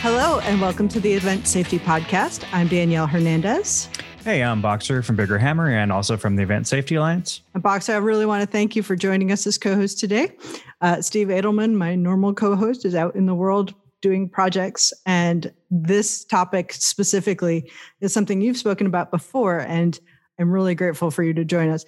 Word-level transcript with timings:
Hello, 0.00 0.38
and 0.44 0.60
welcome 0.60 0.86
to 0.90 1.00
the 1.00 1.12
Event 1.12 1.48
Safety 1.48 1.76
Podcast. 1.76 2.44
I'm 2.52 2.68
Danielle 2.68 3.08
Hernandez. 3.08 3.88
Hey, 4.22 4.44
I'm 4.44 4.62
Boxer 4.62 5.02
from 5.02 5.16
Bigger 5.16 5.38
Hammer 5.38 5.68
and 5.68 5.90
also 5.90 6.16
from 6.16 6.36
the 6.36 6.42
Event 6.44 6.68
Safety 6.68 6.94
Alliance. 6.94 7.42
And 7.52 7.64
Boxer, 7.64 7.94
I 7.94 7.96
really 7.96 8.24
want 8.24 8.40
to 8.40 8.46
thank 8.46 8.76
you 8.76 8.84
for 8.84 8.94
joining 8.94 9.32
us 9.32 9.44
as 9.44 9.58
co 9.58 9.74
host 9.74 9.98
today. 9.98 10.36
Uh, 10.80 11.02
Steve 11.02 11.26
Adelman, 11.28 11.74
my 11.74 11.96
normal 11.96 12.32
co 12.32 12.54
host, 12.54 12.84
is 12.84 12.94
out 12.94 13.16
in 13.16 13.26
the 13.26 13.34
world 13.34 13.74
doing 14.00 14.28
projects. 14.28 14.92
And 15.04 15.52
this 15.68 16.24
topic 16.24 16.74
specifically 16.74 17.68
is 18.00 18.12
something 18.12 18.40
you've 18.40 18.56
spoken 18.56 18.86
about 18.86 19.10
before. 19.10 19.58
And 19.58 19.98
I'm 20.38 20.52
really 20.52 20.76
grateful 20.76 21.10
for 21.10 21.24
you 21.24 21.34
to 21.34 21.44
join 21.44 21.70
us. 21.70 21.84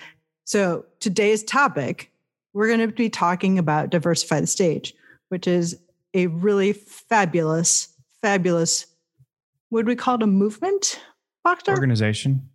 So, 0.47 0.85
today's 0.99 1.45
topic, 1.45 2.11
we're 2.55 2.67
going 2.67 2.81
to 2.81 2.89
be 2.89 3.09
talking 3.09 3.57
about 3.57 3.91
Diversify 3.91 4.41
the 4.41 4.49
Stage, 4.49 4.95
which 5.29 5.47
is 5.47 5.79
a 6.15 6.27
really 6.27 6.73
fabulous, 6.73 7.90
fabulous, 8.23 8.87
would 9.71 9.87
we 9.87 9.97
call 9.97 10.17
it 10.17 10.23
a 10.23 10.27
movement, 10.27 11.01
Boxer? 11.45 11.73
Organization. 11.73 12.49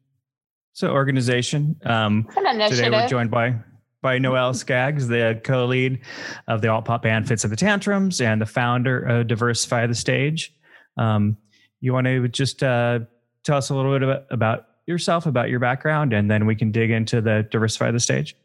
So, 0.73 0.89
organization. 0.89 1.79
Um, 1.85 2.27
today 2.35 2.89
we're 2.89 3.07
joined 3.07 3.31
by 3.31 3.55
by 4.01 4.19
Noelle 4.19 4.53
Scaggs, 4.53 5.07
the 5.07 5.41
co-lead 5.43 5.99
of 6.47 6.61
the 6.61 6.67
alt 6.67 6.85
pop 6.85 7.01
band 7.01 7.27
Fitz 7.27 7.43
of 7.43 7.49
the 7.49 7.55
Tantrums 7.55 8.21
and 8.21 8.39
the 8.39 8.45
founder 8.45 8.99
of 8.99 9.27
Diversify 9.27 9.87
the 9.87 9.95
Stage. 9.95 10.53
Um, 10.95 11.37
you 11.79 11.91
want 11.91 12.05
to 12.05 12.27
just 12.27 12.61
uh, 12.61 12.99
tell 13.43 13.57
us 13.57 13.69
a 13.69 13.75
little 13.75 13.91
bit 13.93 14.03
about, 14.03 14.25
about 14.29 14.67
yourself, 14.85 15.25
about 15.25 15.49
your 15.49 15.59
background, 15.59 16.13
and 16.13 16.29
then 16.29 16.45
we 16.45 16.55
can 16.55 16.71
dig 16.71 16.91
into 16.91 17.19
the 17.19 17.47
Diversify 17.49 17.89
the 17.89 17.99
Stage. 17.99 18.35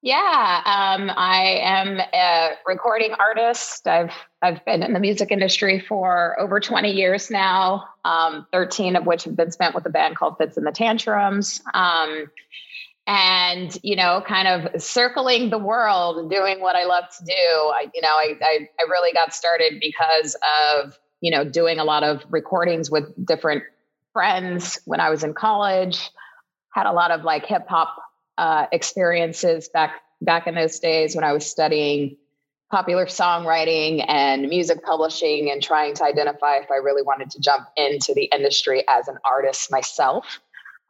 Yeah, 0.00 0.62
um, 0.64 1.10
I 1.16 1.60
am 1.62 2.00
a 2.14 2.52
recording 2.66 3.12
artist. 3.18 3.86
I've 3.86 4.12
I've 4.42 4.64
been 4.64 4.82
in 4.82 4.92
the 4.92 5.00
music 5.00 5.30
industry 5.30 5.78
for 5.78 6.38
over 6.40 6.58
20 6.58 6.90
years 6.90 7.30
now, 7.30 7.84
um, 8.04 8.46
13 8.52 8.96
of 8.96 9.06
which 9.06 9.24
have 9.24 9.36
been 9.36 9.52
spent 9.52 9.74
with 9.74 9.86
a 9.86 9.90
band 9.90 10.16
called 10.16 10.36
Fitz 10.36 10.56
and 10.56 10.66
the 10.66 10.72
Tantrums. 10.72 11.62
Um, 11.72 12.26
and 13.06 13.76
you 13.82 13.96
know 13.96 14.22
kind 14.26 14.46
of 14.46 14.80
circling 14.80 15.50
the 15.50 15.58
world 15.58 16.30
doing 16.30 16.60
what 16.60 16.76
i 16.76 16.84
love 16.84 17.04
to 17.18 17.24
do 17.24 17.32
i 17.32 17.86
you 17.92 18.00
know 18.00 18.08
I, 18.08 18.36
I, 18.40 18.68
I 18.78 18.82
really 18.88 19.12
got 19.12 19.34
started 19.34 19.80
because 19.80 20.36
of 20.80 20.96
you 21.20 21.32
know 21.32 21.44
doing 21.44 21.80
a 21.80 21.84
lot 21.84 22.04
of 22.04 22.24
recordings 22.30 22.92
with 22.92 23.12
different 23.26 23.64
friends 24.12 24.78
when 24.84 25.00
i 25.00 25.10
was 25.10 25.24
in 25.24 25.34
college 25.34 26.10
had 26.72 26.86
a 26.86 26.92
lot 26.92 27.10
of 27.10 27.24
like 27.24 27.44
hip 27.44 27.66
hop 27.68 27.96
uh, 28.38 28.66
experiences 28.72 29.68
back 29.68 30.00
back 30.20 30.46
in 30.46 30.54
those 30.54 30.78
days 30.78 31.16
when 31.16 31.24
i 31.24 31.32
was 31.32 31.44
studying 31.44 32.16
popular 32.72 33.06
songwriting 33.06 34.04
and 34.08 34.48
music 34.48 34.82
publishing 34.82 35.50
and 35.52 35.62
trying 35.62 35.94
to 35.94 36.04
identify 36.04 36.56
if 36.56 36.70
i 36.72 36.76
really 36.76 37.02
wanted 37.02 37.30
to 37.30 37.38
jump 37.38 37.68
into 37.76 38.12
the 38.14 38.24
industry 38.24 38.82
as 38.88 39.06
an 39.06 39.18
artist 39.24 39.70
myself 39.70 40.40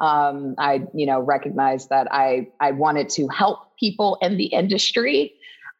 um, 0.02 0.56
I, 0.58 0.82
you 0.92 1.06
know, 1.06 1.20
recognized 1.20 1.88
that 1.90 2.08
I 2.10 2.48
I 2.60 2.72
wanted 2.72 3.08
to 3.10 3.28
help 3.28 3.76
people 3.78 4.18
in 4.20 4.36
the 4.36 4.46
industry 4.46 5.34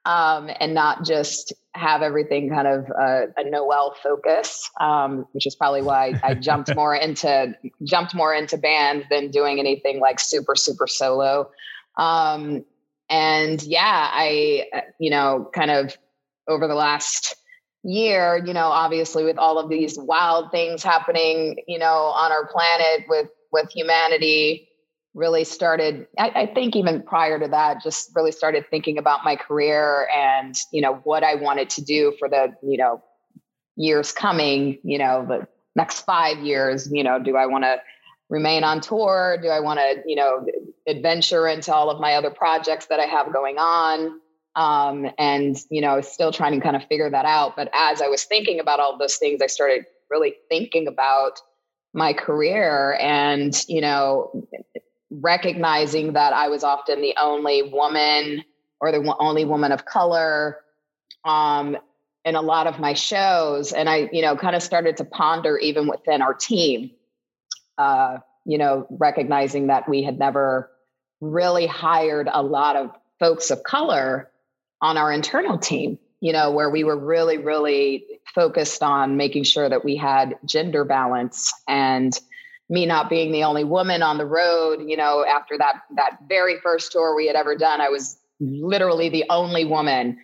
um, 0.05 0.48
and 0.61 0.75
not 0.75 1.05
just 1.05 1.53
have 1.75 2.03
everything 2.03 2.48
kind 2.48 2.69
of 2.69 2.89
a, 2.91 3.27
a 3.37 3.50
Noelle 3.50 3.97
focus, 4.00 4.70
um, 4.81 5.27
which 5.33 5.47
is 5.47 5.56
probably 5.56 5.83
why 5.83 6.20
I 6.22 6.34
jumped 6.48 6.75
more 6.75 6.94
into 6.94 7.56
jumped 7.83 8.14
more 8.14 8.33
into 8.33 8.56
band 8.56 9.06
than 9.11 9.31
doing 9.31 9.59
anything 9.59 9.98
like 9.98 10.20
super 10.20 10.55
super 10.55 10.87
solo. 10.87 11.50
Um, 11.97 12.64
and 13.08 13.62
yeah, 13.62 14.08
I 14.12 14.66
uh, 14.75 14.81
you 14.99 15.10
know 15.10 15.50
kind 15.54 15.71
of 15.71 15.97
over 16.49 16.66
the 16.66 16.75
last 16.75 17.34
year, 17.84 18.43
you 18.44 18.53
know, 18.53 18.66
obviously 18.66 19.25
with 19.25 19.38
all 19.38 19.59
of 19.59 19.69
these 19.69 19.99
wild 19.99 20.50
things 20.50 20.82
happening, 20.82 21.56
you 21.66 21.78
know, 21.78 22.12
on 22.15 22.32
our 22.32 22.47
planet 22.47 23.06
with 23.09 23.28
with 23.53 23.71
humanity 23.71 24.69
really 25.15 25.44
started 25.44 26.06
I, 26.19 26.31
I, 26.31 26.47
think 26.47 26.75
even 26.75 27.03
prior 27.03 27.38
to 27.38 27.49
that 27.49 27.82
just 27.82 28.12
really 28.15 28.32
started 28.32 28.65
thinking 28.71 28.97
about 28.97 29.25
my 29.25 29.37
career 29.37 30.09
and 30.15 30.54
you 30.72 30.81
know 30.81 30.94
what 31.04 31.22
i 31.22 31.34
wanted 31.34 31.69
to 31.71 31.82
do 31.82 32.15
for 32.19 32.31
the 32.31 32.54
you 32.62 32.78
know 32.78 33.03
years 33.77 34.10
coming 34.10 34.78
you 34.82 34.97
know 34.97 35.27
the 35.28 35.47
next 35.77 36.00
five 36.00 36.38
years 36.38 36.91
you 36.91 37.04
know 37.04 37.19
do 37.19 37.37
i 37.37 37.44
want 37.44 37.65
to 37.65 37.77
remain 38.31 38.65
on 38.65 38.81
tour? 38.81 39.37
Do 39.43 39.48
i 39.48 39.60
want 39.60 39.78
to 39.81 40.03
you 40.06 40.16
know 40.16 40.47
adventure 40.87 41.47
into 41.47 41.72
all 41.72 41.91
of 41.91 42.00
my 42.00 42.15
other 42.15 42.31
projects 42.31 42.87
that 42.87 43.00
i 43.00 43.06
have 43.06 43.32
going 43.32 43.56
on 43.59 44.20
um, 44.54 45.10
and 45.19 45.56
you 45.70 45.81
know 45.81 46.00
still 46.00 46.32
trying 46.32 46.53
to 46.53 46.60
kind 46.60 46.76
of 46.76 46.84
figure 46.84 47.10
that 47.10 47.25
out. 47.25 47.56
But 47.56 47.70
as 47.72 48.03
i 48.03 48.09
was 48.09 48.25
thinking 48.25 48.60
about 48.60 48.81
all 48.81 48.98
those 48.98 49.16
things 49.16 49.41
i 49.42 49.47
started 49.47 49.87
really 50.10 50.34
thinking 50.48 50.88
about 50.88 51.41
my 51.94 52.12
career 52.12 52.97
and 53.00 53.54
you 53.69 53.81
know 53.81 54.47
recognizing 55.10 56.15
that 56.15 56.32
i 56.32 56.48
was 56.48 56.65
often 56.65 57.00
the 57.03 57.15
only 57.21 57.62
woman 57.62 58.44
or 58.81 58.92
the 58.92 59.15
only 59.19 59.44
woman 59.44 59.72
of 59.72 59.84
color 59.84 60.59
um, 61.25 61.76
in 62.25 62.34
a 62.34 62.41
lot 62.41 62.66
of 62.66 62.81
my 62.81 62.94
shows. 62.94 63.72
And 63.72 63.88
i 63.88 64.09
you 64.12 64.22
know 64.22 64.37
kind 64.37 64.56
of 64.56 64.62
started 64.62 64.98
to 64.98 65.04
ponder 65.04 65.56
even 65.59 65.87
within 65.87 66.21
our 66.22 66.34
team 66.34 66.91
uh, 67.78 68.19
you 68.44 68.59
know 68.59 68.87
recognizing 68.91 69.69
that 69.69 69.88
we 69.88 70.03
had 70.03 70.19
never 70.19 70.72
really 71.22 71.66
hired 71.66 72.28
a 72.31 72.43
lot 72.43 72.77
of 72.77 72.91
folks 73.19 73.50
of 73.50 73.62
color 73.62 74.31
on 74.83 74.99
our 74.99 75.10
internal 75.10 75.56
team 75.56 75.99
you 76.22 76.33
know, 76.33 76.53
where 76.53 76.71
we 76.71 76.84
were 76.84 76.97
really, 76.97 77.37
really 77.37 78.06
focused 78.33 78.81
on 78.81 79.16
making 79.16 79.43
sure 79.43 79.69
that 79.69 79.84
we 79.84 79.97
had 79.97 80.38
gender 80.44 80.84
balance 80.84 81.53
and 81.66 82.16
me 82.71 82.87
not 82.87 83.10
being 83.10 83.33
the 83.33 83.43
only 83.43 83.65
woman 83.65 84.03
on 84.03 84.19
the 84.19 84.25
road, 84.25 84.88
you 84.88 84.97
know, 84.97 85.27
after 85.27 85.59
that 85.59 85.83
that 85.97 86.19
very 86.28 86.60
first 86.62 86.93
tour 86.93 87.16
we 87.16 87.27
had 87.27 87.34
ever 87.34 87.56
done, 87.56 87.81
I 87.81 87.89
was 87.89 88.16
literally 88.39 89.09
the 89.09 89.25
only 89.31 89.65
woman 89.65 90.16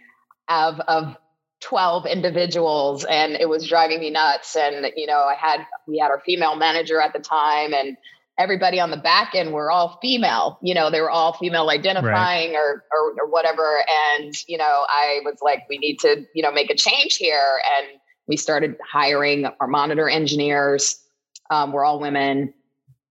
of 0.48 0.78
of 0.78 1.16
12 1.62 2.06
individuals 2.06 3.04
and 3.04 3.32
it 3.32 3.48
was 3.48 3.68
driving 3.68 3.98
me 3.98 4.10
nuts. 4.10 4.54
And 4.54 4.92
you 4.94 5.08
know, 5.08 5.24
I 5.24 5.34
had 5.34 5.66
we 5.88 5.98
had 5.98 6.12
our 6.12 6.20
female 6.20 6.54
manager 6.54 7.00
at 7.00 7.12
the 7.12 7.18
time 7.18 7.74
and 7.74 7.96
everybody 8.38 8.78
on 8.80 8.90
the 8.90 8.96
back 8.96 9.34
end 9.34 9.52
were 9.52 9.70
all 9.70 9.98
female 10.00 10.58
you 10.62 10.74
know 10.74 10.90
they 10.90 11.00
were 11.00 11.10
all 11.10 11.32
female 11.34 11.70
identifying 11.70 12.52
right. 12.52 12.58
or, 12.58 12.84
or, 12.92 13.14
or 13.20 13.30
whatever. 13.30 13.82
And 14.16 14.34
you 14.46 14.58
know 14.58 14.86
i 14.88 15.20
was 15.24 15.38
like 15.42 15.64
we 15.68 15.78
need 15.78 15.98
to 16.00 16.24
you 16.34 16.42
know 16.42 16.52
make 16.52 16.70
a 16.70 16.76
change 16.76 17.16
here. 17.16 17.60
And 17.78 17.98
we 18.26 18.36
started 18.36 18.76
hiring 18.86 19.46
our 19.58 19.66
monitor 19.66 20.08
engineers. 20.08 21.02
Um, 21.50 21.72
we're 21.72 21.84
all 21.84 21.98
women 21.98 22.52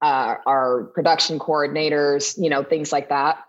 uh, 0.01 0.35
our 0.45 0.83
production 0.93 1.39
coordinators 1.39 2.41
you 2.41 2.49
know 2.49 2.63
things 2.63 2.91
like 2.91 3.09
that. 3.09 3.43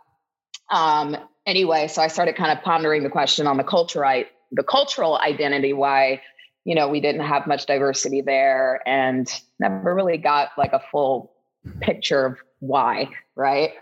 Um, 0.71 1.17
anyway 1.49 1.89
so 1.89 2.03
i 2.03 2.09
started 2.09 2.37
kind 2.37 2.57
of 2.57 2.63
pondering 2.63 3.03
the 3.03 3.09
question 3.09 3.47
on 3.47 3.57
the 3.57 3.65
culture 3.65 4.05
I, 4.05 4.27
the 4.53 4.63
cultural 4.63 5.19
identity 5.19 5.73
why 5.73 6.21
you 6.65 6.75
know 6.75 6.89
we 6.89 7.01
didn't 7.01 7.23
have 7.23 7.47
much 7.47 7.65
diversity 7.65 8.21
there 8.21 8.83
and 8.87 9.27
never 9.59 9.95
really 9.95 10.19
got 10.19 10.51
like 10.59 10.75
a 10.75 10.81
full 10.93 11.33
picture 11.81 12.25
of 12.25 12.39
why, 12.61 13.11
right? 13.35 13.73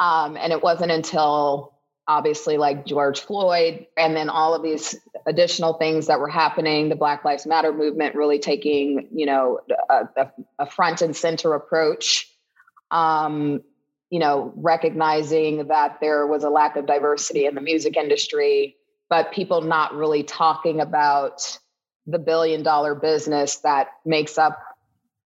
Um, 0.00 0.36
and 0.36 0.52
it 0.52 0.62
wasn't 0.62 0.90
until 0.90 1.74
obviously 2.06 2.58
like 2.58 2.84
George 2.84 3.20
Floyd 3.20 3.86
and 3.96 4.14
then 4.14 4.28
all 4.28 4.54
of 4.54 4.62
these 4.62 4.96
additional 5.26 5.74
things 5.74 6.08
that 6.08 6.20
were 6.20 6.28
happening, 6.28 6.88
the 6.88 6.96
Black 6.96 7.24
Lives 7.24 7.46
Matter 7.46 7.72
movement 7.72 8.14
really 8.14 8.38
taking, 8.38 9.08
you 9.12 9.26
know, 9.26 9.60
a, 9.88 10.30
a 10.58 10.66
front 10.66 11.00
and 11.00 11.16
center 11.16 11.54
approach. 11.54 12.30
Um, 12.90 13.62
you 14.10 14.20
know, 14.20 14.52
recognizing 14.54 15.68
that 15.68 15.98
there 16.00 16.26
was 16.26 16.44
a 16.44 16.50
lack 16.50 16.76
of 16.76 16.86
diversity 16.86 17.46
in 17.46 17.54
the 17.54 17.60
music 17.60 17.96
industry, 17.96 18.76
but 19.08 19.32
people 19.32 19.62
not 19.62 19.94
really 19.94 20.22
talking 20.22 20.80
about 20.80 21.58
the 22.06 22.18
billion 22.18 22.62
dollar 22.62 22.94
business 22.94 23.56
that 23.58 23.88
makes 24.04 24.38
up 24.38 24.60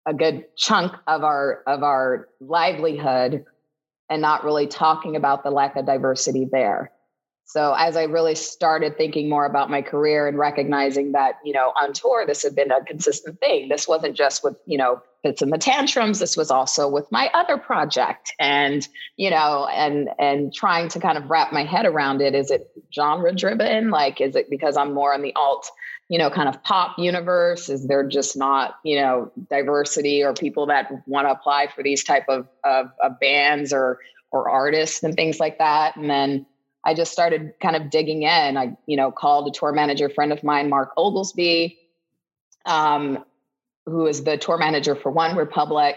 a 0.06 0.14
good 0.14 0.44
chunk 0.56 0.92
of 1.06 1.24
our 1.24 1.62
of 1.66 1.82
our 1.82 2.28
livelihood 2.40 3.44
and 4.08 4.22
not 4.22 4.44
really 4.44 4.66
talking 4.66 5.16
about 5.16 5.42
the 5.42 5.50
lack 5.50 5.76
of 5.76 5.84
diversity 5.84 6.48
there. 6.50 6.92
So 7.48 7.74
as 7.74 7.96
I 7.96 8.04
really 8.04 8.34
started 8.34 8.96
thinking 8.96 9.28
more 9.28 9.46
about 9.46 9.70
my 9.70 9.80
career 9.80 10.26
and 10.26 10.36
recognizing 10.36 11.12
that, 11.12 11.38
you 11.44 11.52
know, 11.52 11.72
on 11.80 11.92
tour, 11.92 12.24
this 12.26 12.42
had 12.42 12.56
been 12.56 12.72
a 12.72 12.84
consistent 12.84 13.38
thing. 13.38 13.68
This 13.68 13.86
wasn't 13.86 14.16
just 14.16 14.42
with, 14.42 14.56
you 14.66 14.76
know, 14.76 15.00
Fitz 15.22 15.42
and 15.42 15.52
the 15.52 15.58
Tantrums. 15.58 16.18
This 16.18 16.36
was 16.36 16.50
also 16.50 16.88
with 16.88 17.10
my 17.12 17.30
other 17.34 17.56
project. 17.56 18.32
And, 18.40 18.86
you 19.16 19.30
know, 19.30 19.68
and 19.72 20.08
and 20.18 20.52
trying 20.52 20.88
to 20.88 20.98
kind 20.98 21.16
of 21.16 21.30
wrap 21.30 21.52
my 21.52 21.64
head 21.64 21.86
around 21.86 22.20
it. 22.20 22.34
Is 22.34 22.50
it 22.50 22.68
genre 22.92 23.32
driven? 23.32 23.90
Like, 23.90 24.20
is 24.20 24.34
it 24.34 24.50
because 24.50 24.76
I'm 24.76 24.92
more 24.92 25.14
on 25.14 25.22
the 25.22 25.34
alt 25.36 25.70
you 26.08 26.18
know, 26.18 26.30
kind 26.30 26.48
of 26.48 26.62
pop 26.62 26.98
universe? 26.98 27.68
Is 27.68 27.86
there 27.86 28.06
just 28.06 28.36
not, 28.36 28.76
you 28.84 29.00
know, 29.00 29.32
diversity 29.50 30.22
or 30.22 30.34
people 30.34 30.66
that 30.66 30.90
want 31.06 31.26
to 31.26 31.32
apply 31.32 31.68
for 31.74 31.82
these 31.82 32.04
type 32.04 32.24
of, 32.28 32.46
of, 32.64 32.90
of 33.02 33.18
bands 33.20 33.72
or 33.72 33.98
or 34.32 34.48
artists 34.50 35.02
and 35.02 35.14
things 35.14 35.40
like 35.40 35.58
that? 35.58 35.96
And 35.96 36.10
then 36.10 36.46
I 36.84 36.94
just 36.94 37.12
started 37.12 37.54
kind 37.60 37.74
of 37.74 37.90
digging 37.90 38.22
in. 38.22 38.56
I, 38.56 38.76
you 38.86 38.96
know, 38.96 39.10
called 39.10 39.48
a 39.48 39.50
tour 39.50 39.72
manager 39.72 40.08
friend 40.08 40.32
of 40.32 40.44
mine, 40.44 40.68
Mark 40.68 40.92
Oglesby, 40.96 41.78
um, 42.64 43.24
who 43.86 44.06
is 44.06 44.22
the 44.22 44.36
tour 44.36 44.56
manager 44.56 44.94
for 44.94 45.12
OneRepublic. 45.12 45.96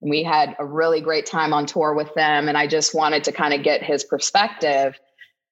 And 0.00 0.10
we 0.10 0.22
had 0.22 0.54
a 0.60 0.64
really 0.64 1.00
great 1.00 1.26
time 1.26 1.52
on 1.52 1.66
tour 1.66 1.92
with 1.92 2.14
them. 2.14 2.48
And 2.48 2.56
I 2.56 2.68
just 2.68 2.94
wanted 2.94 3.24
to 3.24 3.32
kind 3.32 3.52
of 3.52 3.64
get 3.64 3.82
his 3.82 4.04
perspective. 4.04 4.96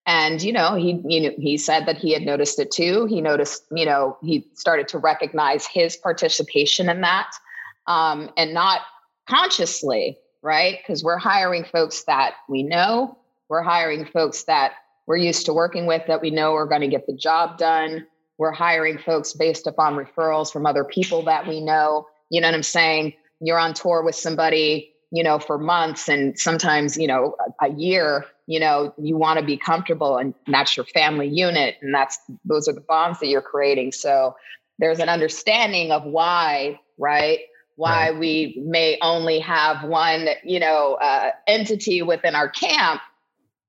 And, 0.06 0.41
you 0.41 0.53
know, 0.53 0.76
he, 0.76 1.03
you 1.05 1.20
know, 1.20 1.35
he 1.37 1.58
said 1.58 1.87
that 1.87 1.97
he 1.99 2.12
had 2.12 2.23
noticed 2.23 2.61
it 2.61 2.70
too. 2.70 3.06
He 3.06 3.20
noticed, 3.20 3.64
you 3.73 3.85
know, 3.85 4.17
he 4.23 4.47
started 4.55 4.87
to 4.88 4.99
recognize 4.99 5.67
his 5.67 5.97
participation 5.97 6.88
in 6.88 7.00
that 7.00 7.32
um, 7.88 8.31
and 8.37 8.55
not 8.55 8.82
consciously, 9.29 10.19
right? 10.43 10.79
Because 10.79 11.03
we're 11.03 11.19
hiring 11.19 11.64
folks 11.64 12.05
that 12.05 12.35
we 12.49 12.62
know, 12.62 13.19
we're 13.49 13.62
hiring 13.62 14.05
folks 14.05 14.44
that 14.44 14.75
we're 15.06 15.17
used 15.17 15.47
to 15.47 15.53
working 15.53 15.87
with 15.87 16.03
that 16.06 16.20
we 16.20 16.31
know 16.31 16.55
are 16.55 16.67
going 16.67 16.81
to 16.81 16.88
get 16.88 17.06
the 17.06 17.17
job 17.17 17.59
done. 17.59 18.06
We're 18.38 18.52
hiring 18.52 18.99
folks 18.99 19.32
based 19.32 19.67
upon 19.67 19.94
referrals 19.94 20.52
from 20.52 20.67
other 20.67 20.85
people 20.85 21.25
that 21.25 21.47
we 21.47 21.61
know. 21.61 22.06
You 22.31 22.41
know 22.41 22.49
what 22.49 22.55
I'm 22.55 22.62
saying? 22.62 23.14
You're 23.41 23.59
on 23.59 23.75
tour 23.75 24.02
with 24.02 24.14
somebody, 24.14 24.93
you 25.11 25.23
know, 25.23 25.38
for 25.38 25.58
months 25.58 26.08
and 26.08 26.38
sometimes, 26.38 26.97
you 26.97 27.06
know, 27.06 27.37
a, 27.61 27.67
a 27.67 27.73
year, 27.75 28.26
you 28.47 28.61
know, 28.61 28.93
you 28.99 29.17
want 29.17 29.38
to 29.38 29.44
be 29.44 29.56
comfortable 29.56 30.17
and 30.17 30.35
that's 30.47 30.76
your 30.76 30.87
family 30.87 31.29
unit. 31.29 31.76
And 31.81 31.94
that's, 31.94 32.19
those 32.44 32.69
are 32.69 32.73
the 32.73 32.81
bonds 32.81 33.20
that 33.20 33.29
you're 33.29 33.43
creating. 33.43 33.93
So 33.93 34.37
there's 34.79 34.99
an 34.99 35.08
understanding 35.08 35.93
of 35.93 36.05
why, 36.05 36.81
right? 36.99 37.41
Why 37.76 38.11
right. 38.11 38.19
we 38.19 38.62
may 38.64 38.99
only 39.03 39.38
have 39.41 39.85
one, 39.85 40.29
you 40.44 40.61
know, 40.61 40.94
uh, 41.00 41.31
entity 41.47 42.02
within 42.02 42.35
our 42.35 42.49
camp 42.49 43.00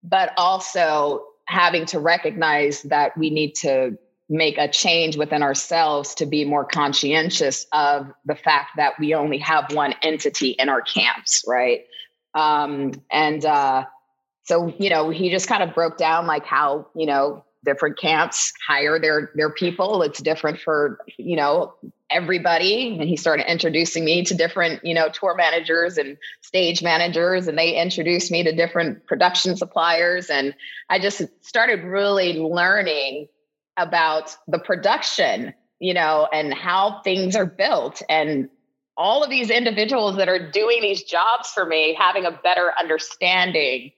but 0.03 0.33
also 0.37 1.25
having 1.45 1.85
to 1.85 1.99
recognize 1.99 2.81
that 2.83 3.17
we 3.17 3.29
need 3.29 3.55
to 3.55 3.97
make 4.29 4.57
a 4.57 4.67
change 4.67 5.17
within 5.17 5.41
ourselves 5.41 6.15
to 6.15 6.25
be 6.25 6.43
more 6.43 6.65
conscientious 6.65 7.65
of 7.71 8.11
the 8.25 8.35
fact 8.35 8.71
that 8.77 8.93
we 8.99 9.13
only 9.13 9.37
have 9.37 9.71
one 9.73 9.93
entity 10.01 10.49
in 10.49 10.69
our 10.69 10.81
camps, 10.81 11.45
right? 11.47 11.85
Um, 12.33 12.93
and 13.09 13.43
uh, 13.45 13.85
so, 14.43 14.73
you 14.77 14.89
know, 14.89 15.09
he 15.09 15.29
just 15.29 15.47
kind 15.47 15.63
of 15.63 15.73
broke 15.73 15.97
down 15.97 16.27
like 16.27 16.45
how, 16.45 16.87
you 16.95 17.05
know, 17.05 17.45
different 17.63 17.97
camps 17.97 18.53
hire 18.65 18.99
their 18.99 19.31
their 19.35 19.49
people. 19.49 20.01
It's 20.03 20.21
different 20.21 20.59
for, 20.59 20.99
you 21.17 21.35
know, 21.35 21.73
everybody 22.09 22.97
and 22.97 23.01
he 23.01 23.17
started 23.17 23.49
introducing 23.51 24.05
me 24.05 24.23
to 24.23 24.33
different 24.33 24.83
you 24.85 24.93
know 24.93 25.09
tour 25.09 25.35
managers 25.35 25.97
and 25.97 26.17
stage 26.41 26.81
managers 26.81 27.47
and 27.47 27.57
they 27.57 27.75
introduced 27.75 28.31
me 28.31 28.43
to 28.43 28.55
different 28.55 29.05
production 29.07 29.57
suppliers 29.57 30.29
and 30.29 30.55
i 30.89 30.97
just 30.97 31.21
started 31.45 31.83
really 31.83 32.39
learning 32.39 33.27
about 33.77 34.35
the 34.47 34.59
production 34.59 35.53
you 35.79 35.93
know 35.93 36.27
and 36.33 36.53
how 36.53 37.01
things 37.03 37.35
are 37.35 37.45
built. 37.45 38.01
And 38.09 38.49
all 38.95 39.23
of 39.23 39.29
these 39.29 39.51
individuals 39.51 40.15
that 40.17 40.27
are 40.27 40.51
doing 40.51 40.81
these 40.81 41.03
jobs 41.03 41.49
for 41.49 41.65
me 41.65 41.95
having 41.99 42.25
a 42.25 42.31
better 42.31 42.73
understanding. 42.79 43.91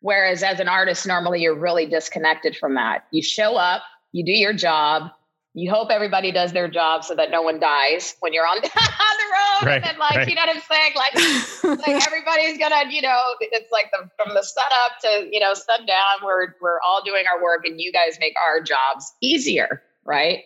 Whereas 0.00 0.42
as 0.42 0.60
an 0.60 0.68
artist 0.68 1.06
normally 1.06 1.40
you're 1.40 1.58
really 1.58 1.86
disconnected 1.86 2.56
from 2.56 2.74
that. 2.74 3.06
You 3.10 3.22
show 3.22 3.56
up 3.56 3.82
you 4.12 4.24
do 4.24 4.32
your 4.32 4.52
job 4.52 5.10
you 5.54 5.70
hope 5.70 5.90
everybody 5.90 6.32
does 6.32 6.52
their 6.52 6.68
job 6.68 7.04
so 7.04 7.14
that 7.14 7.30
no 7.30 7.42
one 7.42 7.60
dies 7.60 8.16
when 8.20 8.32
you're 8.32 8.46
on, 8.46 8.56
on 8.56 8.62
the 8.62 8.68
road. 8.68 9.66
Right, 9.66 9.74
and 9.74 9.84
then 9.84 9.98
like, 9.98 10.16
right. 10.16 10.28
you 10.28 10.34
know 10.34 10.42
what 10.46 10.56
I'm 10.56 10.62
saying? 10.62 10.92
Like, 10.96 11.86
like 11.86 12.06
everybody's 12.06 12.58
gonna, 12.58 12.90
you 12.90 13.02
know, 13.02 13.20
it's 13.40 13.70
like 13.70 13.90
the, 13.92 14.08
from 14.16 14.34
the 14.34 14.42
sun 14.42 14.64
up 14.84 14.92
to, 15.02 15.28
you 15.30 15.40
know, 15.40 15.52
sundown, 15.52 16.24
we're, 16.24 16.54
we're 16.60 16.80
all 16.80 17.02
doing 17.04 17.24
our 17.32 17.42
work 17.42 17.66
and 17.66 17.78
you 17.80 17.92
guys 17.92 18.16
make 18.18 18.34
our 18.42 18.62
jobs 18.62 19.12
easier. 19.20 19.82
Right. 20.04 20.44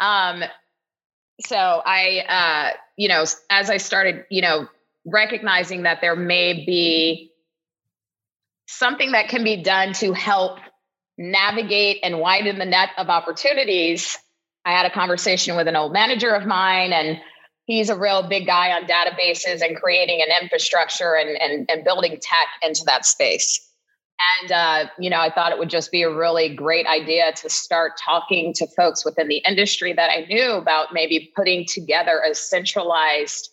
Um, 0.00 0.42
so 1.46 1.56
I, 1.56 2.24
uh, 2.28 2.76
you 2.96 3.08
know, 3.08 3.24
as 3.50 3.70
I 3.70 3.76
started, 3.76 4.24
you 4.30 4.40
know, 4.40 4.66
recognizing 5.04 5.82
that 5.82 6.00
there 6.00 6.16
may 6.16 6.64
be 6.64 7.32
something 8.66 9.12
that 9.12 9.28
can 9.28 9.44
be 9.44 9.62
done 9.62 9.92
to 9.94 10.12
help 10.14 10.58
navigate 11.18 11.98
and 12.02 12.18
widen 12.18 12.58
the 12.58 12.64
net 12.64 12.90
of 12.96 13.08
opportunities 13.08 14.16
I 14.68 14.72
had 14.72 14.84
a 14.84 14.90
conversation 14.90 15.56
with 15.56 15.66
an 15.66 15.76
old 15.76 15.94
manager 15.94 16.34
of 16.34 16.44
mine, 16.44 16.92
and 16.92 17.18
he's 17.64 17.88
a 17.88 17.96
real 17.96 18.28
big 18.28 18.46
guy 18.46 18.70
on 18.70 18.84
databases 18.84 19.62
and 19.66 19.74
creating 19.74 20.20
an 20.20 20.28
infrastructure 20.42 21.14
and, 21.14 21.30
and, 21.40 21.70
and 21.70 21.84
building 21.84 22.18
tech 22.20 22.48
into 22.62 22.84
that 22.84 23.06
space. 23.06 23.66
And, 24.42 24.52
uh, 24.52 24.90
you 24.98 25.08
know, 25.08 25.20
I 25.20 25.30
thought 25.30 25.52
it 25.52 25.58
would 25.58 25.70
just 25.70 25.90
be 25.90 26.02
a 26.02 26.14
really 26.14 26.54
great 26.54 26.86
idea 26.86 27.32
to 27.32 27.48
start 27.48 27.92
talking 28.04 28.52
to 28.56 28.66
folks 28.76 29.06
within 29.06 29.28
the 29.28 29.38
industry 29.38 29.94
that 29.94 30.10
I 30.10 30.26
knew 30.28 30.52
about 30.52 30.92
maybe 30.92 31.32
putting 31.34 31.64
together 31.64 32.20
a 32.20 32.34
centralized 32.34 33.48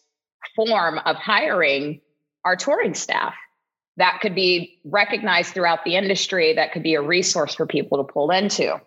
form 0.53 0.99
of 1.05 1.15
hiring 1.15 2.01
our 2.43 2.57
touring 2.57 2.93
staff 2.93 3.33
that 3.95 4.19
could 4.21 4.35
be 4.35 4.79
recognized 4.83 5.53
throughout 5.53 5.85
the 5.85 5.95
industry, 5.95 6.55
that 6.55 6.73
could 6.73 6.83
be 6.83 6.95
a 6.95 7.01
resource 7.01 7.55
for 7.55 7.65
people 7.65 8.03
to 8.03 8.11
pull 8.11 8.31
into. 8.31 8.81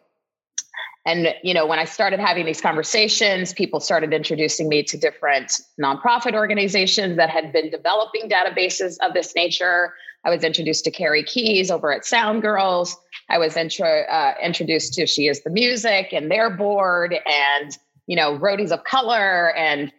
And 1.08 1.34
you 1.42 1.54
know, 1.54 1.64
when 1.66 1.78
I 1.78 1.86
started 1.86 2.20
having 2.20 2.44
these 2.44 2.60
conversations, 2.60 3.54
people 3.54 3.80
started 3.80 4.12
introducing 4.12 4.68
me 4.68 4.82
to 4.82 4.98
different 4.98 5.58
nonprofit 5.80 6.34
organizations 6.34 7.16
that 7.16 7.30
had 7.30 7.50
been 7.50 7.70
developing 7.70 8.28
databases 8.28 8.98
of 9.00 9.14
this 9.14 9.34
nature. 9.34 9.94
I 10.26 10.30
was 10.30 10.44
introduced 10.44 10.84
to 10.84 10.90
Karrie 10.90 11.24
Keyes 11.24 11.70
over 11.70 11.94
at 11.94 12.02
SoundGirls. 12.02 12.94
I 13.30 13.38
was 13.38 13.56
intro, 13.56 14.02
uh, 14.02 14.34
introduced 14.42 14.92
to 14.94 15.06
She 15.06 15.28
Is 15.28 15.42
the 15.44 15.50
Music 15.50 16.12
and 16.12 16.30
their 16.30 16.50
board, 16.50 17.14
and 17.14 17.78
you 18.06 18.14
know, 18.14 18.38
Roadies 18.38 18.70
of 18.70 18.84
Color, 18.84 19.54
and 19.56 19.90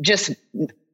just 0.00 0.34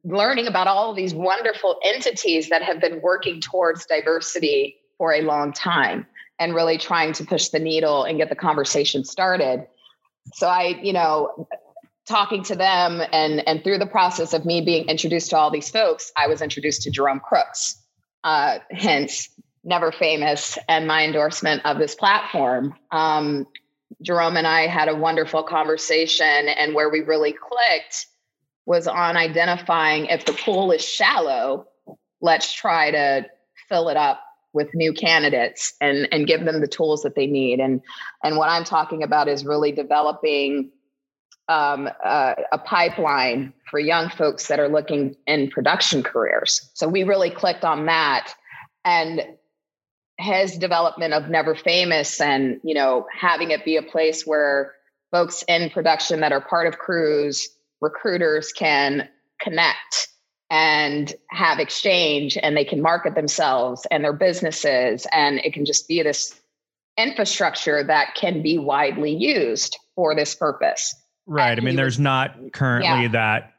learning 0.03 0.45
about 0.45 0.67
all 0.67 0.93
these 0.93 1.15
wonderful 1.15 1.79
entities 1.83 2.49
that 2.49 2.61
have 2.61 2.79
been 2.79 3.01
working 3.01 3.41
towards 3.41 3.87
diversity 3.87 4.75
for 4.99 5.11
a 5.11 5.21
long 5.21 5.53
time 5.53 6.05
and 6.39 6.55
really 6.55 6.77
trying 6.77 7.13
to 7.13 7.25
push 7.25 7.49
the 7.49 7.59
needle 7.59 8.03
and 8.03 8.17
get 8.17 8.29
the 8.29 8.35
conversation 8.35 9.03
started. 9.03 9.67
So 10.33 10.47
I, 10.47 10.79
you 10.81 10.93
know, 10.93 11.47
talking 12.07 12.43
to 12.43 12.55
them 12.55 13.01
and 13.11 13.47
and 13.47 13.63
through 13.63 13.77
the 13.77 13.85
process 13.85 14.33
of 14.33 14.45
me 14.45 14.61
being 14.61 14.87
introduced 14.87 15.29
to 15.31 15.37
all 15.37 15.51
these 15.51 15.69
folks, 15.69 16.11
I 16.17 16.27
was 16.27 16.41
introduced 16.41 16.83
to 16.83 16.91
Jerome 16.91 17.19
Crooks. 17.19 17.75
Uh, 18.23 18.59
hence, 18.71 19.29
never 19.63 19.91
famous 19.91 20.57
and 20.67 20.87
my 20.87 21.05
endorsement 21.05 21.65
of 21.65 21.77
this 21.77 21.95
platform. 21.95 22.73
Um, 22.91 23.47
Jerome 24.01 24.37
and 24.37 24.47
I 24.47 24.67
had 24.67 24.87
a 24.87 24.95
wonderful 24.95 25.43
conversation, 25.43 26.47
and 26.47 26.73
where 26.73 26.89
we 26.89 27.01
really 27.01 27.33
clicked 27.33 28.07
was 28.65 28.87
on 28.87 29.17
identifying 29.17 30.05
if 30.05 30.25
the 30.25 30.33
pool 30.33 30.71
is 30.71 30.85
shallow, 30.85 31.67
let's 32.21 32.53
try 32.53 32.91
to 32.91 33.25
fill 33.67 33.89
it 33.89 33.97
up 33.97 34.21
with 34.53 34.73
new 34.73 34.93
candidates 34.93 35.73
and 35.79 36.07
and 36.11 36.27
give 36.27 36.45
them 36.45 36.61
the 36.61 36.67
tools 36.67 37.03
that 37.03 37.15
they 37.15 37.27
need. 37.27 37.59
And 37.59 37.81
and 38.23 38.37
what 38.37 38.49
i'm 38.49 38.63
talking 38.63 39.03
about 39.03 39.27
is 39.27 39.45
really 39.45 39.71
developing 39.71 40.71
um, 41.47 41.89
uh, 42.03 42.35
a 42.51 42.59
pipeline 42.59 43.53
for 43.69 43.79
young 43.79 44.09
folks 44.09 44.47
that 44.47 44.59
are 44.59 44.69
looking 44.69 45.15
in 45.25 45.49
production 45.49 46.03
careers. 46.03 46.69
So 46.75 46.87
we 46.87 47.03
really 47.03 47.31
clicked 47.31 47.65
on 47.65 47.87
that. 47.87 48.35
And 48.85 49.25
his 50.19 50.57
development 50.57 51.13
of 51.13 51.29
never 51.29 51.55
famous 51.55 52.19
and 52.19 52.59
you 52.63 52.75
know 52.75 53.07
having 53.17 53.51
it 53.51 53.63
be 53.63 53.77
a 53.77 53.81
place 53.81 54.27
where 54.27 54.73
folks 55.11 55.43
in 55.47 55.69
production 55.69 56.19
that 56.19 56.33
are 56.33 56.41
part 56.41 56.67
of 56.67 56.77
crews 56.77 57.47
recruiters 57.79 58.51
can 58.51 59.07
connect 59.39 60.09
and 60.49 61.13
have 61.29 61.59
exchange 61.59 62.37
and 62.41 62.57
they 62.57 62.65
can 62.65 62.81
market 62.81 63.15
themselves 63.15 63.85
and 63.91 64.03
their 64.03 64.13
businesses 64.13 65.05
and 65.11 65.39
it 65.39 65.53
can 65.53 65.65
just 65.65 65.87
be 65.87 66.01
this 66.01 66.39
infrastructure 66.97 67.83
that 67.83 68.15
can 68.15 68.41
be 68.41 68.57
widely 68.57 69.11
used 69.11 69.77
for 69.95 70.15
this 70.15 70.33
purpose 70.35 70.95
right 71.27 71.51
and 71.51 71.61
i 71.61 71.63
mean 71.63 71.75
there's 71.75 71.97
would, 71.97 72.03
not 72.03 72.35
currently 72.51 73.03
yeah. 73.03 73.07
that 73.09 73.53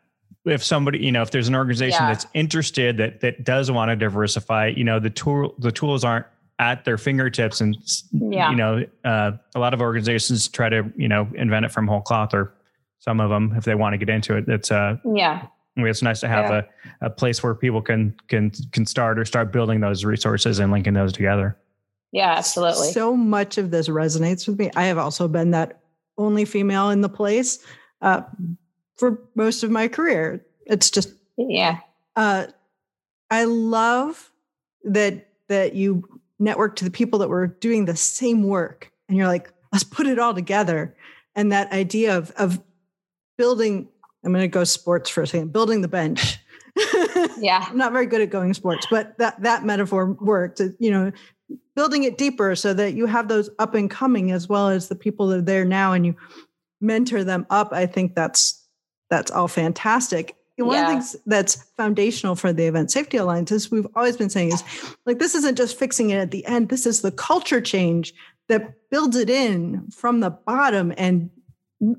if 0.45 0.65
somebody 0.65 0.99
you 0.99 1.13
know 1.13 1.23
if 1.23 1.31
there's 1.31 1.49
an 1.49 1.55
organization 1.55 2.03
yeah. 2.03 2.09
that's 2.09 2.27
interested 2.35 2.97
that 2.97 3.21
that 3.21 3.45
does 3.45 3.71
want 3.71 3.91
to 3.91 3.97
diversify 3.97 4.67
you 4.67 4.85
know 4.85 4.99
the 4.99 5.11
tool 5.11 5.55
the 5.59 5.73
tools 5.73 6.05
aren't 6.05 6.27
at 6.59 6.85
their 6.85 6.99
fingertips 6.99 7.61
and 7.61 7.77
yeah. 8.13 8.51
you 8.51 8.57
know 8.57 8.85
uh, 9.05 9.33
a 9.55 9.59
lot 9.59 9.73
of 9.73 9.81
organizations 9.81 10.49
try 10.49 10.69
to 10.69 10.91
you 10.97 11.09
know 11.09 11.29
invent 11.35 11.65
it 11.65 11.71
from 11.71 11.87
whole 11.87 12.03
cloth 12.03 12.35
or 12.35 12.53
some 12.99 13.21
of 13.21 13.31
them 13.31 13.55
if 13.57 13.65
they 13.65 13.75
want 13.75 13.95
to 13.95 13.99
get 13.99 14.11
into 14.11 14.37
it 14.37 14.45
it's 14.49 14.71
uh 14.71 14.97
yeah 15.15 15.47
it's 15.77 16.03
nice 16.03 16.21
to 16.21 16.29
have 16.29 16.51
yeah. 16.51 16.63
a, 17.01 17.07
a 17.07 17.11
place 17.11 17.43
where 17.43 17.55
people 17.55 17.83
can 17.83 18.15
can 18.29 18.51
can 18.73 18.87
start 18.87 19.19
or 19.19 19.25
start 19.25 19.53
building 19.53 19.81
those 19.81 20.05
resources 20.05 20.59
and 20.59 20.73
linking 20.73 20.95
those 20.95 21.13
together. 21.13 21.57
Yeah, 22.13 22.33
absolutely. 22.33 22.91
So 22.93 23.17
much 23.17 23.57
of 23.57 23.71
this 23.71 23.89
resonates 23.89 24.49
with 24.49 24.59
me. 24.59 24.71
I 24.75 24.85
have 24.85 24.99
also 24.99 25.29
been 25.29 25.53
that 25.53 25.81
only 26.19 26.45
female 26.45 26.91
in 26.91 27.01
the 27.01 27.09
place 27.09 27.65
uh, 28.03 28.23
for 28.97 29.23
most 29.35 29.63
of 29.63 29.71
my 29.71 29.89
career. 29.89 30.45
It's 30.67 30.91
just 30.91 31.15
yeah. 31.37 31.79
Uh, 32.17 32.47
I 33.31 33.45
love 33.45 34.31
that 34.85 35.29
that 35.49 35.75
you 35.75 36.09
network 36.39 36.77
to 36.77 36.85
the 36.85 36.91
people 36.91 37.19
that 37.21 37.29
were 37.29 37.47
doing 37.47 37.85
the 37.85 37.97
same 37.97 38.43
work, 38.43 38.93
and 39.09 39.17
you're 39.17 39.29
like, 39.29 39.53
let's 39.73 39.85
put 39.85 40.07
it 40.07 40.19
all 40.19 40.35
together. 40.35 40.97
And 41.37 41.53
that 41.53 41.71
idea 41.73 42.17
of 42.17 42.33
of 42.33 42.61
building 43.39 43.89
i'm 44.25 44.33
going 44.33 44.43
to 44.43 44.49
go 44.49 44.65
sports 44.65 45.11
for 45.11 45.23
a 45.23 45.27
second. 45.27 45.53
Building 45.53 45.81
the 45.83 45.89
bench. 45.89 46.39
Yeah. 47.39 47.67
I'm 47.69 47.77
not 47.77 47.93
very 47.93 48.07
good 48.07 48.21
at 48.21 48.31
going 48.31 48.55
sports 48.55 48.87
but 48.91 49.17
that 49.19 49.43
that 49.43 49.65
metaphor 49.65 50.13
worked. 50.21 50.61
You 50.79 50.91
know 50.91 51.13
building 51.75 52.05
it 52.05 52.17
deeper 52.17 52.55
so 52.55 52.73
that 52.75 52.95
you 52.95 53.07
have 53.07 53.29
those 53.29 53.51
up 53.59 53.75
and 53.75 53.91
coming 53.91 54.31
as 54.31 54.49
well 54.49 54.69
as 54.69 54.89
the 54.89 54.95
people 54.95 55.27
that 55.29 55.39
are 55.39 55.43
there 55.43 55.65
now 55.65 55.93
and 55.93 56.07
you 56.07 56.15
mentor 56.81 57.25
them 57.25 57.45
up 57.51 57.73
i 57.73 57.87
think 57.87 58.15
that's 58.15 58.61
that's 59.11 59.31
all 59.31 59.49
fantastic. 59.49 60.37
One 60.57 60.77
yeah. 60.77 60.83
of 60.83 60.87
the 60.87 60.93
things 60.93 61.17
that's 61.27 61.55
foundational 61.77 62.35
for 62.35 62.53
the 62.53 62.67
event 62.67 62.91
safety 62.91 63.17
alliance 63.17 63.51
is 63.51 63.71
we've 63.71 63.87
always 63.97 64.17
been 64.17 64.31
saying 64.31 64.53
is 64.53 64.63
like 65.07 65.19
this 65.19 65.35
isn't 65.35 65.57
just 65.57 65.79
fixing 65.79 66.11
it 66.11 66.19
at 66.19 66.31
the 66.31 66.45
end. 66.47 66.69
This 66.69 66.87
is 66.87 67.01
the 67.01 67.11
culture 67.11 67.61
change 67.61 68.15
that 68.49 68.75
builds 68.91 69.17
it 69.17 69.31
in 69.31 69.91
from 69.91 70.21
the 70.21 70.31
bottom 70.31 70.93
and 70.99 71.31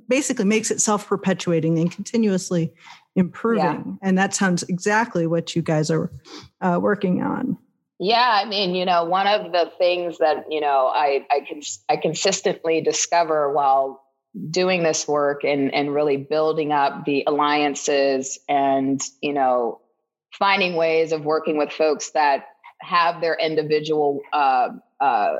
basically 0.07 0.45
makes 0.45 0.69
it 0.69 0.79
self-perpetuating 0.79 1.79
and 1.79 1.91
continuously 1.91 2.73
improving 3.15 3.63
yeah. 4.01 4.07
and 4.07 4.17
that 4.17 4.33
sounds 4.33 4.63
exactly 4.63 5.27
what 5.27 5.55
you 5.55 5.61
guys 5.61 5.89
are 5.89 6.11
uh, 6.61 6.79
working 6.81 7.21
on 7.21 7.57
yeah, 8.03 8.41
I 8.43 8.45
mean, 8.45 8.73
you 8.73 8.83
know, 8.83 9.03
one 9.03 9.27
of 9.27 9.51
the 9.51 9.71
things 9.77 10.17
that 10.17 10.45
you 10.49 10.59
know 10.59 10.87
I 10.87 11.23
I 11.29 11.41
can 11.41 11.61
I 11.87 11.97
consistently 11.97 12.81
discover 12.81 13.53
while 13.53 14.01
doing 14.49 14.81
this 14.81 15.07
work 15.07 15.43
and 15.43 15.71
and 15.71 15.93
really 15.93 16.17
building 16.17 16.71
up 16.71 17.05
the 17.05 17.23
alliances 17.27 18.39
and 18.49 18.99
you 19.21 19.33
know 19.33 19.81
finding 20.33 20.75
ways 20.75 21.11
of 21.11 21.25
working 21.25 21.57
with 21.57 21.71
folks 21.71 22.09
that 22.11 22.45
have 22.79 23.21
their 23.21 23.35
individual 23.35 24.21
uh, 24.33 24.69
uh, 24.99 25.35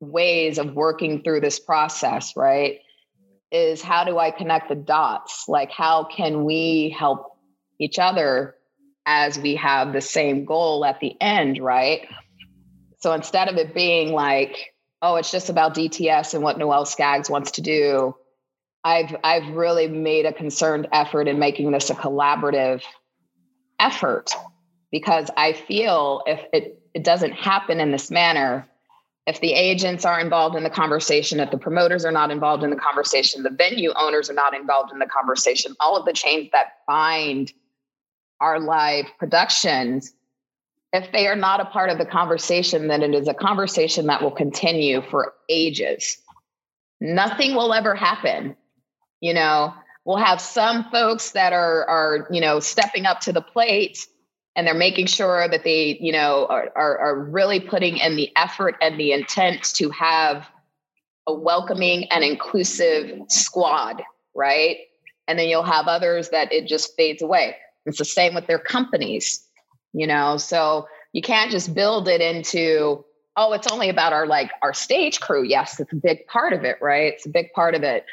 ways 0.00 0.58
of 0.58 0.74
working 0.74 1.22
through 1.22 1.40
this 1.40 1.60
process, 1.60 2.36
right? 2.36 2.80
Is 3.52 3.82
how 3.82 4.04
do 4.04 4.18
I 4.18 4.30
connect 4.30 4.68
the 4.70 4.74
dots? 4.74 5.44
Like, 5.46 5.70
how 5.70 6.04
can 6.04 6.44
we 6.44 6.94
help 6.98 7.36
each 7.78 7.98
other 7.98 8.56
as 9.04 9.38
we 9.38 9.56
have 9.56 9.92
the 9.92 10.00
same 10.00 10.44
goal 10.44 10.84
at 10.84 11.00
the 11.00 11.14
end, 11.20 11.58
right? 11.58 12.08
So 13.00 13.12
instead 13.12 13.48
of 13.48 13.56
it 13.56 13.74
being 13.74 14.12
like, 14.12 14.72
oh, 15.02 15.16
it's 15.16 15.30
just 15.30 15.50
about 15.50 15.74
DTS 15.74 16.34
and 16.34 16.42
what 16.42 16.58
Noelle 16.58 16.86
Scaggs 16.86 17.28
wants 17.28 17.52
to 17.52 17.60
do, 17.60 18.14
I've 18.84 19.14
I've 19.22 19.48
really 19.48 19.88
made 19.88 20.26
a 20.26 20.32
concerned 20.32 20.88
effort 20.92 21.28
in 21.28 21.38
making 21.38 21.70
this 21.70 21.90
a 21.90 21.94
collaborative 21.94 22.82
effort 23.78 24.32
because 24.90 25.30
I 25.36 25.52
feel 25.52 26.22
if 26.26 26.40
it, 26.52 26.82
it 26.94 27.04
doesn't 27.04 27.32
happen 27.32 27.80
in 27.80 27.90
this 27.90 28.10
manner, 28.10 28.68
if 29.26 29.40
the 29.40 29.52
agents 29.52 30.04
are 30.04 30.18
involved 30.18 30.56
in 30.56 30.64
the 30.64 30.70
conversation, 30.70 31.38
if 31.38 31.50
the 31.50 31.58
promoters 31.58 32.04
are 32.04 32.12
not 32.12 32.30
involved 32.30 32.64
in 32.64 32.70
the 32.70 32.76
conversation, 32.76 33.42
the 33.42 33.50
venue 33.50 33.92
owners 33.94 34.28
are 34.28 34.34
not 34.34 34.54
involved 34.54 34.92
in 34.92 34.98
the 34.98 35.06
conversation, 35.06 35.76
all 35.78 35.96
of 35.96 36.04
the 36.04 36.12
chains 36.12 36.48
that 36.52 36.78
bind 36.88 37.52
our 38.40 38.58
live 38.58 39.06
productions, 39.18 40.12
if 40.92 41.10
they 41.12 41.28
are 41.28 41.36
not 41.36 41.60
a 41.60 41.64
part 41.66 41.88
of 41.88 41.98
the 41.98 42.04
conversation, 42.04 42.88
then 42.88 43.02
it 43.02 43.14
is 43.14 43.28
a 43.28 43.34
conversation 43.34 44.06
that 44.06 44.22
will 44.22 44.32
continue 44.32 45.00
for 45.00 45.34
ages. 45.48 46.18
Nothing 47.00 47.54
will 47.54 47.72
ever 47.72 47.94
happen. 47.94 48.56
You 49.20 49.34
know, 49.34 49.72
we'll 50.04 50.16
have 50.16 50.40
some 50.40 50.90
folks 50.90 51.30
that 51.30 51.52
are 51.52 51.88
are, 51.88 52.28
you 52.30 52.40
know, 52.40 52.58
stepping 52.58 53.06
up 53.06 53.20
to 53.20 53.32
the 53.32 53.40
plate 53.40 54.06
and 54.54 54.66
they're 54.66 54.74
making 54.74 55.06
sure 55.06 55.48
that 55.48 55.64
they, 55.64 55.98
you 56.00 56.12
know, 56.12 56.46
are, 56.48 56.70
are, 56.76 56.98
are 56.98 57.18
really 57.18 57.60
putting 57.60 57.96
in 57.96 58.16
the 58.16 58.30
effort 58.36 58.76
and 58.80 58.98
the 58.98 59.12
intent 59.12 59.64
to 59.74 59.90
have 59.90 60.48
a 61.26 61.32
welcoming 61.32 62.04
and 62.10 62.22
inclusive 62.22 63.20
squad, 63.28 64.02
right? 64.34 64.78
And 65.26 65.38
then 65.38 65.48
you'll 65.48 65.62
have 65.62 65.86
others 65.86 66.30
that 66.30 66.52
it 66.52 66.66
just 66.66 66.94
fades 66.96 67.22
away. 67.22 67.56
It's 67.86 67.98
the 67.98 68.04
same 68.04 68.34
with 68.34 68.46
their 68.46 68.58
companies, 68.58 69.46
you 69.92 70.06
know. 70.06 70.36
So 70.36 70.86
you 71.12 71.22
can't 71.22 71.50
just 71.50 71.74
build 71.74 72.08
it 72.08 72.20
into, 72.20 73.04
oh, 73.36 73.52
it's 73.52 73.70
only 73.70 73.88
about 73.88 74.12
our 74.12 74.26
like 74.26 74.50
our 74.62 74.74
stage 74.74 75.20
crew. 75.20 75.44
Yes, 75.44 75.80
it's 75.80 75.92
a 75.92 75.96
big 75.96 76.26
part 76.26 76.52
of 76.52 76.64
it, 76.64 76.76
right? 76.80 77.14
It's 77.14 77.26
a 77.26 77.30
big 77.30 77.52
part 77.52 77.74
of 77.74 77.82
it. 77.82 78.04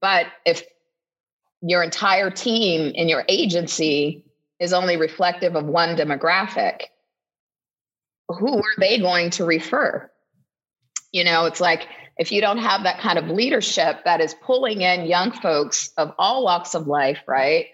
But 0.00 0.26
if 0.46 0.62
your 1.62 1.82
entire 1.82 2.30
team 2.30 2.92
in 2.94 3.08
your 3.08 3.24
agency 3.28 4.24
is 4.60 4.72
only 4.72 4.96
reflective 4.96 5.56
of 5.56 5.64
one 5.64 5.96
demographic, 5.96 6.82
who 8.28 8.58
are 8.58 8.76
they 8.78 8.98
going 8.98 9.30
to 9.30 9.44
refer? 9.44 10.08
You 11.10 11.24
know, 11.24 11.46
it's 11.46 11.60
like 11.60 11.88
if 12.16 12.30
you 12.30 12.40
don't 12.40 12.58
have 12.58 12.84
that 12.84 13.00
kind 13.00 13.18
of 13.18 13.28
leadership 13.28 14.04
that 14.04 14.20
is 14.20 14.34
pulling 14.34 14.82
in 14.82 15.06
young 15.06 15.32
folks 15.32 15.90
of 15.96 16.12
all 16.18 16.44
walks 16.44 16.74
of 16.74 16.86
life, 16.86 17.18
right? 17.26 17.66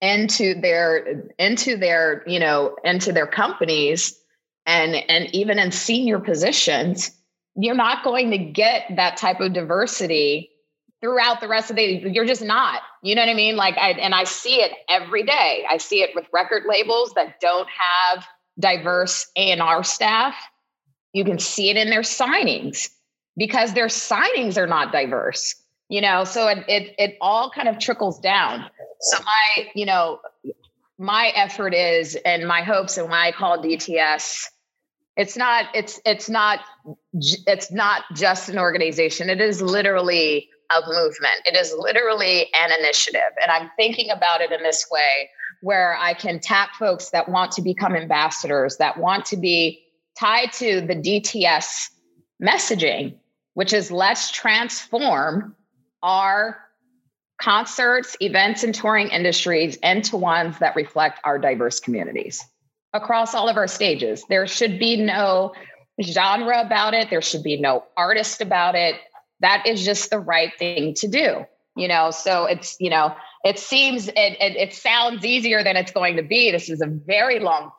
into 0.00 0.54
their 0.60 1.24
into 1.38 1.76
their 1.76 2.22
you 2.26 2.38
know 2.38 2.76
into 2.84 3.12
their 3.12 3.26
companies 3.26 4.18
and 4.64 4.94
and 4.94 5.34
even 5.34 5.58
in 5.58 5.72
senior 5.72 6.20
positions 6.20 7.10
you're 7.56 7.74
not 7.74 8.04
going 8.04 8.30
to 8.30 8.38
get 8.38 8.84
that 8.94 9.16
type 9.16 9.40
of 9.40 9.52
diversity 9.52 10.50
throughout 11.00 11.40
the 11.40 11.48
rest 11.48 11.70
of 11.70 11.76
the 11.76 11.84
you're 11.84 12.26
just 12.26 12.42
not 12.42 12.82
you 13.02 13.14
know 13.14 13.22
what 13.22 13.28
i 13.28 13.34
mean? 13.34 13.56
Like 13.56 13.76
i 13.78 13.90
and 13.90 14.14
i 14.14 14.24
see 14.24 14.56
it 14.56 14.72
every 14.88 15.22
day. 15.22 15.64
I 15.68 15.78
see 15.78 16.02
it 16.02 16.10
with 16.14 16.26
record 16.32 16.64
labels 16.68 17.12
that 17.14 17.40
don't 17.40 17.68
have 17.68 18.26
diverse 18.58 19.26
a&r 19.36 19.84
staff. 19.84 20.34
You 21.12 21.24
can 21.24 21.38
see 21.38 21.70
it 21.70 21.76
in 21.76 21.90
their 21.90 22.02
signings 22.02 22.90
because 23.36 23.72
their 23.74 23.86
signings 23.86 24.56
are 24.56 24.66
not 24.66 24.92
diverse 24.92 25.54
you 25.90 26.02
know? 26.02 26.24
So 26.24 26.48
it, 26.48 26.64
it 26.68 26.94
it 26.98 27.16
all 27.20 27.50
kind 27.50 27.66
of 27.66 27.78
trickles 27.78 28.20
down. 28.20 28.66
So 29.00 29.18
my 29.22 29.68
you 29.74 29.86
know 29.86 30.20
my 30.98 31.32
effort 31.34 31.74
is 31.74 32.16
and 32.16 32.46
my 32.46 32.62
hopes 32.62 32.98
and 32.98 33.08
why 33.08 33.28
i 33.28 33.32
call 33.32 33.62
dts 33.62 34.48
it's 35.18 35.36
not 35.36 35.66
it's 35.74 36.00
it's 36.04 36.28
not 36.28 36.60
it's 37.12 37.72
not 37.72 38.04
just 38.14 38.48
an 38.48 38.58
organization. 38.58 39.28
It 39.28 39.40
is 39.40 39.60
literally 39.60 40.48
a 40.70 40.80
movement 40.86 41.34
it 41.44 41.56
is 41.56 41.74
literally 41.78 42.48
an 42.54 42.70
initiative 42.78 43.32
and 43.42 43.50
i'm 43.50 43.70
thinking 43.76 44.10
about 44.10 44.40
it 44.40 44.52
in 44.52 44.62
this 44.62 44.86
way 44.90 45.28
where 45.60 45.96
i 45.98 46.14
can 46.14 46.38
tap 46.38 46.70
folks 46.78 47.10
that 47.10 47.28
want 47.28 47.52
to 47.52 47.62
become 47.62 47.94
ambassadors 47.96 48.76
that 48.76 48.98
want 48.98 49.24
to 49.24 49.36
be 49.36 49.82
tied 50.18 50.52
to 50.52 50.80
the 50.82 50.94
dts 50.94 51.90
messaging 52.42 53.16
which 53.54 53.72
is 53.72 53.90
let's 53.90 54.30
transform 54.30 55.56
our 56.02 56.58
concerts, 57.40 58.16
events, 58.20 58.64
and 58.64 58.74
touring 58.74 59.08
industries 59.08 59.76
into 59.76 60.16
ones 60.16 60.58
that 60.58 60.76
reflect 60.76 61.20
our 61.24 61.38
diverse 61.38 61.80
communities 61.80 62.44
across 62.92 63.34
all 63.34 63.48
of 63.48 63.56
our 63.56 63.68
stages. 63.68 64.24
There 64.28 64.46
should 64.46 64.78
be 64.78 64.96
no 64.96 65.54
genre 66.02 66.60
about 66.60 66.94
it, 66.94 67.10
there 67.10 67.22
should 67.22 67.42
be 67.42 67.60
no 67.60 67.84
artist 67.96 68.40
about 68.40 68.74
it. 68.74 68.96
That 69.40 69.66
is 69.66 69.84
just 69.84 70.10
the 70.10 70.18
right 70.18 70.52
thing 70.58 70.94
to 70.94 71.08
do. 71.08 71.44
You 71.76 71.86
know, 71.86 72.10
so 72.10 72.44
it's, 72.46 72.76
you 72.80 72.90
know, 72.90 73.14
it 73.44 73.58
seems 73.58 74.08
it, 74.08 74.16
it, 74.16 74.56
it 74.56 74.74
sounds 74.74 75.24
easier 75.24 75.62
than 75.62 75.76
it's 75.76 75.92
going 75.92 76.16
to 76.16 76.24
be. 76.24 76.50
This 76.50 76.68
is 76.68 76.80
a 76.80 76.86
very 76.86 77.38
long, 77.38 77.70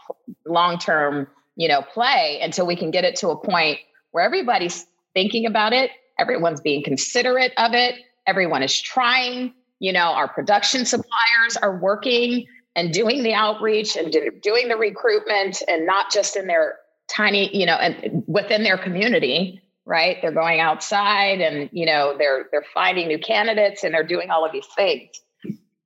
long 0.45 0.77
term, 0.77 1.27
you 1.57 1.67
know, 1.67 1.81
play 1.81 2.39
until 2.41 2.65
we 2.65 2.77
can 2.77 2.91
get 2.91 3.03
it 3.03 3.17
to 3.17 3.29
a 3.29 3.35
point 3.35 3.79
where 4.11 4.23
everybody's 4.23 4.85
thinking 5.13 5.45
about 5.45 5.73
it, 5.73 5.91
everyone's 6.17 6.61
being 6.61 6.81
considerate 6.81 7.51
of 7.57 7.73
it, 7.73 7.95
everyone 8.25 8.63
is 8.63 8.79
trying 8.79 9.53
you 9.79 9.91
know 9.91 10.11
our 10.13 10.27
production 10.27 10.85
suppliers 10.85 11.57
are 11.61 11.77
working 11.79 12.45
and 12.75 12.93
doing 12.93 13.23
the 13.23 13.33
outreach 13.33 13.95
and 13.97 14.11
doing 14.41 14.67
the 14.67 14.77
recruitment 14.77 15.61
and 15.67 15.85
not 15.85 16.11
just 16.11 16.35
in 16.35 16.47
their 16.47 16.77
tiny 17.09 17.55
you 17.57 17.65
know 17.65 17.75
and 17.75 18.23
within 18.27 18.63
their 18.63 18.77
community 18.77 19.61
right? 19.89 20.17
They're 20.22 20.31
going 20.31 20.60
outside 20.60 21.41
and 21.41 21.69
you 21.74 21.86
know 21.86 22.15
they're 22.17 22.46
they're 22.51 22.65
finding 22.74 23.08
new 23.08 23.17
candidates 23.19 23.84
and 23.84 23.93
they're 23.93 24.08
doing 24.08 24.29
all 24.29 24.46
of 24.46 24.53
these 24.53 24.67
things. 24.75 25.10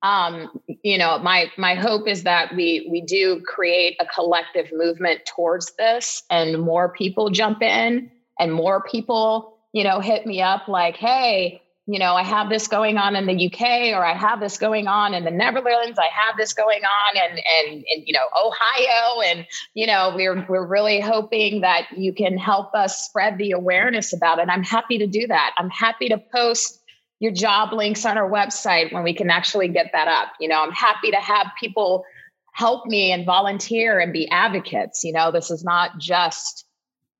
Um, 0.02 0.60
you 0.84 0.98
know 0.98 1.18
my 1.18 1.50
my 1.56 1.74
hope 1.74 2.06
is 2.06 2.24
that 2.24 2.54
we 2.54 2.86
we 2.90 3.00
do 3.00 3.40
create 3.40 3.96
a 3.98 4.06
collective 4.06 4.70
movement 4.72 5.22
towards 5.24 5.72
this 5.76 6.22
and 6.30 6.60
more 6.60 6.92
people 6.92 7.30
jump 7.30 7.62
in 7.62 8.10
and 8.38 8.52
more 8.52 8.82
people 8.82 9.56
you 9.72 9.82
know 9.82 10.00
hit 10.00 10.26
me 10.26 10.42
up 10.42 10.68
like 10.68 10.96
hey 10.96 11.62
you 11.86 11.98
know, 11.98 12.14
I 12.14 12.22
have 12.22 12.48
this 12.48 12.66
going 12.66 12.96
on 12.96 13.14
in 13.14 13.26
the 13.26 13.46
UK 13.46 13.94
or 13.94 14.04
I 14.04 14.14
have 14.14 14.40
this 14.40 14.56
going 14.56 14.86
on 14.86 15.12
in 15.12 15.24
the 15.24 15.30
Netherlands, 15.30 15.98
I 15.98 16.08
have 16.12 16.36
this 16.38 16.54
going 16.54 16.80
on 16.82 17.16
and 17.16 17.38
and 17.38 17.84
and 17.94 18.06
you 18.06 18.14
know, 18.14 18.26
Ohio 18.34 19.20
and 19.20 19.46
you 19.74 19.86
know, 19.86 20.14
we're 20.16 20.46
we're 20.48 20.66
really 20.66 21.00
hoping 21.00 21.60
that 21.60 21.86
you 21.94 22.14
can 22.14 22.38
help 22.38 22.74
us 22.74 23.04
spread 23.04 23.36
the 23.36 23.50
awareness 23.50 24.14
about 24.14 24.38
it. 24.38 24.48
I'm 24.48 24.62
happy 24.62 24.98
to 24.98 25.06
do 25.06 25.26
that. 25.26 25.54
I'm 25.58 25.68
happy 25.68 26.08
to 26.08 26.18
post 26.34 26.80
your 27.20 27.32
job 27.32 27.72
links 27.72 28.06
on 28.06 28.16
our 28.16 28.30
website 28.30 28.92
when 28.92 29.02
we 29.02 29.12
can 29.12 29.30
actually 29.30 29.68
get 29.68 29.90
that 29.92 30.08
up. 30.08 30.32
You 30.40 30.48
know, 30.48 30.62
I'm 30.62 30.72
happy 30.72 31.10
to 31.10 31.18
have 31.18 31.48
people 31.60 32.04
help 32.52 32.86
me 32.86 33.12
and 33.12 33.26
volunteer 33.26 33.98
and 33.98 34.12
be 34.12 34.28
advocates. 34.30 35.04
You 35.04 35.12
know, 35.12 35.30
this 35.30 35.50
is 35.50 35.64
not 35.64 35.98
just 35.98 36.64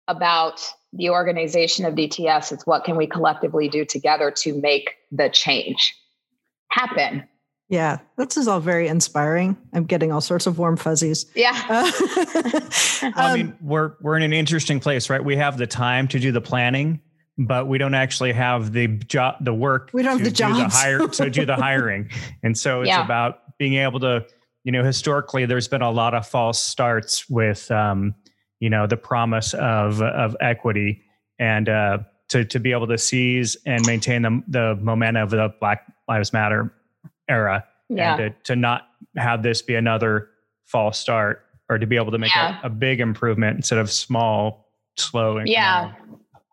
about 0.09 0.61
the 0.97 1.11
organization 1.11 1.85
of 1.85 1.95
DTS. 1.95 2.53
is 2.53 2.63
what 2.65 2.85
can 2.85 2.97
we 2.97 3.07
collectively 3.07 3.69
do 3.69 3.85
together 3.85 4.31
to 4.31 4.61
make 4.61 4.97
the 5.11 5.29
change 5.29 5.95
happen. 6.75 7.25
Yeah, 7.69 7.99
this 8.19 8.37
is 8.37 8.47
all 8.47 8.61
very 8.61 8.89
inspiring. 8.89 9.57
I'm 9.73 9.85
getting 9.85 10.13
all 10.13 10.21
sorts 10.21 10.47
of 10.47 10.59
warm 10.59 10.77
fuzzies. 10.77 11.27
Yeah. 11.35 11.91
Uh, 13.03 13.07
um, 13.09 13.13
I 13.17 13.37
mean, 13.37 13.59
we're 13.61 13.95
we're 14.01 14.17
in 14.17 14.23
an 14.23 14.33
interesting 14.33 14.81
place, 14.81 15.11
right? 15.11 15.23
We 15.23 15.37
have 15.37 15.59
the 15.59 15.67
time 15.67 16.09
to 16.09 16.19
do 16.19 16.33
the 16.33 16.41
planning, 16.41 17.01
but 17.37 17.69
we 17.69 17.77
don't 17.77 17.93
actually 17.93 18.33
have 18.33 18.73
the 18.73 18.87
job, 18.87 19.45
the 19.45 19.53
work. 19.53 19.91
We 19.93 20.03
don't 20.03 20.19
have 20.19 20.25
the 20.25 20.31
jobs. 20.31 20.59
The 20.59 20.79
hire, 20.79 21.07
to 21.07 21.29
do 21.29 21.45
the 21.45 21.57
hiring, 21.67 22.09
and 22.43 22.57
so 22.57 22.81
it's 22.81 22.89
yeah. 22.89 23.05
about 23.05 23.59
being 23.59 23.75
able 23.75 24.01
to, 24.01 24.25
you 24.63 24.73
know, 24.73 24.83
historically, 24.83 25.45
there's 25.45 25.69
been 25.69 25.83
a 25.83 25.91
lot 25.91 26.15
of 26.15 26.27
false 26.27 26.63
starts 26.63 27.29
with, 27.29 27.71
um, 27.71 28.15
you 28.61 28.71
know, 28.71 28.87
the 28.87 28.97
promise 28.97 29.55
of 29.55 30.01
of 30.03 30.37
equity, 30.41 31.03
and 31.39 31.69
uh, 31.69 31.99
to 32.29 32.45
to 32.45 32.61
be 32.61 32.73
able 32.73 32.87
to 32.87 32.99
seize 32.99 33.57
and 33.67 33.87
maintain 33.87 34.23
the 34.23 34.43
the 34.49 34.79
momentum 34.81 35.23
of 35.23 35.31
the 35.31 35.55
Black 35.61 35.87
Lives 36.09 36.33
Matter 36.33 36.73
era, 37.29 37.65
yeah. 37.89 38.17
and 38.17 38.35
to, 38.45 38.53
to 38.53 38.57
not 38.57 38.89
have 39.17 39.43
this 39.43 39.63
be 39.63 39.75
another 39.75 40.29
false 40.65 40.99
start, 40.99 41.45
or 41.69 41.79
to 41.79 41.87
be 41.87 41.97
able 41.97 42.13
to 42.13 42.19
make 42.19 42.35
yeah. 42.35 42.61
a, 42.63 42.67
a 42.67 42.71
big 42.71 43.01
improvement 43.01 43.57
instead 43.57 43.79
of 43.79 43.91
small, 43.91 44.69
slow. 44.97 45.41
Yeah. 45.45 45.93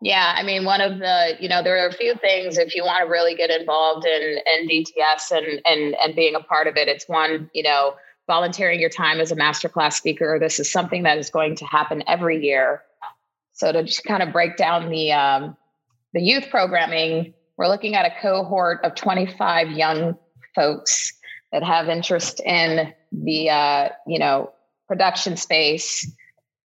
Yeah, 0.04 0.34
I 0.36 0.42
mean, 0.42 0.64
one 0.64 0.80
of 0.80 0.98
the, 0.98 1.36
you 1.38 1.48
know, 1.48 1.62
there 1.62 1.80
are 1.80 1.86
a 1.86 1.92
few 1.92 2.16
things 2.16 2.58
if 2.58 2.74
you 2.74 2.82
want 2.82 3.04
to 3.04 3.08
really 3.08 3.36
get 3.36 3.50
involved 3.50 4.04
in, 4.04 4.38
in 4.52 4.68
DTS 4.68 5.30
and 5.30 5.62
and 5.64 5.94
and 5.94 6.16
being 6.16 6.34
a 6.34 6.40
part 6.40 6.66
of 6.66 6.76
it. 6.76 6.88
It's 6.88 7.08
one, 7.08 7.48
you 7.54 7.62
know, 7.62 7.94
volunteering 8.32 8.80
your 8.80 8.88
time 8.88 9.20
as 9.20 9.30
a 9.30 9.36
masterclass 9.36 9.92
speaker. 9.92 10.38
This 10.40 10.58
is 10.58 10.72
something 10.72 11.02
that 11.02 11.18
is 11.18 11.28
going 11.28 11.54
to 11.56 11.66
happen 11.66 12.02
every 12.06 12.42
year. 12.42 12.82
So 13.52 13.70
to 13.70 13.82
just 13.82 14.04
kind 14.04 14.22
of 14.22 14.32
break 14.32 14.56
down 14.56 14.88
the 14.88 15.12
um, 15.12 15.54
the 16.14 16.22
youth 16.22 16.48
programming, 16.48 17.34
we're 17.58 17.68
looking 17.68 17.94
at 17.94 18.06
a 18.06 18.14
cohort 18.22 18.80
of 18.84 18.94
25 18.94 19.72
young 19.72 20.16
folks 20.54 21.12
that 21.52 21.62
have 21.62 21.90
interest 21.90 22.40
in 22.40 22.94
the, 23.12 23.50
uh, 23.50 23.88
you 24.06 24.18
know, 24.18 24.50
production 24.88 25.36
space 25.36 26.10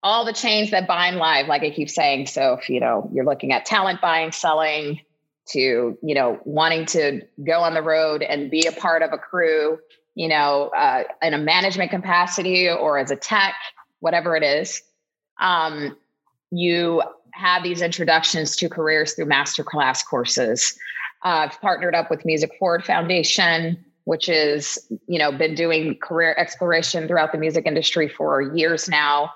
all 0.04 0.24
the 0.24 0.32
chains 0.32 0.72
that 0.72 0.88
bind 0.88 1.18
live, 1.18 1.48
like 1.48 1.64
I 1.64 1.72
keep 1.72 1.90
saying. 1.90 2.28
So 2.28 2.54
if 2.54 2.70
you 2.70 2.80
know 2.80 3.10
you're 3.12 3.26
looking 3.26 3.52
at 3.52 3.66
talent 3.66 4.00
buying, 4.00 4.32
selling, 4.32 5.02
to 5.50 5.98
you 6.02 6.16
know 6.16 6.40
wanting 6.46 6.86
to 6.86 7.24
go 7.46 7.60
on 7.60 7.74
the 7.74 7.82
road 7.82 8.22
and 8.22 8.50
be 8.50 8.68
a 8.68 8.72
part 8.72 9.02
of 9.02 9.12
a 9.12 9.18
crew, 9.18 9.80
you 10.18 10.28
know, 10.28 10.70
uh, 10.76 11.04
in 11.22 11.34
a 11.34 11.38
management 11.38 11.92
capacity 11.92 12.68
or 12.70 12.98
as 12.98 13.12
a 13.12 13.16
tech, 13.16 13.54
whatever 14.00 14.36
it 14.36 14.44
is, 14.44 14.82
um, 15.40 15.96
you 16.50 17.04
have 17.32 17.62
these 17.62 17.82
introductions 17.82 18.56
to 18.56 18.68
careers 18.68 19.14
through 19.14 19.26
masterclass 19.26 20.04
courses. 20.04 20.78
Uh, 21.24 21.48
I've 21.50 21.62
partnered 21.62 21.94
up 21.94 22.10
with 22.10 22.26
Music 22.26 22.52
Forward 22.58 22.84
Foundation, 22.84 23.78
which 24.06 24.28
is 24.28 24.78
you 25.08 25.20
know 25.20 25.32
been 25.32 25.56
doing 25.56 25.96
career 26.02 26.36
exploration 26.38 27.08
throughout 27.08 27.32
the 27.32 27.38
music 27.38 27.66
industry 27.66 28.10
for 28.10 28.42
years 28.42 28.90
now 28.90 29.32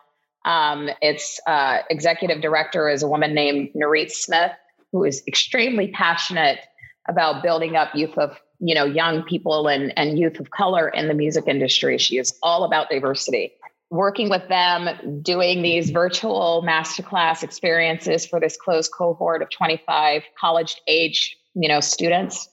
um, 0.45 0.89
its 1.01 1.39
uh, 1.45 1.79
executive 1.89 2.41
director 2.41 2.89
is 2.89 3.03
a 3.03 3.07
woman 3.07 3.33
named 3.33 3.69
Narit 3.75 4.11
Smith, 4.11 4.51
who 4.91 5.03
is 5.03 5.21
extremely 5.27 5.89
passionate 5.89 6.59
about 7.07 7.43
building 7.43 7.75
up 7.75 7.93
youth 7.93 8.17
of 8.17 8.37
you 8.61 8.75
know 8.75 8.85
young 8.85 9.23
people 9.23 9.67
and, 9.67 9.93
and 9.97 10.17
youth 10.17 10.39
of 10.39 10.51
color 10.51 10.89
in 10.89 11.07
the 11.07 11.13
music 11.13 11.45
industry. 11.47 11.97
She 11.97 12.17
is 12.17 12.37
all 12.41 12.63
about 12.63 12.89
diversity. 12.89 13.53
Working 13.89 14.29
with 14.29 14.47
them, 14.47 15.21
doing 15.21 15.61
these 15.61 15.89
virtual 15.89 16.63
masterclass 16.65 17.43
experiences 17.43 18.25
for 18.25 18.39
this 18.39 18.55
closed 18.55 18.91
cohort 18.97 19.41
of 19.41 19.49
25 19.49 20.23
college 20.39 20.81
age 20.87 21.37
you 21.53 21.67
know 21.67 21.81
students 21.81 22.47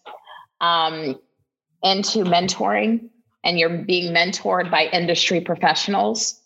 um, 0.61 1.15
into 1.85 2.25
mentoring, 2.25 3.11
and 3.45 3.59
you're 3.59 3.79
being 3.85 4.13
mentored 4.13 4.71
by 4.71 4.87
industry 4.87 5.41
professionals 5.41 6.41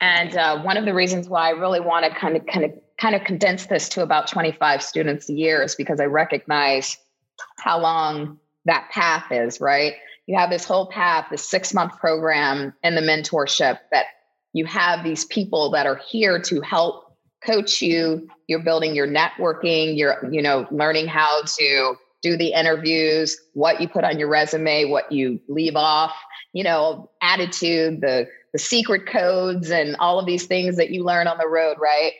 and 0.00 0.36
uh, 0.36 0.60
one 0.62 0.76
of 0.76 0.84
the 0.84 0.94
reasons 0.94 1.28
why 1.28 1.48
I 1.48 1.50
really 1.50 1.80
want 1.80 2.04
to 2.04 2.18
kind 2.18 2.36
of 2.36 2.46
kind 2.46 2.64
of 2.64 2.72
kind 2.98 3.14
of 3.14 3.24
condense 3.24 3.66
this 3.66 3.88
to 3.90 4.02
about 4.02 4.26
25 4.26 4.82
students 4.82 5.28
a 5.28 5.32
year 5.32 5.62
is 5.62 5.74
because 5.74 6.00
I 6.00 6.04
recognize 6.04 6.96
how 7.58 7.78
long 7.78 8.38
that 8.66 8.88
path 8.90 9.24
is, 9.30 9.60
right? 9.60 9.94
You 10.26 10.36
have 10.38 10.50
this 10.50 10.64
whole 10.64 10.86
path, 10.86 11.26
this 11.30 11.48
six 11.48 11.72
month 11.72 11.98
program 11.98 12.74
and 12.82 12.96
the 12.96 13.00
mentorship 13.00 13.78
that 13.92 14.06
you 14.52 14.64
have 14.66 15.04
these 15.04 15.24
people 15.24 15.70
that 15.70 15.86
are 15.86 15.96
here 16.08 16.40
to 16.42 16.60
help 16.60 17.16
coach 17.44 17.80
you. 17.80 18.28
You're 18.48 18.62
building 18.62 18.94
your 18.94 19.06
networking, 19.06 19.96
you're, 19.96 20.28
you 20.30 20.42
know, 20.42 20.66
learning 20.70 21.06
how 21.06 21.42
to 21.42 21.94
do 22.22 22.36
the 22.36 22.52
interviews, 22.52 23.36
what 23.52 23.80
you 23.80 23.88
put 23.88 24.04
on 24.04 24.18
your 24.18 24.28
resume, 24.28 24.86
what 24.86 25.12
you 25.12 25.40
leave 25.48 25.76
off, 25.76 26.14
you 26.52 26.64
know, 26.64 27.10
attitude, 27.22 28.00
the 28.00 28.26
the 28.52 28.58
secret 28.58 29.06
codes 29.06 29.70
and 29.70 29.96
all 29.98 30.18
of 30.18 30.24
these 30.24 30.46
things 30.46 30.78
that 30.78 30.88
you 30.88 31.04
learn 31.04 31.26
on 31.26 31.36
the 31.36 31.46
road, 31.46 31.76
right? 31.78 32.12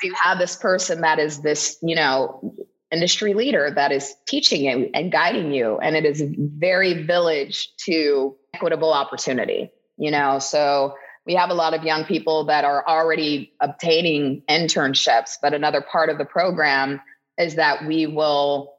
So 0.00 0.08
you 0.08 0.14
have 0.14 0.38
this 0.38 0.56
person 0.56 1.02
that 1.02 1.20
is 1.20 1.40
this, 1.40 1.78
you 1.82 1.94
know, 1.94 2.52
industry 2.90 3.34
leader 3.34 3.70
that 3.74 3.92
is 3.92 4.14
teaching 4.26 4.64
you 4.64 4.90
and 4.94 5.12
guiding 5.12 5.52
you. 5.52 5.78
And 5.78 5.96
it 5.96 6.04
is 6.04 6.22
very 6.36 7.02
village 7.04 7.70
to 7.84 8.36
equitable 8.54 8.92
opportunity, 8.92 9.70
you 9.96 10.10
know. 10.10 10.38
So 10.38 10.94
we 11.26 11.34
have 11.34 11.50
a 11.50 11.54
lot 11.54 11.74
of 11.74 11.84
young 11.84 12.04
people 12.04 12.44
that 12.44 12.64
are 12.64 12.86
already 12.86 13.52
obtaining 13.60 14.42
internships, 14.48 15.36
but 15.40 15.52
another 15.52 15.82
part 15.82 16.08
of 16.08 16.18
the 16.18 16.24
program 16.24 17.00
is 17.36 17.56
that 17.56 17.86
we 17.86 18.06
will 18.06 18.74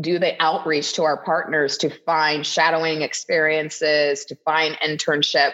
do 0.00 0.18
the 0.18 0.40
outreach 0.40 0.94
to 0.94 1.02
our 1.02 1.22
partners 1.24 1.76
to 1.78 1.90
find 1.90 2.46
shadowing 2.46 3.02
experiences, 3.02 4.24
to 4.26 4.36
find 4.36 4.76
internship 4.76 5.52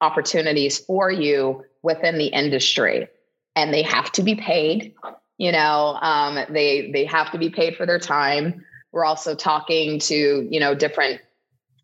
opportunities 0.00 0.78
for 0.78 1.10
you 1.10 1.64
within 1.82 2.18
the 2.18 2.26
industry 2.26 3.08
and 3.56 3.72
they 3.72 3.82
have 3.82 4.12
to 4.12 4.22
be 4.22 4.34
paid 4.36 4.94
you 5.38 5.52
know 5.52 5.98
um, 6.00 6.38
they 6.50 6.90
they 6.92 7.04
have 7.04 7.30
to 7.32 7.38
be 7.38 7.50
paid 7.50 7.76
for 7.76 7.86
their 7.86 7.98
time 7.98 8.64
we're 8.92 9.04
also 9.04 9.34
talking 9.34 9.98
to 9.98 10.48
you 10.50 10.60
know 10.60 10.74
different 10.74 11.20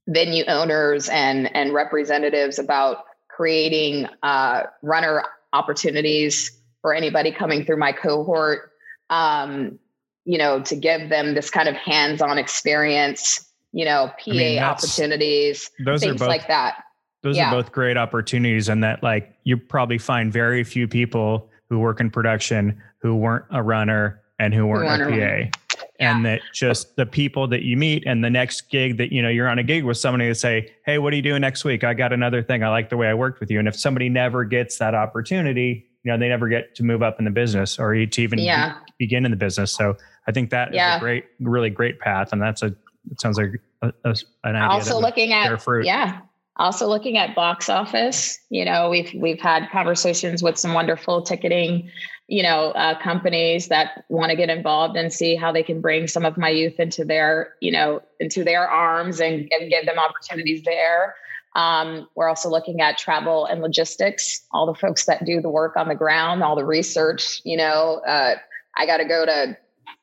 venue 0.08 0.44
owners 0.46 1.08
and 1.08 1.54
and 1.54 1.72
representatives 1.72 2.58
about 2.58 3.04
creating 3.28 4.06
uh, 4.22 4.62
runner 4.82 5.22
opportunities 5.52 6.58
for 6.80 6.94
anybody 6.94 7.30
coming 7.30 7.64
through 7.64 7.78
my 7.78 7.92
cohort 7.92 8.72
um, 9.10 9.78
you 10.24 10.38
know 10.38 10.60
to 10.62 10.76
give 10.76 11.08
them 11.08 11.34
this 11.34 11.50
kind 11.50 11.68
of 11.68 11.74
hands-on 11.74 12.38
experience 12.38 13.48
you 13.72 13.84
know 13.84 14.10
pa 14.18 14.30
I 14.30 14.34
mean, 14.34 14.62
opportunities 14.62 15.70
things 15.98 16.18
both, 16.18 16.20
like 16.28 16.48
that 16.48 16.84
those 17.22 17.36
yeah. 17.36 17.48
are 17.48 17.62
both 17.62 17.72
great 17.72 17.96
opportunities 17.96 18.68
and 18.68 18.82
that 18.82 19.02
like 19.02 19.36
you 19.44 19.56
probably 19.56 19.98
find 19.98 20.32
very 20.32 20.64
few 20.64 20.88
people 20.88 21.50
who 21.72 21.78
work 21.78 22.00
in 22.00 22.10
production 22.10 22.78
who 22.98 23.16
weren't 23.16 23.46
a 23.50 23.62
runner 23.62 24.20
and 24.38 24.52
who 24.52 24.66
weren't 24.66 25.02
a 25.02 25.06
PA. 25.06 25.12
Yeah. 25.14 25.50
And 25.98 26.26
that 26.26 26.42
just 26.52 26.96
the 26.96 27.06
people 27.06 27.48
that 27.48 27.62
you 27.62 27.78
meet 27.78 28.02
and 28.06 28.22
the 28.22 28.28
next 28.28 28.68
gig 28.70 28.98
that 28.98 29.10
you 29.10 29.22
know 29.22 29.30
you're 29.30 29.48
on 29.48 29.58
a 29.58 29.62
gig 29.62 29.84
with 29.84 29.96
somebody 29.96 30.28
to 30.28 30.34
say, 30.34 30.70
"Hey, 30.84 30.98
what 30.98 31.14
are 31.14 31.16
you 31.16 31.22
doing 31.22 31.40
next 31.40 31.64
week? 31.64 31.82
I 31.82 31.94
got 31.94 32.12
another 32.12 32.42
thing. 32.42 32.62
I 32.62 32.68
like 32.68 32.90
the 32.90 32.96
way 32.98 33.08
I 33.08 33.14
worked 33.14 33.40
with 33.40 33.50
you." 33.50 33.58
And 33.58 33.66
if 33.66 33.76
somebody 33.76 34.10
never 34.10 34.44
gets 34.44 34.76
that 34.78 34.94
opportunity, 34.94 35.86
you 36.02 36.12
know, 36.12 36.18
they 36.18 36.28
never 36.28 36.48
get 36.48 36.74
to 36.74 36.82
move 36.82 37.02
up 37.02 37.18
in 37.18 37.24
the 37.24 37.30
business 37.30 37.78
or 37.78 37.94
to 37.94 38.22
even 38.22 38.38
yeah. 38.38 38.74
be, 38.98 39.06
begin 39.06 39.24
in 39.24 39.30
the 39.30 39.36
business. 39.36 39.72
So 39.72 39.96
I 40.26 40.32
think 40.32 40.50
that 40.50 40.74
yeah. 40.74 40.96
is 40.96 40.96
a 40.98 41.00
great, 41.00 41.24
really 41.40 41.70
great 41.70 42.00
path, 42.00 42.32
and 42.32 42.42
that's 42.42 42.62
a 42.62 42.74
it 43.10 43.20
sounds 43.20 43.38
like 43.38 43.52
a, 43.80 43.92
a, 44.04 44.14
an 44.44 44.56
idea. 44.56 44.68
Also 44.68 44.98
looking 44.98 45.32
at 45.32 45.62
fruit. 45.62 45.86
yeah, 45.86 46.20
also 46.56 46.86
looking 46.86 47.16
at 47.16 47.34
box 47.34 47.68
office 47.68 48.38
you 48.50 48.64
know 48.64 48.90
we've 48.90 49.10
we've 49.14 49.40
had 49.40 49.68
conversations 49.70 50.42
with 50.42 50.58
some 50.58 50.74
wonderful 50.74 51.22
ticketing 51.22 51.90
you 52.32 52.42
know 52.42 52.70
uh, 52.70 52.98
companies 53.00 53.68
that 53.68 54.04
want 54.08 54.30
to 54.30 54.36
get 54.36 54.48
involved 54.48 54.96
and 54.96 55.12
see 55.12 55.34
how 55.36 55.52
they 55.52 55.62
can 55.62 55.82
bring 55.82 56.06
some 56.06 56.24
of 56.24 56.38
my 56.38 56.48
youth 56.48 56.80
into 56.80 57.04
their 57.04 57.54
you 57.60 57.70
know 57.70 58.00
into 58.20 58.42
their 58.42 58.66
arms 58.66 59.20
and, 59.20 59.48
and 59.52 59.70
give 59.70 59.84
them 59.84 59.98
opportunities 59.98 60.62
there. 60.64 61.14
Um, 61.54 62.08
we're 62.14 62.30
also 62.30 62.48
looking 62.48 62.80
at 62.80 62.96
travel 62.96 63.44
and 63.44 63.60
logistics 63.60 64.40
all 64.52 64.64
the 64.64 64.74
folks 64.74 65.04
that 65.04 65.26
do 65.26 65.42
the 65.42 65.50
work 65.50 65.76
on 65.76 65.88
the 65.88 65.94
ground 65.94 66.42
all 66.42 66.56
the 66.56 66.64
research 66.64 67.42
you 67.44 67.58
know 67.58 68.00
uh, 68.06 68.36
i 68.78 68.86
got 68.86 68.96
to 68.96 69.04
go 69.04 69.26
to 69.26 69.54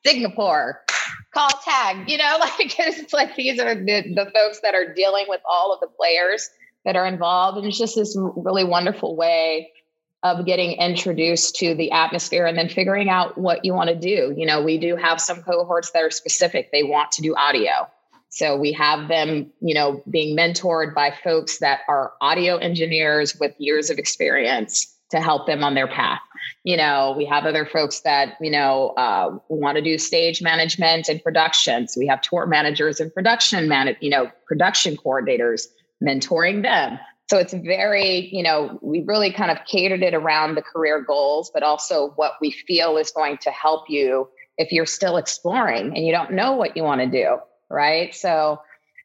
singapore 0.06 0.80
call 1.32 1.50
tag, 1.64 2.08
you 2.08 2.18
know, 2.18 2.36
like 2.40 2.78
it's 2.78 3.12
like 3.12 3.36
these 3.36 3.58
are 3.60 3.74
the, 3.74 4.14
the 4.14 4.30
folks 4.34 4.60
that 4.62 4.74
are 4.74 4.92
dealing 4.94 5.26
with 5.28 5.40
all 5.48 5.72
of 5.72 5.80
the 5.80 5.86
players 5.86 6.48
that 6.84 6.96
are 6.96 7.06
involved. 7.06 7.58
And 7.58 7.66
it's 7.66 7.78
just 7.78 7.96
this 7.96 8.16
really 8.16 8.64
wonderful 8.64 9.16
way 9.16 9.70
of 10.22 10.44
getting 10.44 10.72
introduced 10.72 11.56
to 11.56 11.74
the 11.74 11.92
atmosphere 11.92 12.44
and 12.44 12.56
then 12.56 12.68
figuring 12.68 13.08
out 13.08 13.38
what 13.38 13.64
you 13.64 13.72
want 13.72 13.88
to 13.88 13.96
do. 13.96 14.34
You 14.36 14.46
know, 14.46 14.62
we 14.62 14.78
do 14.78 14.96
have 14.96 15.20
some 15.20 15.42
cohorts 15.42 15.92
that 15.92 16.02
are 16.02 16.10
specific, 16.10 16.70
they 16.72 16.82
want 16.82 17.12
to 17.12 17.22
do 17.22 17.34
audio. 17.34 17.88
So 18.28 18.56
we 18.56 18.72
have 18.72 19.08
them, 19.08 19.50
you 19.60 19.74
know, 19.74 20.02
being 20.08 20.36
mentored 20.36 20.94
by 20.94 21.12
folks 21.24 21.58
that 21.58 21.80
are 21.88 22.12
audio 22.20 22.58
engineers 22.58 23.36
with 23.40 23.54
years 23.58 23.90
of 23.90 23.98
experience 23.98 24.94
to 25.10 25.20
help 25.20 25.46
them 25.46 25.64
on 25.64 25.74
their 25.74 25.88
path. 25.88 26.20
You 26.62 26.76
know, 26.76 27.14
we 27.16 27.24
have 27.24 27.46
other 27.46 27.64
folks 27.64 28.00
that, 28.00 28.36
you 28.40 28.50
know, 28.50 28.90
uh, 28.90 29.38
want 29.48 29.76
to 29.76 29.82
do 29.82 29.96
stage 29.96 30.42
management 30.42 31.08
and 31.08 31.22
production. 31.22 31.88
So 31.88 31.98
we 31.98 32.06
have 32.06 32.20
tour 32.20 32.46
managers 32.46 33.00
and 33.00 33.12
production 33.12 33.68
man, 33.68 33.96
you 34.00 34.10
know, 34.10 34.30
production 34.46 34.96
coordinators, 34.96 35.66
mentoring 36.02 36.62
them. 36.62 36.98
So 37.30 37.38
it's 37.38 37.54
very, 37.54 38.28
you 38.34 38.42
know, 38.42 38.78
we 38.82 39.04
really 39.06 39.32
kind 39.32 39.50
of 39.50 39.58
catered 39.64 40.02
it 40.02 40.14
around 40.14 40.56
the 40.56 40.62
career 40.62 41.00
goals, 41.00 41.50
but 41.54 41.62
also 41.62 42.10
what 42.16 42.32
we 42.40 42.50
feel 42.50 42.96
is 42.96 43.10
going 43.10 43.38
to 43.38 43.50
help 43.50 43.88
you 43.88 44.28
if 44.58 44.72
you're 44.72 44.84
still 44.84 45.16
exploring 45.16 45.96
and 45.96 46.04
you 46.04 46.12
don't 46.12 46.32
know 46.32 46.52
what 46.52 46.76
you 46.76 46.82
want 46.82 47.00
to 47.00 47.06
do. 47.06 47.38
Right. 47.70 48.14
So 48.14 48.60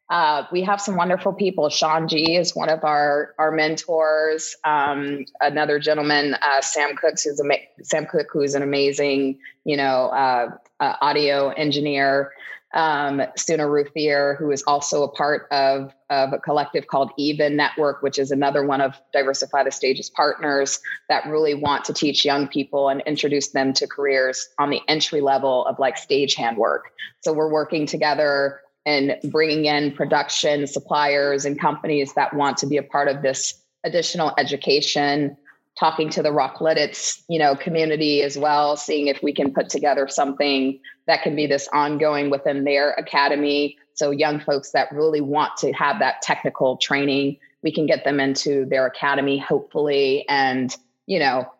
uh, 0.08 0.44
we 0.52 0.62
have 0.62 0.80
some 0.80 0.96
wonderful 0.96 1.32
people. 1.32 1.68
Sean 1.68 2.06
G 2.06 2.36
is 2.36 2.54
one 2.54 2.68
of 2.68 2.84
our 2.84 3.34
our 3.38 3.50
mentors. 3.50 4.54
Um, 4.64 5.24
another 5.40 5.80
gentleman, 5.80 6.34
uh, 6.34 6.60
Sam 6.60 6.94
Cooks, 6.96 7.24
who's 7.24 7.40
a 7.40 7.82
Sam 7.82 8.06
Cook, 8.06 8.28
who's 8.32 8.54
an 8.54 8.62
amazing, 8.62 9.40
you 9.64 9.76
know, 9.76 10.06
uh, 10.06 10.50
uh 10.78 10.94
audio 11.00 11.48
engineer. 11.48 12.32
Um, 12.74 13.22
Suna 13.36 13.66
Ruthier, 13.66 14.36
who 14.38 14.50
is 14.50 14.62
also 14.66 15.02
a 15.02 15.08
part 15.08 15.46
of, 15.50 15.94
of 16.10 16.34
a 16.34 16.38
collective 16.38 16.86
called 16.88 17.10
Even 17.16 17.56
Network, 17.56 18.02
which 18.02 18.18
is 18.18 18.32
another 18.32 18.66
one 18.66 18.82
of 18.82 19.00
Diversify 19.14 19.64
the 19.64 19.70
Stages 19.70 20.10
partners 20.10 20.80
that 21.08 21.24
really 21.26 21.54
want 21.54 21.86
to 21.86 21.94
teach 21.94 22.22
young 22.22 22.48
people 22.48 22.90
and 22.90 23.02
introduce 23.06 23.48
them 23.52 23.72
to 23.74 23.86
careers 23.86 24.48
on 24.58 24.68
the 24.68 24.82
entry 24.88 25.22
level 25.22 25.64
of 25.64 25.78
like 25.78 25.96
stagehand 25.96 26.56
work. 26.56 26.90
So 27.20 27.32
we're 27.32 27.50
working 27.50 27.86
together 27.86 28.60
and 28.86 29.16
bringing 29.24 29.66
in 29.66 29.92
production 29.92 30.66
suppliers 30.66 31.44
and 31.44 31.60
companies 31.60 32.14
that 32.14 32.32
want 32.32 32.56
to 32.58 32.66
be 32.66 32.76
a 32.76 32.82
part 32.82 33.08
of 33.08 33.20
this 33.20 33.60
additional 33.84 34.32
education 34.38 35.36
talking 35.78 36.08
to 36.08 36.22
the 36.22 36.32
Rock 36.32 36.58
Lititz, 36.58 37.22
you 37.28 37.38
know, 37.38 37.54
community 37.54 38.22
as 38.22 38.38
well, 38.38 38.76
seeing 38.76 39.08
if 39.08 39.22
we 39.22 39.34
can 39.34 39.52
put 39.52 39.68
together 39.68 40.08
something 40.08 40.80
that 41.06 41.22
can 41.22 41.36
be 41.36 41.46
this 41.46 41.68
ongoing 41.72 42.30
within 42.30 42.64
their 42.64 42.92
academy. 42.92 43.76
So 43.92 44.10
young 44.10 44.40
folks 44.40 44.70
that 44.70 44.90
really 44.90 45.20
want 45.20 45.56
to 45.58 45.72
have 45.72 45.98
that 45.98 46.22
technical 46.22 46.78
training, 46.78 47.36
we 47.62 47.72
can 47.72 47.84
get 47.84 48.04
them 48.04 48.20
into 48.20 48.64
their 48.66 48.86
academy, 48.86 49.38
hopefully, 49.38 50.26
and 50.28 50.74
you 51.06 51.18
know, 51.18 51.52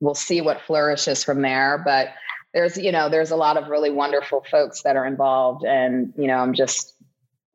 we'll 0.00 0.14
see 0.14 0.40
what 0.40 0.60
flourishes 0.62 1.22
from 1.22 1.42
there. 1.42 1.80
But 1.84 2.08
there's 2.54 2.76
you 2.76 2.92
know 2.92 3.08
there's 3.08 3.30
a 3.30 3.36
lot 3.36 3.56
of 3.56 3.68
really 3.68 3.90
wonderful 3.90 4.44
folks 4.50 4.82
that 4.82 4.96
are 4.96 5.06
involved 5.06 5.64
and 5.64 6.12
you 6.16 6.26
know 6.26 6.38
i'm 6.38 6.54
just 6.54 6.94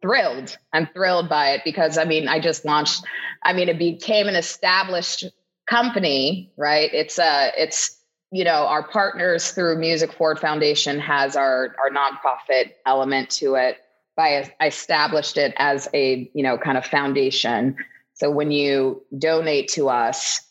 thrilled. 0.01 0.57
I'm 0.73 0.87
thrilled 0.87 1.29
by 1.29 1.51
it 1.51 1.61
because 1.63 1.97
i 1.97 2.03
mean 2.03 2.27
i 2.27 2.39
just 2.39 2.65
launched 2.65 3.03
i 3.41 3.53
mean 3.53 3.69
it 3.69 3.79
became 3.79 4.27
an 4.27 4.35
established 4.35 5.25
company 5.65 6.51
right? 6.57 6.93
It's 6.93 7.19
uh 7.19 7.51
it's 7.57 7.99
you 8.31 8.43
know 8.43 8.65
our 8.67 8.83
partners 8.87 9.51
through 9.51 9.77
music 9.77 10.13
forward 10.13 10.39
foundation 10.39 10.99
has 10.99 11.35
our 11.35 11.75
our 11.79 11.89
nonprofit 11.89 12.73
element 12.85 13.29
to 13.31 13.55
it. 13.55 13.77
By 14.15 14.49
I 14.59 14.67
established 14.67 15.37
it 15.37 15.53
as 15.57 15.87
a 15.93 16.29
you 16.33 16.43
know 16.43 16.57
kind 16.57 16.77
of 16.77 16.85
foundation. 16.85 17.77
So 18.13 18.29
when 18.29 18.51
you 18.51 19.03
donate 19.17 19.69
to 19.69 19.89
us 19.89 20.41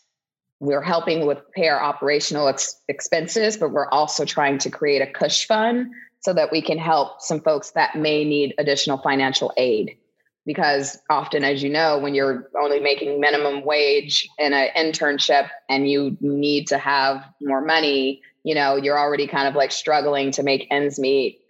we're 0.63 0.81
helping 0.81 1.27
with 1.27 1.39
pay 1.51 1.67
our 1.67 1.83
operational 1.83 2.47
ex- 2.47 2.81
expenses, 2.87 3.57
but 3.57 3.71
we're 3.71 3.89
also 3.89 4.23
trying 4.23 4.57
to 4.59 4.69
create 4.69 5.01
a 5.01 5.11
cush 5.11 5.45
fund 5.45 5.91
so 6.21 6.31
that 6.31 6.53
we 6.53 6.61
can 6.61 6.77
help 6.77 7.21
some 7.21 7.41
folks 7.41 7.71
that 7.71 7.97
may 7.97 8.23
need 8.23 8.53
additional 8.57 8.97
financial 8.97 9.51
aid. 9.57 9.97
Because 10.45 10.97
often, 11.09 11.43
as 11.43 11.61
you 11.61 11.69
know, 11.69 11.99
when 11.99 12.15
you're 12.15 12.49
only 12.57 12.79
making 12.79 13.19
minimum 13.19 13.65
wage 13.65 14.25
in 14.39 14.53
an 14.53 14.69
internship 14.77 15.49
and 15.69 15.89
you 15.89 16.17
need 16.21 16.67
to 16.67 16.77
have 16.77 17.25
more 17.41 17.61
money, 17.61 18.21
you 18.43 18.55
know, 18.55 18.77
you're 18.77 18.97
already 18.97 19.27
kind 19.27 19.49
of 19.49 19.55
like 19.55 19.73
struggling 19.73 20.31
to 20.31 20.43
make 20.43 20.67
ends 20.71 20.97
meet. 20.97 21.41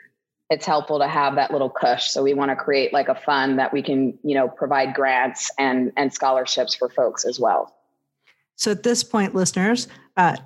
It's 0.50 0.66
helpful 0.66 1.00
to 1.00 1.08
have 1.08 1.36
that 1.36 1.52
little 1.52 1.70
cush. 1.70 2.10
So 2.10 2.24
we 2.24 2.34
want 2.34 2.50
to 2.50 2.56
create 2.56 2.94
like 2.94 3.10
a 3.10 3.16
fund 3.16 3.60
that 3.60 3.74
we 3.74 3.84
can, 3.84 4.18
you 4.24 4.34
know, 4.34 4.48
provide 4.48 4.96
grants 4.96 5.52
and 5.60 5.92
and 5.98 6.12
scholarships 6.12 6.74
for 6.74 6.90
folks 6.90 7.26
as 7.26 7.40
well. 7.40 7.72
So 8.64 8.72
at 8.72 8.82
this 8.84 9.04
point, 9.04 9.36
listeners, 9.36 9.90
uh, 10.16 10.38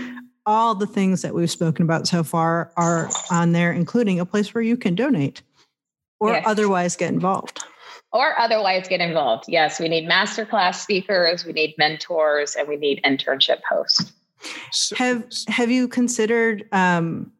All 0.47 0.73
the 0.73 0.87
things 0.87 1.21
that 1.21 1.35
we've 1.35 1.51
spoken 1.51 1.83
about 1.83 2.07
so 2.07 2.23
far 2.23 2.71
are 2.75 3.11
on 3.29 3.51
there, 3.51 3.71
including 3.71 4.19
a 4.19 4.25
place 4.25 4.55
where 4.55 4.63
you 4.63 4.77
can 4.77 4.95
donate 4.95 5.43
or 6.19 6.31
yes. 6.31 6.43
otherwise 6.47 6.95
get 6.95 7.13
involved. 7.13 7.63
Or 8.11 8.35
otherwise 8.39 8.87
get 8.87 8.99
involved. 8.99 9.43
Yes, 9.47 9.79
we 9.79 9.87
need 9.87 10.09
masterclass 10.09 10.73
speakers, 10.75 11.45
we 11.45 11.53
need 11.53 11.75
mentors, 11.77 12.55
and 12.55 12.67
we 12.67 12.77
need 12.77 12.99
internship 13.05 13.59
hosts. 13.69 14.11
So, 14.71 14.95
have 14.95 15.23
Have 15.49 15.69
you 15.69 15.87
considered 15.87 16.67
um, 16.71 17.31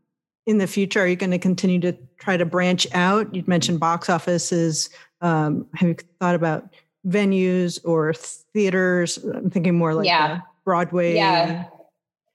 in 0.48 0.58
the 0.58 0.66
future, 0.66 1.02
are 1.02 1.08
you 1.08 1.18
going 1.18 1.32
to 1.32 1.38
continue 1.38 1.80
to 1.82 1.96
try 2.18 2.38
to 2.38 2.46
branch 2.46 2.88
out? 2.94 3.36
You'd 3.36 3.50
mentioned 3.50 3.82
box 3.82 4.10
offices. 4.10 4.90
Um, 5.22 5.68
have 5.76 5.90
you 5.90 5.96
thought 6.20 6.36
about 6.36 6.74
venues 7.06 7.80
or 7.84 8.14
theaters? 8.14 9.18
I'm 9.18 9.52
thinking 9.52 9.78
more 9.78 9.94
like 9.94 10.08
yeah. 10.08 10.40
Broadway 10.64 11.16
yeah. 11.16 11.66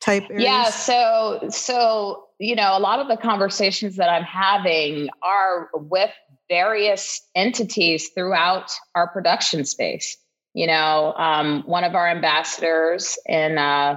type 0.01 0.25
areas. 0.31 0.44
Yeah. 0.44 0.64
So, 0.70 1.48
so 1.48 2.29
you 2.38 2.55
know, 2.55 2.77
a 2.77 2.81
lot 2.81 2.98
of 2.98 3.09
the 3.09 3.16
conversations 3.16 3.96
that 3.96 4.11
I'm 4.11 4.25
having 4.25 5.09
are 5.22 5.70
with 5.72 6.11
various 6.51 7.22
entities 7.35 8.11
throughout 8.11 8.70
our 8.94 9.09
production 9.09 9.64
space. 9.64 10.18
You 10.53 10.66
know, 10.66 11.14
um, 11.16 11.62
one 11.64 11.85
of 11.85 11.94
our 11.94 12.09
ambassadors 12.09 13.18
in 13.25 13.57
uh, 13.57 13.96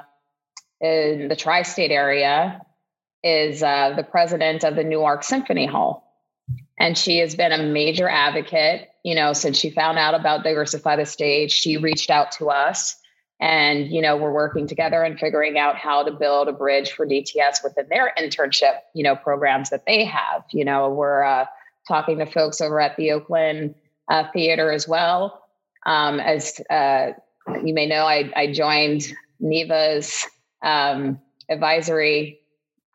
in 0.79 1.27
the 1.27 1.35
tri-state 1.35 1.91
area 1.91 2.61
is 3.25 3.63
uh, 3.63 3.91
the 3.97 4.03
president 4.03 4.63
of 4.63 4.75
the 4.75 4.83
Newark 4.83 5.23
Symphony 5.23 5.65
Hall. 5.65 6.03
And 6.79 6.95
she 6.95 7.17
has 7.17 7.35
been 7.35 7.51
a 7.51 7.63
major 7.63 8.07
advocate, 8.07 8.87
you 9.03 9.15
know, 9.15 9.33
since 9.33 9.57
she 9.57 9.71
found 9.71 9.97
out 9.97 10.13
about 10.13 10.43
Diversify 10.43 10.95
the 10.95 11.05
Stage. 11.05 11.51
She 11.51 11.77
reached 11.77 12.11
out 12.11 12.33
to 12.33 12.51
us 12.51 12.95
and, 13.39 13.87
you 13.87 14.01
know, 14.01 14.15
we're 14.15 14.31
working 14.31 14.67
together 14.67 15.01
and 15.01 15.19
figuring 15.19 15.57
out 15.57 15.75
how 15.75 16.03
to 16.03 16.11
build 16.11 16.47
a 16.47 16.53
bridge 16.53 16.91
for 16.91 17.07
DTS 17.07 17.63
within 17.63 17.87
their 17.89 18.13
internship, 18.17 18.75
you 18.93 19.03
know, 19.03 19.15
programs 19.15 19.71
that 19.71 19.85
they 19.87 20.05
have. 20.05 20.43
You 20.51 20.63
know, 20.63 20.89
we're 20.91 21.23
uh, 21.23 21.45
talking 21.87 22.19
to 22.19 22.27
folks 22.27 22.61
over 22.61 22.79
at 22.79 22.95
the 22.95 23.11
Oakland 23.11 23.73
uh, 24.07 24.25
Theater 24.33 24.71
as 24.71 24.87
well. 24.87 25.41
Um, 25.87 26.19
as 26.19 26.59
uh, 26.69 27.13
you 27.63 27.73
may 27.73 27.87
know, 27.87 28.05
I, 28.05 28.31
I 28.35 28.51
joined 28.51 29.11
NIVA's 29.39 30.25
um, 30.61 31.19
advisory 31.49 32.41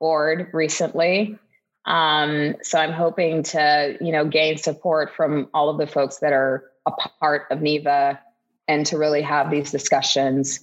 board 0.01 0.49
recently. 0.53 1.39
Um, 1.85 2.57
so 2.63 2.79
I'm 2.79 2.93
hoping 2.93 3.43
to, 3.45 3.97
you 4.01 4.13
know, 4.13 4.25
gain 4.25 4.57
support 4.59 5.15
from 5.15 5.49
all 5.55 5.69
of 5.71 5.79
the 5.79 5.87
folks 5.87 6.19
that 6.19 6.33
are 6.33 6.71
a 6.87 6.91
part 7.21 7.47
of 7.51 7.61
NIVA 7.61 8.21
and 8.67 8.87
to 8.87 8.99
really 8.99 9.23
have 9.23 9.51
these 9.51 9.71
discussions. 9.71 10.61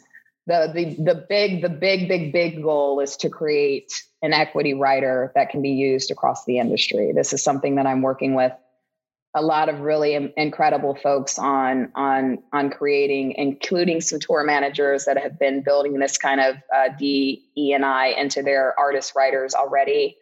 The, 0.48 0.72
the, 0.74 1.04
the 1.04 1.26
big, 1.30 1.62
the 1.62 1.70
big, 1.70 2.08
big, 2.08 2.32
big 2.32 2.64
goal 2.64 3.00
is 3.00 3.18
to 3.18 3.30
create 3.30 3.92
an 4.22 4.34
equity 4.34 4.74
rider 4.74 5.32
that 5.36 5.50
can 5.50 5.62
be 5.62 5.72
used 5.72 6.12
across 6.12 6.46
the 6.46 6.60
industry. 6.60 7.12
This 7.14 7.34
is 7.34 7.44
something 7.44 7.76
that 7.76 7.86
I'm 7.86 8.02
working 8.02 8.34
with 8.34 8.54
a 9.38 9.42
lot 9.42 9.70
of 9.70 9.82
really 9.82 10.34
incredible 10.36 10.96
folks 10.96 11.38
on 11.38 11.92
on 11.94 12.40
on 12.52 12.72
creating, 12.72 13.34
including 13.38 14.02
some 14.02 14.20
tour 14.20 14.44
managers 14.44 15.06
that 15.06 15.18
have 15.18 15.38
been 15.38 15.62
building 15.62 15.94
this 16.00 16.18
kind 16.18 16.42
of 16.42 16.56
uh, 16.76 16.90
D, 16.98 17.46
E, 17.56 17.72
and 17.72 17.86
I 17.86 18.08
into 18.08 18.42
their 18.42 18.78
artist 18.80 19.14
riders 19.16 19.54
already, 19.54 20.18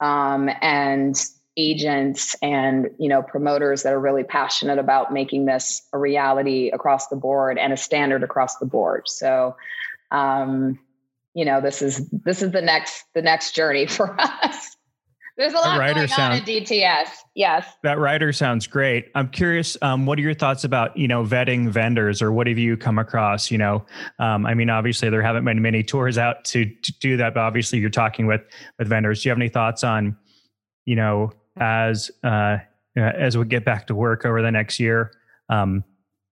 um, 0.00 0.48
and 0.60 1.20
agents 1.56 2.36
and 2.40 2.88
you 2.98 3.08
know 3.08 3.20
promoters 3.20 3.82
that 3.82 3.92
are 3.92 4.00
really 4.00 4.22
passionate 4.22 4.78
about 4.78 5.12
making 5.12 5.44
this 5.44 5.82
a 5.92 5.98
reality 5.98 6.70
across 6.72 7.08
the 7.08 7.16
board 7.16 7.58
and 7.58 7.72
a 7.72 7.76
standard 7.76 8.22
across 8.22 8.56
the 8.56 8.66
board. 8.66 9.08
So. 9.08 9.56
Um, 10.10 10.78
you 11.34 11.46
know 11.46 11.62
this 11.62 11.80
is 11.80 12.06
this 12.10 12.42
is 12.42 12.52
the 12.52 12.60
next 12.60 13.04
the 13.14 13.22
next 13.22 13.54
journey 13.54 13.86
for 13.96 14.14
us 14.20 14.76
there's 15.36 15.52
a 15.52 15.56
lot 15.56 15.78
going 15.78 16.08
sound, 16.08 16.34
on 16.34 16.38
in 16.38 16.44
DTS. 16.44 17.08
Yes. 17.34 17.66
That 17.82 17.98
rider 17.98 18.32
sounds 18.32 18.66
great. 18.66 19.10
I'm 19.14 19.28
curious, 19.28 19.76
um, 19.80 20.04
what 20.04 20.18
are 20.18 20.22
your 20.22 20.34
thoughts 20.34 20.64
about, 20.64 20.96
you 20.96 21.08
know, 21.08 21.24
vetting 21.24 21.68
vendors 21.68 22.20
or 22.20 22.32
what 22.32 22.46
have 22.46 22.58
you 22.58 22.76
come 22.76 22.98
across? 22.98 23.50
You 23.50 23.58
know, 23.58 23.86
um, 24.18 24.44
I 24.44 24.54
mean, 24.54 24.68
obviously 24.68 25.08
there 25.08 25.22
haven't 25.22 25.44
been 25.44 25.62
many 25.62 25.82
tours 25.82 26.18
out 26.18 26.44
to, 26.46 26.66
to 26.66 26.92
do 27.00 27.16
that, 27.16 27.34
but 27.34 27.40
obviously 27.40 27.78
you're 27.78 27.90
talking 27.90 28.26
with, 28.26 28.42
with 28.78 28.88
vendors. 28.88 29.22
Do 29.22 29.28
you 29.28 29.30
have 29.30 29.38
any 29.38 29.48
thoughts 29.48 29.82
on, 29.82 30.16
you 30.84 30.96
know, 30.96 31.32
as, 31.56 32.10
uh, 32.22 32.58
as 32.96 33.38
we 33.38 33.44
get 33.46 33.64
back 33.64 33.86
to 33.86 33.94
work 33.94 34.26
over 34.26 34.42
the 34.42 34.50
next 34.50 34.78
year, 34.78 35.12
um, 35.48 35.82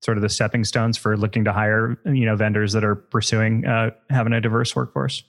sort 0.03 0.19
of 0.19 0.23
the 0.23 0.29
stepping 0.29 0.65
stones 0.65 0.99
for 0.99 1.17
looking 1.17 1.45
to 1.45 1.53
hire, 1.53 1.99
you 2.07 2.27
know, 2.27 2.37
vendors 2.37 2.73
that 2.73 2.85
are 2.85 2.97
pursuing, 2.97 3.67
uh, 3.67 3.91
having 4.11 4.33
a 4.33 4.41
diverse 4.41 4.77
workforce? 4.77 5.23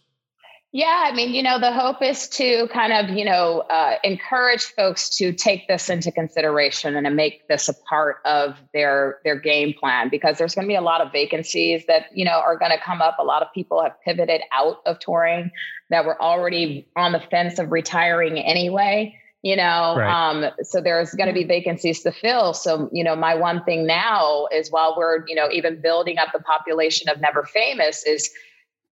Yeah, 0.74 1.04
I 1.06 1.14
mean, 1.14 1.34
you 1.34 1.44
know, 1.44 1.60
the 1.60 1.74
hope 1.74 2.02
is 2.02 2.30
to 2.30 2.66
kind 2.70 2.94
of, 2.94 3.14
you 3.14 3.26
know, 3.26 3.60
uh, 3.70 3.96
encourage 4.06 4.64
folks 4.64 5.10
to 5.18 5.34
take 5.34 5.68
this 5.68 5.90
into 5.90 6.14
consideration 6.14 6.96
and 6.96 7.06
to 7.06 7.12
make 7.12 7.46
this 7.50 7.68
a 7.68 7.74
part 7.74 8.20
of 8.24 8.58
their 8.74 9.20
their 9.26 9.38
game 9.38 9.74
plan 9.78 10.08
because 10.08 10.38
there's 10.38 10.56
going 10.56 10.66
to 10.66 10.72
be 10.72 10.76
a 10.76 10.82
lot 10.82 11.02
of 11.02 11.12
vacancies 11.12 11.86
that 11.88 12.06
you 12.14 12.24
know 12.24 12.40
are 12.40 12.58
going 12.58 12.72
to 12.72 12.80
come 12.80 13.02
up. 13.02 13.18
A 13.20 13.24
lot 13.24 13.42
of 13.42 13.50
people 13.54 13.84
have 13.84 14.00
pivoted 14.06 14.44
out 14.54 14.78
of 14.86 14.98
touring 15.00 15.52
that 15.90 16.06
were 16.06 16.22
already 16.22 16.88
on 16.96 17.12
the 17.12 17.20
fence 17.20 17.60
of 17.60 17.70
retiring 17.70 18.38
anyway. 18.38 19.14
You 19.42 19.58
know, 19.58 19.96
right. 19.98 20.30
um, 20.30 20.52
so 20.62 20.80
there's 20.80 21.14
going 21.16 21.28
to 21.28 21.34
be 21.34 21.44
vacancies 21.44 22.04
to 22.04 22.12
fill. 22.12 22.54
So, 22.54 22.90
you 22.94 23.04
know, 23.04 23.16
my 23.16 23.34
one 23.34 23.64
thing 23.64 23.88
now 23.88 24.48
is 24.54 24.70
while 24.70 24.94
we're, 24.96 25.26
you 25.28 25.34
know, 25.34 25.50
even 25.52 25.82
building 25.82 26.20
up 26.20 26.30
the 26.32 26.40
population 26.40 27.10
of 27.10 27.20
Never 27.20 27.44
Famous 27.44 28.06
is 28.06 28.30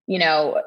you 0.06 0.18
know 0.18 0.60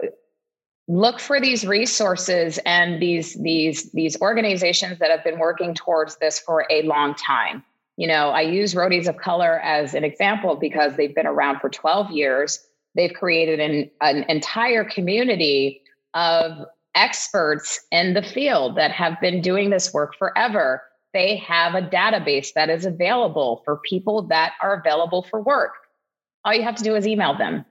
look 0.94 1.20
for 1.20 1.42
these 1.42 1.66
resources 1.66 2.60
and 2.66 3.02
these 3.02 3.34
these 3.42 3.92
these 3.94 4.20
organizations 4.22 5.00
that 5.00 5.10
have 5.10 5.24
been 5.24 5.40
working 5.40 5.74
towards 5.74 6.18
this 6.18 6.40
for 6.40 6.68
a 6.70 6.84
long 6.84 7.16
time. 7.16 7.64
You 7.98 8.08
know 8.08 8.30
i 8.30 8.42
use 8.42 8.76
roadies 8.76 9.08
of 9.08 9.18
color 9.18 9.60
as 9.60 9.94
an 9.96 10.04
example 10.04 10.56
because 10.56 10.96
they've 10.96 11.14
been 11.14 11.28
around 11.28 11.60
for 11.60 11.70
12 11.70 12.12
years. 12.12 12.64
They've 12.96 13.14
created 13.14 13.60
an, 13.60 13.90
an 14.02 14.24
entire 14.30 14.84
community 14.84 15.82
of 16.14 16.68
experts 16.94 17.80
in 17.92 18.14
the 18.14 18.22
field 18.22 18.78
that 18.78 18.92
have 18.92 19.20
been 19.20 19.42
doing 19.42 19.72
this 19.72 19.92
work 19.94 20.16
forever. 20.16 20.84
They 21.12 21.38
have 21.38 21.74
a 21.74 21.82
database 21.82 22.54
that 22.54 22.70
is 22.70 22.86
available 22.86 23.64
for 23.66 23.78
people 23.78 24.22
that 24.28 24.54
are 24.62 24.80
available 24.80 25.24
for 25.24 25.42
work. 25.42 25.74
All 26.46 26.54
you 26.54 26.62
have 26.62 26.76
to 26.76 26.84
do 26.84 26.96
is 26.96 27.08
email 27.08 27.36
them. 27.36 27.66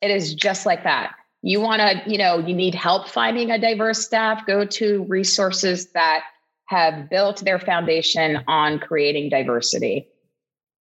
It 0.00 0.10
is 0.10 0.34
just 0.34 0.66
like 0.66 0.82
that 0.82 1.14
you 1.42 1.60
want 1.60 1.80
to, 1.80 2.10
you 2.10 2.18
know, 2.18 2.38
you 2.38 2.54
need 2.54 2.74
help 2.74 3.08
finding 3.08 3.50
a 3.50 3.58
diverse 3.58 4.04
staff, 4.04 4.46
go 4.46 4.64
to 4.64 5.04
resources 5.04 5.86
that 5.92 6.22
have 6.66 7.08
built 7.10 7.44
their 7.44 7.58
foundation 7.58 8.44
on 8.46 8.78
creating 8.78 9.30
diversity 9.30 10.08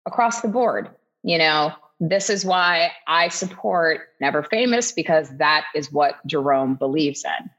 across 0.07 0.41
the 0.41 0.49
board. 0.49 0.89
You 1.23 1.39
know, 1.39 1.73
this 2.01 2.31
is 2.31 2.45
why 2.45 2.93
I 3.07 3.29
support 3.29 4.01
Never 4.21 4.43
Famous 4.43 4.93
because 4.93 5.29
that 5.39 5.67
is 5.75 5.93
what 5.93 6.15
Jerome 6.27 6.75
believes 6.77 7.25
in. 7.25 7.51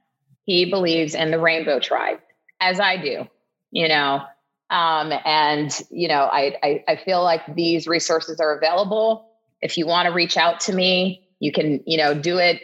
He 0.46 0.66
believes 0.66 1.14
in 1.14 1.32
the 1.32 1.40
rainbow 1.40 1.80
tribe, 1.80 2.20
as 2.60 2.80
I 2.80 2.98
do, 2.98 3.28
you 3.72 3.88
know. 3.88 4.24
Um, 4.72 5.14
and, 5.26 5.72
you 5.90 6.08
know, 6.08 6.24
I, 6.24 6.56
I, 6.64 6.84
I 6.88 6.96
feel 6.96 7.24
like 7.24 7.56
these 7.56 7.88
resources 7.88 8.40
are 8.40 8.58
available. 8.58 9.30
If 9.62 9.78
you 9.78 9.86
want 9.86 10.08
to 10.08 10.14
reach 10.14 10.38
out 10.38 10.60
to 10.62 10.74
me, 10.74 11.28
you 11.40 11.52
can, 11.52 11.84
you 11.86 11.98
know, 11.98 12.14
do 12.14 12.38
it 12.38 12.62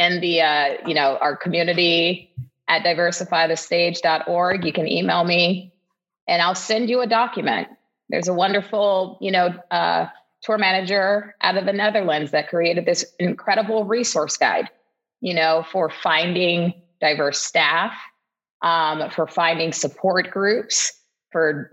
in 0.00 0.20
the 0.20 0.40
uh, 0.40 0.74
you 0.86 0.94
know 0.94 1.18
our 1.20 1.36
community 1.36 2.34
at 2.66 2.82
diversifythestage.org. 2.82 4.64
You 4.64 4.72
can 4.72 4.88
email 4.88 5.22
me, 5.22 5.72
and 6.26 6.42
I'll 6.42 6.56
send 6.56 6.88
you 6.88 7.02
a 7.02 7.06
document. 7.06 7.68
There's 8.08 8.26
a 8.26 8.34
wonderful 8.34 9.18
you 9.20 9.30
know 9.30 9.54
uh, 9.70 10.06
tour 10.42 10.58
manager 10.58 11.36
out 11.42 11.56
of 11.56 11.66
the 11.66 11.72
Netherlands 11.72 12.32
that 12.32 12.48
created 12.48 12.86
this 12.86 13.04
incredible 13.20 13.84
resource 13.84 14.36
guide. 14.36 14.68
You 15.20 15.34
know 15.34 15.64
for 15.70 15.90
finding 15.90 16.72
diverse 17.00 17.38
staff, 17.38 17.92
um, 18.62 19.10
for 19.10 19.26
finding 19.26 19.72
support 19.72 20.30
groups, 20.30 20.92
for 21.30 21.70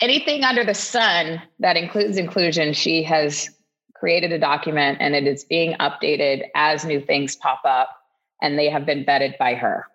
anything 0.00 0.42
under 0.42 0.64
the 0.64 0.74
sun 0.74 1.40
that 1.60 1.76
includes 1.76 2.18
inclusion. 2.18 2.72
She 2.72 3.04
has 3.04 3.48
created 3.94 4.32
a 4.32 4.38
document 4.38 4.98
and 5.00 5.14
it 5.14 5.26
is 5.26 5.44
being 5.44 5.74
updated 5.80 6.42
as 6.54 6.84
new 6.84 7.00
things 7.00 7.36
pop 7.36 7.60
up 7.64 7.90
and 8.42 8.58
they 8.58 8.68
have 8.68 8.84
been 8.84 9.04
vetted 9.04 9.38
by 9.38 9.54
her. 9.54 9.86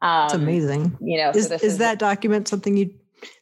Um, 0.00 0.26
it's 0.26 0.34
amazing. 0.34 0.96
You 1.00 1.18
know, 1.18 1.30
is, 1.30 1.48
so 1.48 1.54
is, 1.54 1.62
is, 1.62 1.78
that 1.78 1.98
document 1.98 2.46
something 2.46 2.76
you, 2.76 2.94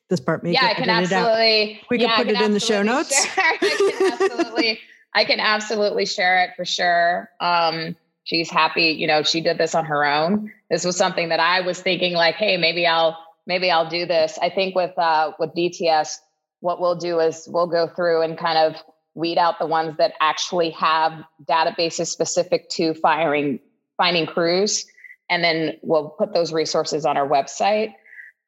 this 0.09 0.21
part 0.21 0.43
may 0.43 0.53
yeah, 0.53 0.67
I 0.67 0.75
can 0.75 0.89
absolutely, 0.89 1.83
we 1.91 2.01
yeah, 2.01 2.09
can 2.09 2.17
put 2.17 2.27
can 2.29 2.43
it 2.43 2.45
in 2.47 2.53
the 2.53 2.61
show 2.61 2.83
notes. 2.83 3.27
I 3.37 3.57
can 3.59 4.13
absolutely, 4.13 4.81
I 5.15 5.25
can 5.25 5.41
absolutely 5.41 6.07
share 6.07 6.45
it 6.45 6.51
for 6.57 6.65
sure. 6.65 7.31
Um, 7.41 7.97
she's 8.25 8.51
happy, 8.51 8.93
you 8.93 9.07
know, 9.07 9.23
she 9.23 9.41
did 9.41 9.59
this 9.59 9.75
on 9.75 9.85
her 9.85 10.07
own. 10.07 10.53
This 10.71 10.85
was 10.85 10.97
something 10.97 11.29
that 11.29 11.41
I 11.41 11.61
was 11.61 11.81
thinking 11.81 12.15
like, 12.15 12.37
Hey, 12.37 12.57
maybe 12.57 12.87
I'll, 12.87 13.19
maybe 13.47 13.71
I'll 13.71 13.91
do 13.91 14.07
this. 14.07 14.39
I 14.41 14.49
think 14.49 14.75
with, 14.75 14.97
uh, 14.99 15.33
with 15.39 15.55
DTS, 15.55 16.17
what 16.61 16.81
we'll 16.81 16.97
do 16.97 17.21
is 17.21 17.47
we'll 17.51 17.67
go 17.67 17.87
through 17.87 18.23
and 18.23 18.39
kind 18.39 18.57
of 18.57 18.83
weed 19.17 19.39
out 19.39 19.59
the 19.59 19.67
ones 19.67 19.97
that 19.97 20.13
actually 20.21 20.71
have 20.71 21.25
databases 21.45 22.07
specific 22.09 22.69
to 22.69 22.95
firing 22.95 23.59
finding 23.97 24.27
crews 24.27 24.87
and 25.29 25.43
then 25.43 25.77
we'll 25.83 26.11
put 26.11 26.33
those 26.33 26.53
resources 26.53 27.05
on 27.05 27.17
our 27.17 27.27
website. 27.29 27.95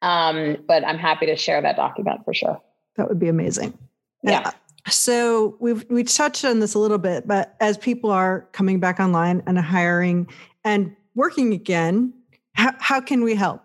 Um, 0.01 0.57
but 0.65 0.85
i'm 0.85 0.97
happy 0.97 1.25
to 1.25 1.35
share 1.35 1.61
that 1.61 1.75
document 1.75 2.23
for 2.23 2.33
sure. 2.33 2.61
That 2.95 3.09
would 3.09 3.19
be 3.19 3.27
amazing. 3.27 3.77
Yeah. 4.23 4.51
so 4.87 5.57
we've 5.59 5.85
we 5.89 6.03
touched 6.03 6.45
on 6.45 6.59
this 6.59 6.73
a 6.73 6.79
little 6.79 6.97
bit 6.97 7.27
but 7.27 7.55
as 7.59 7.77
people 7.77 8.11
are 8.11 8.47
coming 8.53 8.79
back 8.79 8.99
online 8.99 9.43
and 9.45 9.57
hiring 9.57 10.27
and 10.63 10.95
working 11.15 11.53
again 11.53 12.13
how, 12.53 12.73
how 12.79 13.01
can 13.01 13.23
we 13.23 13.35
help? 13.35 13.61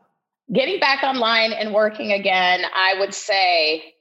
Getting 0.52 0.78
back 0.78 1.02
online 1.02 1.52
and 1.52 1.72
working 1.74 2.12
again 2.12 2.62
i 2.74 2.98
would 2.98 3.14
say 3.14 3.94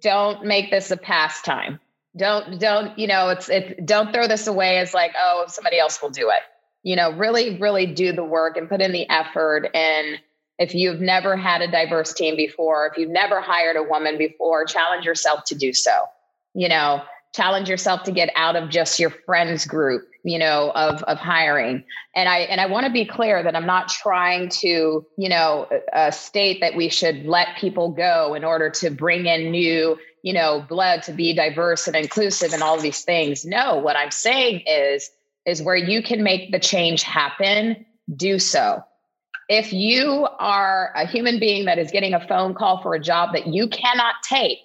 don't 0.00 0.44
make 0.44 0.70
this 0.70 0.90
a 0.90 0.96
pastime 0.96 1.80
don't 2.20 2.60
don't 2.60 2.98
you 2.98 3.06
know 3.06 3.30
it's 3.30 3.48
it 3.48 3.86
don't 3.86 4.12
throw 4.12 4.28
this 4.28 4.46
away 4.46 4.76
as 4.76 4.92
like 4.92 5.12
oh 5.18 5.44
somebody 5.48 5.78
else 5.78 6.00
will 6.02 6.10
do 6.10 6.28
it. 6.28 6.42
You 6.82 6.94
know 6.94 7.12
really 7.12 7.56
really 7.56 7.86
do 7.86 8.12
the 8.12 8.22
work 8.22 8.58
and 8.58 8.68
put 8.68 8.82
in 8.82 8.92
the 8.92 9.08
effort. 9.08 9.70
And 9.72 10.20
if 10.58 10.74
you've 10.74 11.00
never 11.00 11.34
had 11.34 11.62
a 11.62 11.70
diverse 11.70 12.12
team 12.12 12.36
before 12.36 12.88
if 12.88 12.98
you've 12.98 13.10
never 13.10 13.40
hired 13.40 13.76
a 13.76 13.82
woman 13.82 14.18
before 14.18 14.66
challenge 14.66 15.06
yourself 15.06 15.44
to 15.44 15.54
do 15.54 15.72
so. 15.72 16.04
You 16.52 16.68
know 16.68 17.02
challenge 17.34 17.70
yourself 17.70 18.02
to 18.02 18.12
get 18.12 18.28
out 18.36 18.54
of 18.54 18.68
just 18.68 19.00
your 19.00 19.10
friends 19.10 19.64
group 19.64 20.06
you 20.22 20.38
know 20.38 20.70
of 20.74 21.02
of 21.04 21.18
hiring 21.18 21.82
and 22.14 22.28
i 22.28 22.40
and 22.40 22.60
i 22.60 22.66
want 22.66 22.86
to 22.86 22.92
be 22.92 23.04
clear 23.04 23.42
that 23.42 23.56
i'm 23.56 23.66
not 23.66 23.88
trying 23.88 24.48
to 24.48 25.06
you 25.16 25.28
know 25.28 25.68
uh, 25.92 26.10
state 26.10 26.60
that 26.60 26.74
we 26.76 26.88
should 26.88 27.24
let 27.24 27.56
people 27.56 27.90
go 27.90 28.34
in 28.34 28.44
order 28.44 28.68
to 28.70 28.90
bring 28.90 29.26
in 29.26 29.50
new 29.50 29.96
you 30.22 30.32
know, 30.32 30.64
blood 30.68 31.02
to 31.04 31.12
be 31.12 31.34
diverse 31.34 31.86
and 31.86 31.96
inclusive 31.96 32.52
and 32.52 32.62
all 32.62 32.78
these 32.78 33.02
things. 33.02 33.44
No, 33.44 33.78
what 33.78 33.96
I'm 33.96 34.10
saying 34.10 34.62
is, 34.66 35.10
is 35.46 35.62
where 35.62 35.76
you 35.76 36.02
can 36.02 36.22
make 36.22 36.52
the 36.52 36.58
change 36.58 37.02
happen, 37.02 37.86
do 38.14 38.38
so. 38.38 38.84
If 39.48 39.72
you 39.72 40.28
are 40.38 40.92
a 40.94 41.06
human 41.06 41.40
being 41.40 41.64
that 41.64 41.78
is 41.78 41.90
getting 41.90 42.14
a 42.14 42.26
phone 42.26 42.54
call 42.54 42.82
for 42.82 42.94
a 42.94 43.00
job 43.00 43.32
that 43.32 43.46
you 43.46 43.68
cannot 43.68 44.16
take, 44.22 44.58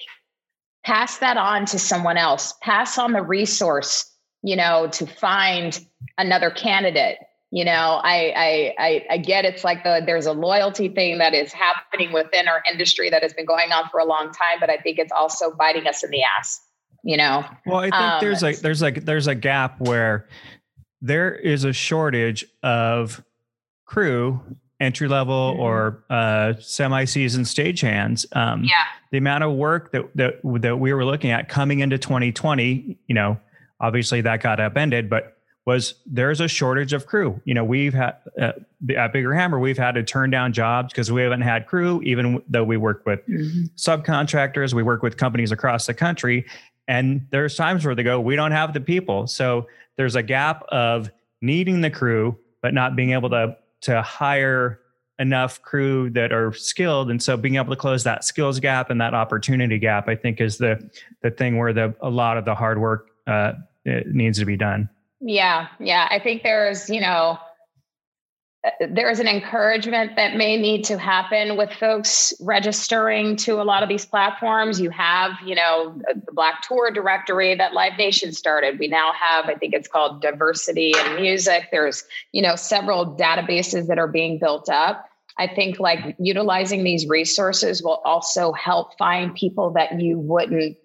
pass 0.84 1.18
that 1.20 1.38
on 1.38 1.66
to 1.68 1.80
someone 1.80 2.18
else. 2.18 2.54
Pass 2.62 2.98
on 2.98 3.14
the 3.14 3.24
resource, 3.24 4.12
you 4.46 4.56
know, 4.56 4.88
to 4.94 5.06
find 5.06 5.78
another 6.18 6.50
candidate 6.50 7.18
you 7.52 7.64
know 7.64 8.02
I, 8.04 8.34
I 8.36 8.74
i 8.80 9.06
i 9.12 9.18
get 9.18 9.46
it's 9.46 9.64
like 9.64 9.84
the 9.84 10.02
there's 10.04 10.26
a 10.26 10.32
loyalty 10.34 10.90
thing 10.90 11.20
that 11.20 11.36
is 11.36 11.54
happening 11.54 12.12
within 12.12 12.48
our 12.48 12.64
industry 12.70 13.12
that 13.12 13.22
has 13.22 13.34
been 13.34 13.46
going 13.46 13.72
on 13.72 13.88
for 13.90 14.00
a 14.00 14.06
long 14.06 14.32
time 14.32 14.60
but 14.60 14.72
i 14.72 14.78
think 14.78 14.98
it's 14.98 15.12
also 15.12 15.54
biting 15.54 15.86
us 15.86 16.04
in 16.04 16.10
the 16.10 16.24
ass 16.24 16.60
you 17.04 17.16
know 17.16 17.46
well 17.68 17.78
i 17.78 17.84
think 17.84 17.96
um, 17.96 18.20
there's 18.20 18.42
like 18.42 18.58
there's 18.60 18.82
like 18.82 19.06
there's 19.06 19.28
a 19.28 19.36
gap 19.36 19.80
where 19.80 20.28
there 21.02 21.36
is 21.36 21.64
a 21.66 21.72
shortage 21.72 22.46
of 22.64 23.24
crew 23.86 24.42
entry 24.80 25.08
level 25.08 25.54
mm-hmm. 25.54 25.62
or 25.62 26.04
uh, 26.10 26.54
semi-seasoned 26.60 27.46
stagehands. 27.46 28.26
Um, 28.36 28.64
yeah. 28.64 28.84
The 29.12 29.18
amount 29.18 29.44
of 29.44 29.54
work 29.54 29.92
that, 29.94 30.06
that 30.16 30.42
that 30.62 30.78
we 30.78 30.94
were 30.94 31.06
looking 31.06 31.32
at 31.32 31.48
coming 31.48 31.80
into 31.80 31.98
2020, 31.98 32.98
you 33.08 33.16
know, 33.16 33.40
obviously 33.80 34.22
that 34.22 34.42
got 34.42 34.60
upended, 34.60 35.10
but 35.10 35.36
was 35.66 35.96
there's 36.06 36.40
a 36.40 36.48
shortage 36.48 36.94
of 36.94 37.08
crew. 37.08 37.42
You 37.44 37.56
know, 37.56 37.64
we've 37.64 37.94
had 37.94 38.16
uh, 38.40 38.52
at 38.96 39.14
Bigger 39.14 39.34
Hammer, 39.34 39.60
we've 39.60 39.78
had 39.78 39.96
to 39.96 40.04
turn 40.04 40.30
down 40.30 40.54
jobs 40.54 40.94
because 40.94 41.12
we 41.12 41.24
haven't 41.24 41.42
had 41.42 41.66
crew, 41.66 42.02
even 42.04 42.42
though 42.48 42.64
we 42.64 42.78
work 42.78 43.04
with 43.06 43.28
mm-hmm. 43.28 43.66
subcontractors, 43.76 44.74
we 44.74 44.84
work 44.84 45.02
with 45.02 45.18
companies 45.18 45.52
across 45.52 45.88
the 45.88 45.94
country. 45.94 46.46
And 46.88 47.26
there's 47.32 47.56
times 47.56 47.84
where 47.84 47.96
they 47.96 48.04
go, 48.04 48.20
we 48.20 48.36
don't 48.36 48.52
have 48.52 48.74
the 48.74 48.80
people. 48.80 49.26
So 49.26 49.68
there's 49.98 50.16
a 50.16 50.22
gap 50.22 50.64
of 50.70 51.10
needing 51.42 51.82
the 51.82 51.90
crew, 51.90 52.38
but 52.62 52.74
not 52.74 52.96
being 52.96 53.12
able 53.12 53.30
to 53.32 53.58
to 53.82 54.02
hire 54.02 54.80
enough 55.20 55.62
crew 55.62 56.10
that 56.12 56.32
are 56.34 56.52
skilled. 56.54 57.10
And 57.10 57.22
so 57.22 57.38
being 57.38 57.56
able 57.56 57.70
to 57.70 57.76
close 57.76 58.04
that 58.04 58.24
skills 58.24 58.60
gap 58.60 58.90
and 58.90 59.00
that 59.00 59.14
opportunity 59.14 59.80
gap, 59.80 60.08
I 60.08 60.16
think 60.16 60.42
is 60.42 60.58
the 60.58 60.90
the 61.22 61.32
thing 61.32 61.58
where 61.58 61.74
the 61.74 61.96
a 62.02 62.10
lot 62.10 62.38
of 62.38 62.46
the 62.46 62.54
hard 62.54 62.80
work 62.80 63.10
uh, 63.28 63.54
it 63.84 64.08
needs 64.08 64.40
to 64.40 64.46
be 64.46 64.58
done. 64.58 64.90
Yeah, 65.22 65.68
yeah. 65.80 66.08
I 66.10 66.20
think 66.20 66.44
there's, 66.44 66.90
you 66.90 67.02
know, 67.02 67.40
there 68.90 69.12
is 69.12 69.20
an 69.20 69.28
encouragement 69.28 70.16
that 70.16 70.36
may 70.36 70.58
need 70.58 70.86
to 70.86 70.98
happen 70.98 71.56
with 71.56 71.72
folks 71.74 72.34
registering 72.40 73.36
to 73.36 73.62
a 73.62 73.64
lot 73.64 73.84
of 73.84 73.90
these 73.90 74.08
platforms. 74.08 74.82
You 74.82 74.90
have, 74.90 75.34
you 75.46 75.54
know, 75.54 76.02
the 76.26 76.32
Black 76.32 76.64
Tour 76.64 76.90
directory 76.90 77.54
that 77.54 77.74
Live 77.74 77.98
Nation 77.98 78.32
started. 78.34 78.80
We 78.80 78.88
now 78.88 79.12
have, 79.14 79.46
I 79.46 79.54
think 79.54 79.76
it's 79.76 79.88
called 79.88 80.22
Diversity 80.22 80.94
in 80.98 81.16
Music. 81.22 81.68
There's, 81.72 82.04
you 82.32 82.42
know, 82.42 82.56
several 82.56 83.16
databases 83.16 83.86
that 83.88 84.00
are 84.00 84.08
being 84.08 84.40
built 84.40 84.68
up. 84.68 85.06
I 85.38 85.48
think 85.48 85.80
like 85.80 86.16
utilizing 86.18 86.84
these 86.84 87.08
resources 87.08 87.84
will 87.84 88.02
also 88.04 88.52
help 88.54 88.98
find 88.98 89.36
people 89.36 89.72
that 89.74 90.00
you 90.00 90.18
wouldn't 90.18 90.78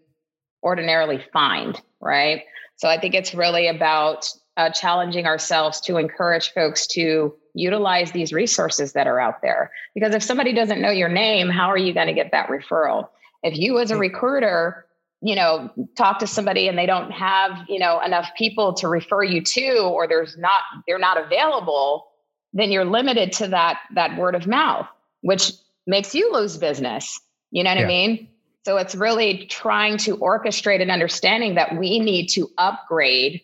ordinarily 0.62 1.24
find, 1.33 1.81
right? 2.00 2.44
So 2.76 2.88
I 2.88 2.98
think 2.98 3.14
it's 3.14 3.34
really 3.34 3.68
about 3.68 4.28
uh, 4.56 4.70
challenging 4.70 5.26
ourselves 5.26 5.80
to 5.82 5.96
encourage 5.96 6.52
folks 6.52 6.86
to 6.88 7.34
utilize 7.54 8.12
these 8.12 8.32
resources 8.32 8.92
that 8.92 9.06
are 9.06 9.20
out 9.20 9.42
there. 9.42 9.72
Because 9.94 10.14
if 10.14 10.22
somebody 10.22 10.52
doesn't 10.52 10.80
know 10.80 10.90
your 10.90 11.08
name, 11.08 11.48
how 11.48 11.68
are 11.68 11.78
you 11.78 11.92
going 11.92 12.06
to 12.06 12.12
get 12.12 12.32
that 12.32 12.48
referral? 12.48 13.08
If 13.42 13.58
you, 13.58 13.78
as 13.78 13.90
a 13.90 13.96
recruiter, 13.96 14.86
you 15.22 15.34
know, 15.34 15.70
talk 15.96 16.18
to 16.20 16.26
somebody 16.26 16.68
and 16.68 16.78
they 16.78 16.86
don't 16.86 17.10
have, 17.10 17.66
you 17.68 17.78
know, 17.78 18.00
enough 18.00 18.30
people 18.36 18.74
to 18.74 18.88
refer 18.88 19.22
you 19.22 19.42
to, 19.42 19.78
or 19.78 20.06
there's 20.06 20.36
not, 20.36 20.62
they're 20.86 20.98
not 20.98 21.22
available, 21.22 22.06
then 22.52 22.70
you're 22.70 22.84
limited 22.84 23.32
to 23.32 23.48
that 23.48 23.78
that 23.94 24.16
word 24.16 24.34
of 24.34 24.46
mouth, 24.46 24.86
which 25.20 25.52
makes 25.86 26.14
you 26.14 26.32
lose 26.32 26.56
business. 26.56 27.20
You 27.50 27.64
know 27.64 27.70
what 27.70 27.78
yeah. 27.78 27.84
I 27.84 27.88
mean? 27.88 28.28
So 28.64 28.76
it's 28.76 28.94
really 28.94 29.46
trying 29.46 29.96
to 29.98 30.16
orchestrate 30.18 30.82
an 30.82 30.90
understanding 30.90 31.54
that 31.54 31.78
we 31.78 31.98
need 31.98 32.28
to 32.28 32.48
upgrade 32.58 33.40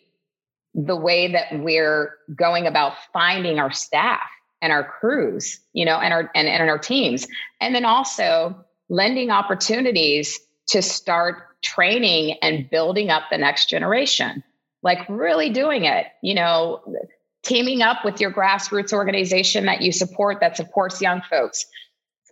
the 0.75 0.97
way 0.97 1.33
that 1.33 1.59
we're 1.59 2.15
going 2.35 2.67
about 2.67 2.93
finding 3.13 3.59
our 3.59 3.73
staff 3.73 4.29
and 4.61 4.73
our 4.73 4.85
crews, 4.85 5.59
you 5.73 5.85
know, 5.85 5.99
and 5.99 6.13
our 6.13 6.31
and, 6.35 6.49
and 6.49 6.69
our 6.69 6.79
teams. 6.79 7.27
And 7.61 7.75
then 7.75 7.87
also 7.87 8.65
lending 8.89 9.31
opportunities 9.31 10.39
to 10.69 10.83
start 10.83 11.63
training 11.63 12.37
and 12.43 12.69
building 12.69 13.11
up 13.11 13.25
the 13.31 13.39
next 13.39 13.71
generation. 13.71 14.43
Like 14.83 14.99
really 15.09 15.51
doing 15.51 15.85
it, 15.85 16.07
you 16.23 16.35
know, 16.35 16.83
teaming 17.43 17.81
up 17.81 18.05
with 18.05 18.21
your 18.21 18.33
grassroots 18.33 18.93
organization 18.93 19.65
that 19.65 19.81
you 19.81 19.93
support 19.93 20.41
that 20.41 20.57
supports 20.57 21.01
young 21.01 21.23
folks 21.31 21.65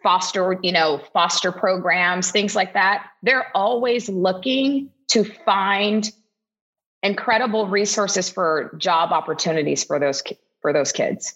foster 0.05 0.59
you 0.63 0.71
know 0.71 1.01
foster 1.13 1.51
programs 1.51 2.31
things 2.31 2.55
like 2.55 2.75
that 2.75 3.07
they're 3.23 3.51
always 3.57 4.09
looking 4.09 4.91
to 5.09 5.25
find 5.25 6.13
incredible 7.03 7.67
resources 7.67 8.29
for 8.29 8.77
job 8.79 9.11
opportunities 9.13 9.83
for 9.83 9.99
those 9.99 10.23
for 10.61 10.73
those 10.73 10.93
kids 10.93 11.35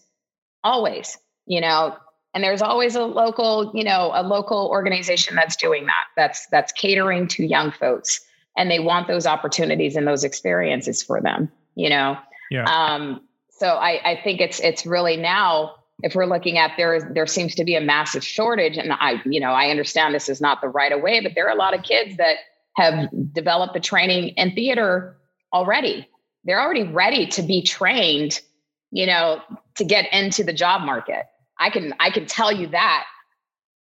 always 0.62 1.18
you 1.46 1.60
know 1.60 1.96
and 2.34 2.44
there's 2.44 2.62
always 2.62 2.94
a 2.94 3.02
local 3.02 3.72
you 3.74 3.84
know 3.84 4.12
a 4.14 4.22
local 4.22 4.68
organization 4.70 5.34
that's 5.34 5.56
doing 5.56 5.86
that 5.86 6.04
that's 6.14 6.46
that's 6.48 6.70
catering 6.72 7.26
to 7.26 7.44
young 7.44 7.72
folks 7.72 8.20
and 8.56 8.70
they 8.70 8.78
want 8.78 9.08
those 9.08 9.26
opportunities 9.26 9.96
and 9.96 10.06
those 10.06 10.24
experiences 10.24 11.02
for 11.02 11.22
them 11.22 11.50
you 11.74 11.88
know 11.88 12.18
yeah. 12.50 12.64
um 12.64 13.22
so 13.50 13.66
I, 13.66 14.12
I 14.12 14.20
think 14.22 14.40
it's 14.40 14.60
it's 14.60 14.86
really 14.86 15.16
now 15.16 15.77
if 16.02 16.14
we're 16.14 16.26
looking 16.26 16.58
at 16.58 16.72
there 16.76 17.10
there 17.14 17.26
seems 17.26 17.54
to 17.54 17.64
be 17.64 17.74
a 17.74 17.80
massive 17.80 18.24
shortage 18.24 18.76
and 18.76 18.92
i 18.92 19.20
you 19.24 19.40
know 19.40 19.50
i 19.50 19.68
understand 19.68 20.14
this 20.14 20.28
is 20.28 20.40
not 20.40 20.60
the 20.60 20.68
right 20.68 20.92
away 20.92 21.20
but 21.20 21.32
there 21.34 21.46
are 21.46 21.52
a 21.52 21.58
lot 21.58 21.74
of 21.74 21.82
kids 21.82 22.16
that 22.16 22.36
have 22.76 23.08
developed 23.32 23.74
the 23.74 23.80
training 23.80 24.28
in 24.36 24.54
theater 24.54 25.16
already. 25.52 26.08
They're 26.44 26.60
already 26.60 26.84
ready 26.84 27.26
to 27.26 27.42
be 27.42 27.62
trained 27.62 28.40
you 28.90 29.06
know 29.06 29.42
to 29.74 29.84
get 29.84 30.12
into 30.12 30.44
the 30.44 30.52
job 30.52 30.82
market. 30.82 31.26
I 31.58 31.70
can 31.70 31.94
i 32.00 32.10
can 32.10 32.26
tell 32.26 32.52
you 32.52 32.68
that 32.68 33.04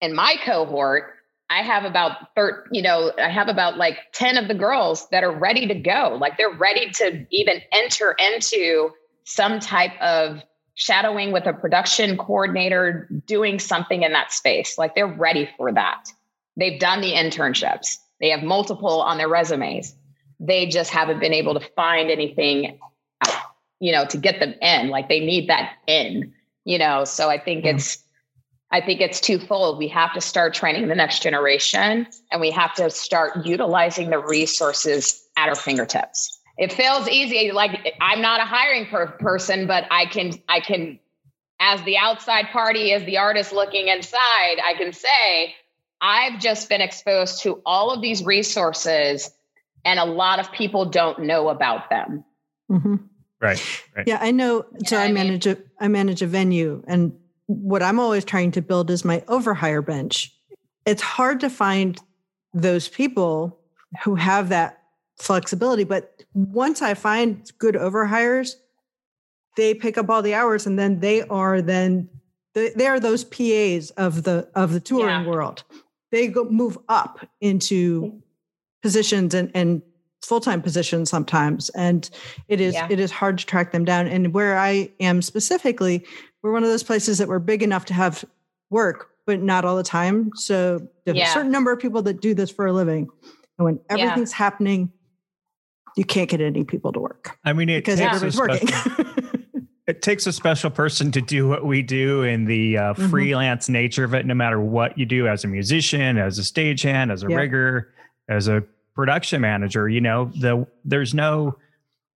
in 0.01 0.15
my 0.15 0.37
cohort 0.45 1.15
i 1.51 1.63
have 1.63 1.85
about 1.85 2.35
30 2.35 2.69
you 2.73 2.83
know 2.83 3.13
i 3.19 3.29
have 3.29 3.49
about 3.49 3.77
like 3.77 3.99
10 4.13 4.39
of 4.39 4.49
the 4.49 4.55
girls 4.55 5.09
that 5.11 5.25
are 5.25 5.37
ready 5.37 5.67
to 5.67 5.75
go. 5.75 6.17
Like 6.21 6.39
they're 6.39 6.57
ready 6.57 6.91
to 6.91 7.27
even 7.31 7.61
enter 7.73 8.13
into 8.13 8.91
some 9.25 9.59
type 9.59 9.93
of 10.01 10.43
shadowing 10.75 11.33
with 11.33 11.47
a 11.47 11.53
production 11.53 12.17
coordinator 12.17 13.09
doing 13.27 13.59
something 13.59 14.03
in 14.03 14.13
that 14.13 14.33
space. 14.33 14.77
Like 14.77 14.95
they're 14.95 15.07
ready 15.07 15.49
for 15.57 15.73
that. 15.73 16.09
They've 16.57 16.79
done 16.79 17.01
the 17.01 17.13
internships, 17.13 17.97
they 18.21 18.31
have 18.31 18.43
multiple 18.43 19.03
on 19.03 19.19
their 19.19 19.29
resumes. 19.29 19.95
They 20.41 20.67
just 20.67 20.91
haven't 20.91 21.21
been 21.21 21.33
able 21.33 21.55
to 21.55 21.67
find 21.77 22.11
anything, 22.11 22.79
you 23.81 23.93
know, 23.93 24.05
to 24.07 24.17
get 24.17 24.41
them 24.41 24.55
in. 24.61 24.89
Like 24.89 25.09
they 25.09 25.21
need 25.21 25.49
that 25.49 25.75
in, 25.87 26.33
you 26.65 26.79
know. 26.79 27.05
So 27.05 27.29
I 27.29 27.39
think 27.39 27.65
mm-hmm. 27.65 27.77
it's, 27.77 27.99
I 28.71 28.81
think 28.81 29.01
it's 29.01 29.21
twofold. 29.21 29.79
We 29.79 29.89
have 29.89 30.13
to 30.15 30.21
start 30.21 30.55
training 30.55 30.89
the 30.89 30.95
next 30.95 31.23
generation, 31.23 32.07
and 32.33 32.41
we 32.41 32.51
have 32.51 32.75
to 32.75 32.91
start 32.91 33.47
utilizing 33.47 34.11
the 34.11 34.19
resources 34.19 35.25
at 35.37 35.49
our 35.49 35.55
fingertips 35.55 36.41
it 36.57 36.73
feels 36.73 37.09
easy 37.09 37.53
like 37.53 37.95
i'm 38.01 38.21
not 38.21 38.41
a 38.41 38.45
hiring 38.45 38.87
per- 38.87 39.07
person 39.07 39.67
but 39.67 39.85
i 39.91 40.07
can 40.07 40.33
i 40.49 40.61
can 40.61 40.99
as 41.61 41.83
the 41.83 41.97
outside 41.97 42.47
party 42.53 42.93
as 42.93 43.05
the 43.05 43.19
artist 43.19 43.53
looking 43.53 43.89
inside 43.89 44.57
i 44.65 44.75
can 44.77 44.93
say 44.93 45.55
i've 46.01 46.41
just 46.41 46.69
been 46.69 46.81
exposed 46.81 47.43
to 47.43 47.61
all 47.65 47.91
of 47.91 48.01
these 48.01 48.25
resources 48.25 49.31
and 49.85 49.99
a 49.99 50.05
lot 50.05 50.39
of 50.39 50.51
people 50.53 50.87
don't 50.87 51.21
know 51.21 51.49
about 51.49 51.91
them 51.91 52.25
mm-hmm. 52.71 52.97
right, 53.41 53.83
right, 53.97 54.07
yeah 54.07 54.19
i 54.21 54.31
know 54.31 54.65
so 54.87 54.97
i, 54.97 55.05
I 55.05 55.13
manage 55.13 55.47
mean? 55.47 55.57
a 55.57 55.85
i 55.85 55.89
manage 55.89 56.23
a 56.23 56.27
venue 56.27 56.83
and 56.87 57.13
what 57.47 57.83
i'm 57.83 57.99
always 57.99 58.25
trying 58.25 58.53
to 58.53 58.63
build 58.63 58.91
is 58.91 59.05
my 59.05 59.21
overhire 59.21 59.85
bench 59.85 60.33
it's 60.87 61.03
hard 61.03 61.41
to 61.41 61.51
find 61.51 62.01
those 62.53 62.89
people 62.89 63.59
who 64.05 64.15
have 64.15 64.51
that 64.51 64.84
flexibility. 65.17 65.85
But 65.85 66.23
once 66.35 66.83
I 66.83 66.95
find 66.95 67.51
good 67.59 67.75
overhires, 67.75 68.57
they 69.57 69.75
pick 69.75 69.99
up 69.99 70.11
all 70.11 70.23
the 70.23 70.35
hours 70.35 70.67
and 70.67 70.79
then 70.79 71.01
they 71.01 71.23
are 71.23 71.63
then 71.63 72.09
they 72.55 72.87
are 72.87 73.01
those 73.01 73.25
PAs 73.25 73.91
of 73.97 74.23
the 74.23 74.49
of 74.55 74.73
the 74.73 74.81
touring 74.81 75.25
yeah. 75.25 75.27
world. 75.27 75.65
They 76.11 76.29
go 76.29 76.45
move 76.45 76.79
up 76.89 77.27
into 77.41 78.23
positions 78.83 79.35
and 79.35 79.51
and 79.55 79.83
full-time 80.25 80.63
positions 80.63 81.11
sometimes 81.11 81.69
and 81.71 82.11
it 82.49 82.61
is 82.61 82.75
yeah. 82.75 82.87
it 82.91 82.99
is 82.99 83.11
hard 83.11 83.39
to 83.39 83.45
track 83.45 83.73
them 83.73 83.85
down 83.85 84.07
and 84.07 84.33
where 84.33 84.59
i 84.59 84.91
am 85.01 85.21
specifically 85.21 86.05
we're 86.43 86.53
one 86.53 86.63
of 86.63 86.71
those 86.71 86.83
places 86.83 87.19
that 87.19 87.29
we're 87.29 87.39
big 87.39 87.63
enough 87.63 87.85
to 87.85 87.93
have 87.93 88.25
work 88.71 89.11
but 89.27 89.41
not 89.41 89.65
all 89.65 89.77
the 89.77 89.83
time 89.83 90.31
so 90.35 90.81
there's 91.05 91.17
yeah. 91.19 91.29
a 91.29 91.33
certain 91.33 91.53
number 91.53 91.71
of 91.73 91.79
people 91.79 92.01
that 92.01 92.23
do 92.23 92.33
this 92.33 92.51
for 92.51 92.67
a 92.67 92.73
living 92.73 93.09
and 93.59 93.65
when 93.65 93.81
everything's 93.91 94.33
yeah. 94.33 94.37
happening 94.37 94.91
you 95.97 96.05
can't 96.05 96.29
get 96.29 96.41
any 96.41 96.65
people 96.65 96.93
to 96.93 97.01
work. 97.01 97.39
I 97.45 97.53
mean, 97.53 97.69
it 97.69 97.85
because 97.85 98.01
everybody's 98.01 98.39
working. 98.39 98.69
it 99.87 100.03
takes 100.03 100.27
a 100.27 100.33
special 100.33 100.71
person 100.71 101.13
to 101.13 101.21
do 101.21 101.49
what 101.49 101.65
we 101.65 101.83
do 101.83 102.23
in 102.23 102.45
the 102.45 102.79
uh, 102.79 102.83
mm-hmm. 102.95 103.09
freelance 103.09 103.69
nature 103.69 104.05
of 104.05 104.15
it, 104.15 104.27
no 104.27 104.35
matter 104.35 104.61
what 104.61 104.99
you 104.99 105.07
do 105.07 105.29
as 105.29 105.45
a 105.45 105.49
musician, 105.49 106.19
as 106.19 106.39
a 106.39 106.43
stagehand, 106.43 107.13
as 107.13 107.23
a 107.23 107.29
yeah. 107.29 107.37
rigger, 107.37 107.95
as 108.29 108.49
a 108.49 108.65
production 108.95 109.41
manager. 109.41 109.89
You 109.89 110.01
know, 110.01 110.31
the 110.35 110.67
there's 110.85 111.15
no 111.15 111.57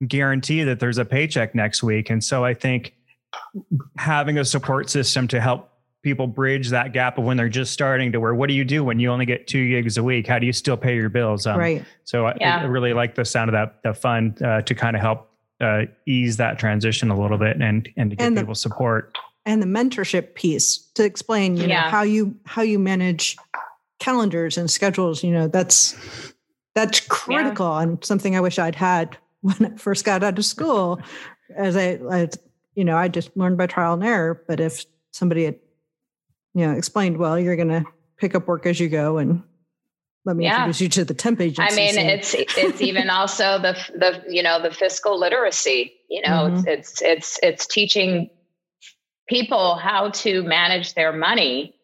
guarantee 0.06 0.62
that 0.62 0.80
there's 0.80 0.98
a 0.98 1.04
paycheck 1.04 1.54
next 1.54 1.82
week. 1.82 2.10
And 2.10 2.22
so 2.22 2.44
I 2.44 2.54
think 2.54 2.94
having 3.96 4.38
a 4.38 4.44
support 4.44 4.88
system 4.88 5.26
to 5.28 5.40
help 5.40 5.70
people 6.02 6.26
bridge 6.26 6.70
that 6.70 6.92
gap 6.92 7.18
of 7.18 7.24
when 7.24 7.36
they're 7.36 7.48
just 7.48 7.72
starting 7.72 8.12
to 8.12 8.20
where 8.20 8.34
what 8.34 8.48
do 8.48 8.54
you 8.54 8.64
do 8.64 8.84
when 8.84 8.98
you 8.98 9.10
only 9.10 9.26
get 9.26 9.46
two 9.46 9.68
gigs 9.68 9.98
a 9.98 10.02
week 10.02 10.26
how 10.26 10.38
do 10.38 10.46
you 10.46 10.52
still 10.52 10.76
pay 10.76 10.94
your 10.94 11.08
bills 11.08 11.46
um, 11.46 11.58
right 11.58 11.84
so 12.04 12.32
yeah. 12.40 12.58
I, 12.58 12.62
I, 12.62 12.64
really 12.64 12.92
like 12.92 13.14
the 13.14 13.24
sound 13.24 13.50
of 13.50 13.52
that 13.52 13.82
the 13.82 13.94
fund 13.94 14.40
uh, 14.42 14.62
to 14.62 14.74
kind 14.74 14.94
of 14.96 15.02
help 15.02 15.30
uh, 15.60 15.82
ease 16.06 16.36
that 16.36 16.58
transition 16.58 17.10
a 17.10 17.20
little 17.20 17.38
bit 17.38 17.60
and 17.60 17.88
and 17.96 18.10
to 18.10 18.16
give 18.16 18.26
and 18.26 18.36
the, 18.36 18.42
people 18.42 18.54
support 18.54 19.16
and 19.44 19.60
the 19.60 19.66
mentorship 19.66 20.34
piece 20.34 20.78
to 20.94 21.04
explain 21.04 21.56
you 21.56 21.66
yeah. 21.66 21.82
know 21.82 21.88
how 21.88 22.02
you 22.02 22.36
how 22.46 22.62
you 22.62 22.78
manage 22.78 23.36
calendars 23.98 24.56
and 24.56 24.70
schedules 24.70 25.24
you 25.24 25.32
know 25.32 25.48
that's 25.48 25.96
that's 26.74 27.00
critical 27.00 27.66
yeah. 27.66 27.82
and 27.82 28.04
something 28.04 28.36
i 28.36 28.40
wish 28.40 28.58
i'd 28.58 28.76
had 28.76 29.16
when 29.40 29.56
i 29.64 29.76
first 29.76 30.04
got 30.04 30.22
out 30.22 30.38
of 30.38 30.44
school 30.44 31.00
as 31.56 31.76
I, 31.76 31.98
I 32.08 32.28
you 32.74 32.84
know 32.84 32.96
i 32.96 33.08
just 33.08 33.36
learned 33.36 33.58
by 33.58 33.66
trial 33.66 33.94
and 33.94 34.04
error 34.04 34.44
but 34.46 34.60
if 34.60 34.84
somebody 35.10 35.44
had 35.44 35.58
you 36.58 36.66
know, 36.66 36.72
explained, 36.72 37.18
well, 37.18 37.38
you're 37.38 37.54
going 37.54 37.68
to 37.68 37.84
pick 38.16 38.34
up 38.34 38.48
work 38.48 38.66
as 38.66 38.80
you 38.80 38.88
go 38.88 39.18
and 39.18 39.44
let 40.24 40.34
me 40.34 40.42
yeah. 40.42 40.56
introduce 40.56 40.80
you 40.80 40.88
to 40.88 41.04
the 41.04 41.14
temp 41.14 41.40
agency. 41.40 41.62
I 41.62 41.76
mean, 41.76 41.96
it's 41.96 42.34
it's 42.34 42.80
even 42.82 43.08
also 43.10 43.60
the 43.60 43.76
the 43.94 44.24
you 44.28 44.42
know 44.42 44.60
the 44.60 44.72
fiscal 44.72 45.16
literacy. 45.18 45.92
You 46.10 46.22
know, 46.22 46.50
mm-hmm. 46.50 46.66
it's, 46.66 47.00
it's 47.00 47.02
it's 47.02 47.40
it's 47.44 47.66
teaching 47.68 48.28
people 49.28 49.76
how 49.76 50.10
to 50.10 50.42
manage 50.42 50.94
their 50.94 51.12
money 51.12 51.76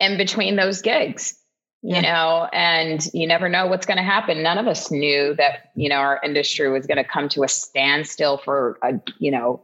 in 0.00 0.16
between 0.16 0.56
those 0.56 0.80
gigs. 0.80 1.34
Yeah. 1.82 1.96
You 1.96 2.02
know, 2.02 2.48
and 2.52 3.06
you 3.12 3.26
never 3.26 3.50
know 3.50 3.66
what's 3.66 3.86
going 3.86 3.98
to 3.98 4.02
happen. 4.02 4.42
None 4.42 4.56
of 4.56 4.66
us 4.66 4.90
knew 4.90 5.34
that 5.34 5.70
you 5.76 5.90
know 5.90 5.96
our 5.96 6.18
industry 6.24 6.70
was 6.70 6.86
going 6.86 6.96
to 6.96 7.04
come 7.04 7.28
to 7.30 7.42
a 7.42 7.48
standstill 7.48 8.38
for 8.38 8.78
a 8.82 8.94
you 9.18 9.30
know 9.30 9.60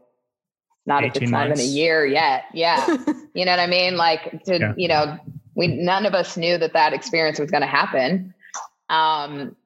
not 0.87 1.05
at 1.05 1.15
the 1.15 1.21
time 1.21 1.31
months. 1.31 1.61
in 1.61 1.67
a 1.67 1.69
year 1.69 2.05
yet. 2.05 2.45
Yeah. 2.53 2.87
you 3.35 3.45
know 3.45 3.53
what 3.53 3.61
I 3.61 3.67
mean? 3.67 3.97
Like 3.97 4.45
to, 4.45 4.59
yeah. 4.59 4.75
you 4.77 4.89
know, 4.89 5.19
we, 5.55 5.69
none 5.69 6.07
of 6.07 6.15
us 6.15 6.37
knew 6.37 6.59
that 6.59 6.73
that 6.73 6.93
experience 6.93 7.39
was 7.39 7.51
going 7.51 7.63
to 7.63 7.67
happen. 7.67 8.35
Um, 8.89 9.57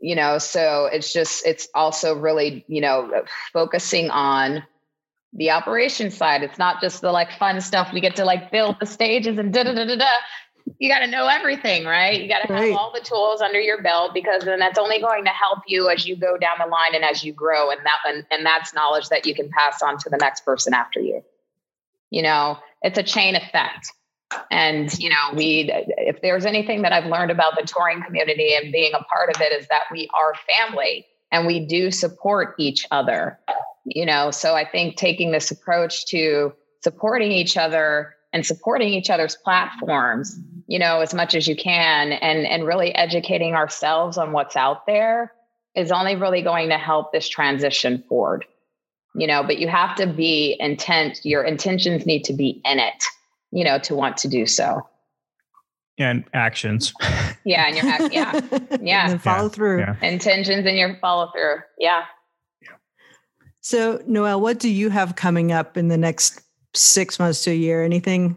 you 0.00 0.16
know, 0.16 0.38
so 0.38 0.86
it's 0.86 1.12
just, 1.12 1.46
it's 1.46 1.68
also 1.74 2.14
really, 2.14 2.64
you 2.68 2.80
know, 2.80 3.22
focusing 3.52 4.10
on 4.10 4.64
the 5.32 5.50
operation 5.50 6.10
side. 6.10 6.42
It's 6.42 6.58
not 6.58 6.80
just 6.80 7.00
the 7.00 7.12
like 7.12 7.38
fun 7.38 7.60
stuff 7.60 7.92
we 7.92 8.00
get 8.00 8.16
to 8.16 8.24
like 8.24 8.50
build 8.50 8.76
the 8.80 8.86
stages 8.86 9.38
and 9.38 9.52
da 9.52 9.62
da 9.62 9.74
da 9.74 9.84
da 9.84 9.96
da 9.96 10.06
you 10.78 10.88
got 10.88 11.00
to 11.00 11.06
know 11.06 11.26
everything, 11.26 11.84
right? 11.84 12.20
You 12.20 12.28
got 12.28 12.46
to 12.46 12.52
have 12.52 12.76
all 12.76 12.92
the 12.92 13.00
tools 13.00 13.40
under 13.40 13.60
your 13.60 13.82
belt 13.82 14.12
because 14.14 14.44
then 14.44 14.58
that's 14.58 14.78
only 14.78 15.00
going 15.00 15.24
to 15.24 15.30
help 15.30 15.60
you 15.66 15.88
as 15.88 16.06
you 16.06 16.16
go 16.16 16.36
down 16.36 16.56
the 16.58 16.66
line 16.66 16.94
and 16.94 17.04
as 17.04 17.24
you 17.24 17.32
grow. 17.32 17.70
And 17.70 17.80
that 17.84 17.98
and, 18.06 18.26
and 18.30 18.46
that's 18.46 18.74
knowledge 18.74 19.08
that 19.08 19.26
you 19.26 19.34
can 19.34 19.48
pass 19.50 19.82
on 19.82 19.98
to 19.98 20.10
the 20.10 20.18
next 20.18 20.44
person 20.44 20.74
after 20.74 21.00
you. 21.00 21.22
You 22.10 22.22
know, 22.22 22.58
it's 22.82 22.98
a 22.98 23.02
chain 23.02 23.36
effect. 23.36 23.92
And 24.50 24.96
you 24.98 25.10
know, 25.10 25.34
we 25.34 25.70
if 25.72 26.20
there's 26.22 26.46
anything 26.46 26.82
that 26.82 26.92
I've 26.92 27.06
learned 27.06 27.30
about 27.30 27.54
the 27.58 27.66
touring 27.66 28.02
community 28.02 28.54
and 28.54 28.72
being 28.72 28.92
a 28.94 29.02
part 29.04 29.34
of 29.34 29.40
it 29.40 29.52
is 29.52 29.66
that 29.68 29.82
we 29.90 30.08
are 30.14 30.34
family 30.34 31.06
and 31.30 31.46
we 31.46 31.66
do 31.66 31.90
support 31.90 32.54
each 32.58 32.86
other. 32.90 33.38
You 33.84 34.06
know, 34.06 34.30
so 34.30 34.54
I 34.54 34.68
think 34.68 34.96
taking 34.96 35.32
this 35.32 35.50
approach 35.50 36.06
to 36.06 36.52
supporting 36.82 37.32
each 37.32 37.56
other 37.56 38.14
and 38.32 38.44
supporting 38.46 38.88
each 38.88 39.10
other's 39.10 39.36
platforms 39.36 40.38
you 40.66 40.78
know 40.78 41.00
as 41.00 41.14
much 41.14 41.34
as 41.34 41.46
you 41.46 41.56
can 41.56 42.12
and 42.12 42.46
and 42.46 42.66
really 42.66 42.94
educating 42.94 43.54
ourselves 43.54 44.18
on 44.18 44.32
what's 44.32 44.56
out 44.56 44.86
there 44.86 45.32
is 45.74 45.90
only 45.90 46.16
really 46.16 46.42
going 46.42 46.68
to 46.68 46.78
help 46.78 47.12
this 47.12 47.28
transition 47.28 48.02
forward. 48.08 48.44
You 49.14 49.26
know 49.26 49.42
but 49.42 49.58
you 49.58 49.68
have 49.68 49.96
to 49.96 50.06
be 50.06 50.56
intent 50.58 51.20
your 51.24 51.42
intentions 51.44 52.06
need 52.06 52.24
to 52.24 52.32
be 52.32 52.62
in 52.64 52.78
it 52.78 53.04
you 53.50 53.64
know 53.64 53.78
to 53.80 53.94
want 53.94 54.16
to 54.18 54.28
do 54.28 54.46
so. 54.46 54.86
And 55.98 56.24
actions. 56.32 56.94
Yeah 57.44 57.66
and 57.66 57.76
your 57.76 58.10
yeah. 58.10 58.40
Yeah. 58.80 59.10
And 59.10 59.22
follow 59.22 59.44
yeah. 59.44 59.48
through. 59.48 59.80
yeah. 59.80 59.96
intentions 60.02 60.66
and 60.66 60.76
your 60.76 60.96
follow 61.00 61.30
through 61.32 61.56
yeah. 61.78 62.04
So 63.60 64.02
noelle 64.06 64.40
what 64.40 64.58
do 64.58 64.68
you 64.68 64.88
have 64.88 65.16
coming 65.16 65.52
up 65.52 65.76
in 65.76 65.88
the 65.88 65.98
next 65.98 66.40
six 66.74 67.18
months 67.18 67.44
to 67.44 67.50
a 67.50 67.54
year? 67.54 67.84
Anything 67.84 68.36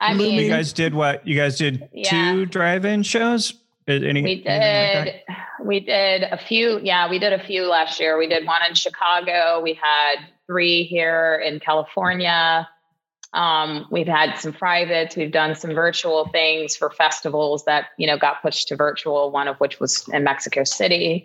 I 0.00 0.14
mean, 0.14 0.38
you 0.38 0.48
guys 0.48 0.72
did 0.72 0.94
what? 0.94 1.26
You 1.26 1.36
guys 1.36 1.56
did 1.56 1.88
yeah. 1.92 2.10
two 2.10 2.46
drive-in 2.46 3.02
shows. 3.02 3.54
Any, 3.86 4.22
we 4.22 4.42
did. 4.42 5.06
Like 5.06 5.36
we 5.62 5.80
did 5.80 6.22
a 6.22 6.38
few. 6.38 6.80
Yeah, 6.82 7.08
we 7.08 7.18
did 7.18 7.32
a 7.32 7.42
few 7.42 7.66
last 7.66 8.00
year. 8.00 8.18
We 8.18 8.26
did 8.26 8.46
one 8.46 8.60
in 8.68 8.74
Chicago. 8.74 9.60
We 9.62 9.74
had 9.74 10.16
three 10.46 10.84
here 10.84 11.42
in 11.44 11.60
California. 11.60 12.68
Um, 13.32 13.86
we've 13.90 14.06
had 14.06 14.38
some 14.38 14.52
privates. 14.52 15.16
We've 15.16 15.32
done 15.32 15.54
some 15.54 15.74
virtual 15.74 16.28
things 16.28 16.76
for 16.76 16.90
festivals 16.90 17.64
that 17.64 17.86
you 17.98 18.06
know 18.06 18.16
got 18.16 18.42
pushed 18.42 18.68
to 18.68 18.76
virtual. 18.76 19.30
One 19.30 19.48
of 19.48 19.56
which 19.56 19.80
was 19.80 20.08
in 20.08 20.24
Mexico 20.24 20.64
City. 20.64 21.24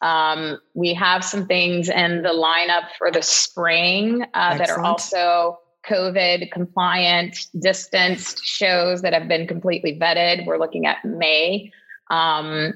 Um, 0.00 0.58
we 0.74 0.94
have 0.94 1.24
some 1.24 1.46
things 1.46 1.88
in 1.88 2.22
the 2.22 2.28
lineup 2.28 2.88
for 2.96 3.10
the 3.10 3.22
spring 3.22 4.24
uh, 4.32 4.56
that 4.56 4.70
are 4.70 4.80
also 4.80 5.58
COVID 5.88 6.50
compliant, 6.50 7.46
distanced 7.58 8.44
shows 8.44 9.02
that 9.02 9.12
have 9.12 9.28
been 9.28 9.46
completely 9.46 9.98
vetted. 9.98 10.46
We're 10.46 10.58
looking 10.58 10.86
at 10.86 11.04
May. 11.04 11.72
Um, 12.10 12.74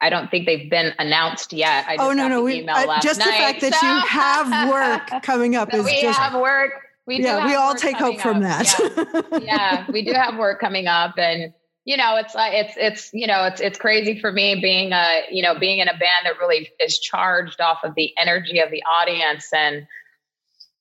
I 0.00 0.10
don't 0.10 0.30
think 0.30 0.46
they've 0.46 0.68
been 0.70 0.92
announced 0.98 1.52
yet. 1.52 1.86
I 1.88 1.96
oh 1.98 2.12
no, 2.12 2.28
no, 2.28 2.42
we, 2.42 2.66
uh, 2.68 3.00
just 3.00 3.18
night. 3.18 3.26
the 3.26 3.32
fact 3.32 3.60
that 3.62 3.82
you 3.82 4.08
have 4.08 4.70
work 4.70 5.22
coming 5.22 5.56
up 5.56 5.72
is 5.72 5.84
we 5.84 6.00
just. 6.00 6.18
We 6.18 6.24
have 6.24 6.40
work. 6.40 6.72
We 7.06 7.22
yeah, 7.22 7.46
we 7.46 7.54
all 7.54 7.74
take 7.74 7.96
hope 7.96 8.20
from 8.20 8.42
that. 8.42 8.66
Yeah. 9.32 9.38
yeah, 9.38 9.86
we 9.90 10.04
do 10.04 10.12
have 10.12 10.36
work 10.36 10.60
coming 10.60 10.86
up, 10.86 11.14
and 11.18 11.52
you 11.84 11.96
know, 11.96 12.16
it's 12.16 12.34
like 12.34 12.52
it's 12.52 12.74
it's 12.76 13.10
you 13.14 13.26
know, 13.26 13.44
it's 13.44 13.60
it's 13.60 13.78
crazy 13.78 14.18
for 14.18 14.32
me 14.32 14.60
being 14.60 14.92
a 14.92 15.22
you 15.30 15.42
know 15.42 15.58
being 15.58 15.78
in 15.78 15.88
a 15.88 15.92
band 15.92 16.24
that 16.24 16.38
really 16.40 16.68
is 16.80 16.98
charged 16.98 17.60
off 17.60 17.78
of 17.84 17.94
the 17.94 18.12
energy 18.18 18.58
of 18.58 18.70
the 18.70 18.82
audience 18.82 19.52
and 19.52 19.86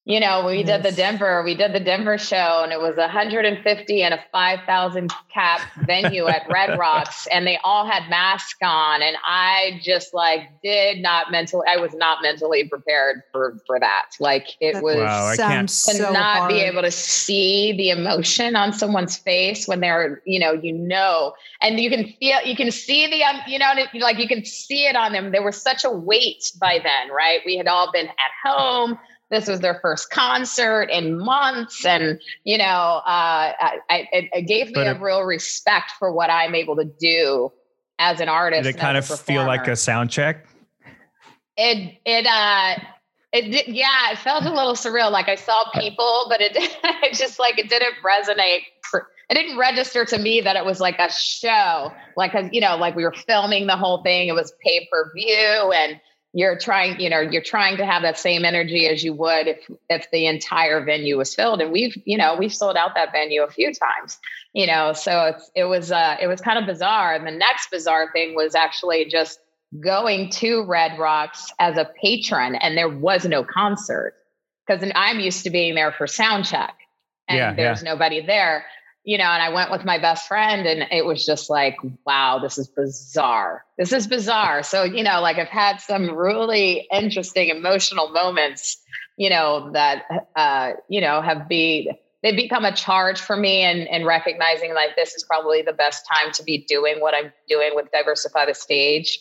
you 0.08 0.20
know, 0.20 0.45
we 0.45 0.58
yes. 0.60 0.68
did 0.68 0.84
the 0.84 0.95
Denver, 0.95 1.41
we 1.43 1.56
did 1.56 1.74
the 1.74 1.80
Denver 1.80 2.20
show 2.20 2.62
and 2.62 2.72
it 2.72 2.80
was 2.80 2.95
150 2.95 4.03
and 4.03 4.14
a 4.14 4.24
5,000 4.32 5.12
cap 5.34 5.62
venue 5.88 6.28
at 6.28 6.47
Red 6.47 6.78
Rocks 6.80 7.28
and 7.32 7.45
they 7.47 7.58
all 7.64 7.88
had 7.88 8.08
masks 8.08 8.60
on. 8.62 9.01
And 9.01 9.18
I 9.26 9.82
just 9.82 10.14
like 10.14 10.41
did 10.62 11.01
not 11.01 11.32
mentally, 11.32 11.66
I 11.68 11.78
was 11.78 11.95
not 11.95 12.22
mentally 12.22 12.70
prepared 12.70 13.24
for, 13.32 13.58
for 13.66 13.80
that. 13.80 14.12
Like 14.20 14.49
it 14.62 14.84
was 14.84 14.97
wow, 14.97 15.26
I 15.26 15.38
can't. 15.38 15.68
to 15.68 15.74
so 15.74 16.12
not 16.12 16.38
hard. 16.38 16.51
be 16.51 16.60
able 16.60 16.84
to 16.84 16.91
see 16.91 17.74
the 17.76 17.89
emotion 17.89 18.56
on 18.56 18.74
someone's 18.74 19.18
face 19.18 19.68
when 19.68 19.80
they're, 19.80 20.22
you 20.24 20.39
know, 20.39 20.53
you 20.53 20.72
know, 20.72 21.34
and 21.62 21.80
you 21.80 21.89
can 21.89 22.14
feel, 22.20 22.38
you 22.45 22.56
can 22.56 22.70
see 22.70 23.08
the, 23.08 23.24
um, 23.24 23.38
you 23.47 23.58
know, 23.58 23.74
like 23.95 24.20
you 24.20 24.28
can 24.28 24.45
see 24.45 24.86
it 24.86 24.95
on 24.95 25.14
them. 25.14 25.32
There 25.32 25.43
was 25.43 25.60
such 25.60 25.84
a 25.84 25.89
weight 25.89 26.51
by 26.62 26.80
then, 26.84 27.12
right? 27.12 27.39
We 27.43 27.58
had 27.58 27.68
all 27.68 27.91
been 27.91 28.06
at 28.08 28.14
home 28.43 28.99
this 29.36 29.48
was 29.48 29.60
their 29.60 29.80
first 29.82 30.10
concert 30.10 30.84
in 30.84 31.18
months 31.18 31.86
and 31.86 32.20
you 32.44 32.58
know 32.58 32.64
uh, 32.64 33.52
I, 33.60 34.08
it, 34.12 34.30
it, 34.34 34.48
gave 34.48 34.72
me 34.72 34.82
a 34.82 34.98
real 35.00 35.22
respect 35.22 35.92
for 36.00 36.12
what 36.12 36.30
i'm 36.30 36.56
able 36.56 36.76
to 36.78 36.86
do 36.86 37.52
as 38.00 38.20
an 38.20 38.30
artist 38.30 38.64
did 38.64 38.76
it 38.76 38.80
kind 38.80 38.98
of 38.98 39.06
feel 39.06 39.46
like 39.46 39.68
a 39.68 39.76
sound 39.76 40.10
check? 40.10 40.46
It 41.58 41.98
it 42.06 42.28
uh 42.28 42.76
it 43.32 43.52
did, 43.52 43.68
yeah 43.68 44.12
it 44.12 44.18
felt 44.18 44.44
a 44.44 44.54
little 44.54 44.74
surreal. 44.74 45.12
Like 45.12 45.30
i 45.30 45.36
saw 45.36 45.70
people 45.74 46.26
but 46.30 46.42
it, 46.42 46.52
it 46.56 47.14
just 47.14 47.40
like 47.40 47.58
it 47.58 47.70
didn't 47.70 47.96
resonate 48.04 48.64
it 49.28 49.34
didn't 49.34 49.58
register 49.58 50.06
to 50.06 50.20
me 50.20 50.42
that 50.42 50.56
it 50.56 50.66
was 50.66 50.80
like 50.80 51.00
a 51.00 51.12
show. 51.12 51.92
Like 52.16 52.34
you 52.52 52.62
know 52.62 52.76
like 52.78 52.96
we 52.96 53.04
were 53.04 53.14
filming 53.14 53.68
the 53.68 53.78
whole 53.78 54.04
thing. 54.04 54.28
It 54.28 54.34
was 54.34 54.54
pay 54.64 54.88
per 54.92 55.12
view 55.16 55.72
and 55.72 56.00
you're 56.36 56.58
trying 56.58 57.00
you 57.00 57.10
know 57.10 57.22
you're 57.22 57.42
trying 57.42 57.78
to 57.78 57.86
have 57.86 58.02
that 58.02 58.20
same 58.20 58.44
energy 58.44 58.88
as 58.88 59.04
you 59.06 59.14
would 59.14 59.48
if 59.48 59.72
if 59.90 60.12
the 60.12 60.28
entire 60.28 60.84
venue 60.84 61.18
was 61.18 61.34
filled. 61.34 61.62
And 61.62 61.72
we've 61.72 61.98
you 62.04 62.18
know 62.18 62.36
we've 62.38 62.54
sold 62.54 62.76
out 62.76 62.94
that 62.96 63.14
venue 63.14 63.42
a 63.42 63.50
few 63.50 63.74
times 63.74 64.20
you 64.54 64.68
know 64.68 64.92
so 64.92 65.28
it's 65.28 65.50
it 65.56 65.64
was 65.64 65.94
uh 65.94 66.18
it 66.22 66.28
was 66.28 66.42
kind 66.42 66.60
of 66.60 66.66
bizarre. 66.66 67.16
And 67.16 67.26
the 67.26 67.32
next 67.32 67.72
bizarre 67.72 68.12
thing 68.12 68.36
was 68.36 68.54
actually 68.54 69.06
just 69.06 69.40
going 69.80 70.30
to 70.32 70.64
red 70.66 71.00
rocks 71.00 71.52
as 71.60 71.78
a 71.78 71.90
patron 72.04 72.56
and 72.56 72.78
there 72.78 72.90
was 72.90 73.26
no 73.26 73.44
concert. 73.44 74.14
Because 74.68 74.92
i'm 74.94 75.20
used 75.20 75.44
to 75.46 75.50
being 75.50 75.74
there 75.74 75.94
for 75.94 76.06
sound 76.06 76.44
check 76.46 76.76
and 77.30 77.38
yeah, 77.38 77.54
there's 77.54 77.82
yeah. 77.82 77.92
nobody 77.92 78.26
there 78.26 78.66
you 79.06 79.20
know, 79.20 79.26
and 79.26 79.41
I 79.41 79.49
went 79.49 79.70
with 79.70 79.86
my 79.86 79.99
best 79.99 80.28
friend 80.28 80.66
and 80.66 80.88
it 80.91 81.06
was 81.06 81.26
just 81.26 81.47
like, 81.47 81.78
wow, 82.08 82.39
this 82.39 82.58
is 82.58 82.68
bizarre. 82.68 83.64
This 83.78 83.93
is 83.93 84.08
bizarre. 84.08 84.64
So, 84.64 84.84
you 84.84 85.03
know, 85.03 85.22
like 85.22 85.38
I've 85.38 85.47
had 85.47 85.78
some 85.78 86.10
really 86.10 86.88
interesting 86.91 87.49
emotional 87.49 88.10
moments, 88.10 88.82
you 89.16 89.30
know, 89.30 89.70
that, 89.74 90.06
uh, 90.36 90.72
you 90.89 91.01
know, 91.01 91.22
have 91.22 91.47
been, 91.47 91.89
they've 92.24 92.36
become 92.36 92.66
a 92.66 92.76
charge 92.76 93.22
for 93.22 93.38
me 93.38 93.62
and, 93.62 93.88
and 93.88 94.08
recognizing 94.08 94.74
like 94.74 94.95
this 94.95 95.14
is 95.14 95.24
probably 95.24 95.62
the 95.62 95.74
best 95.74 96.08
time 96.12 96.32
to 96.34 96.43
be 96.43 96.66
doing 96.68 96.99
what 96.99 97.14
I'm 97.14 97.32
doing 97.47 97.72
with 97.76 97.91
Diversify 97.91 98.47
the 98.47 98.56
Stage. 98.56 99.20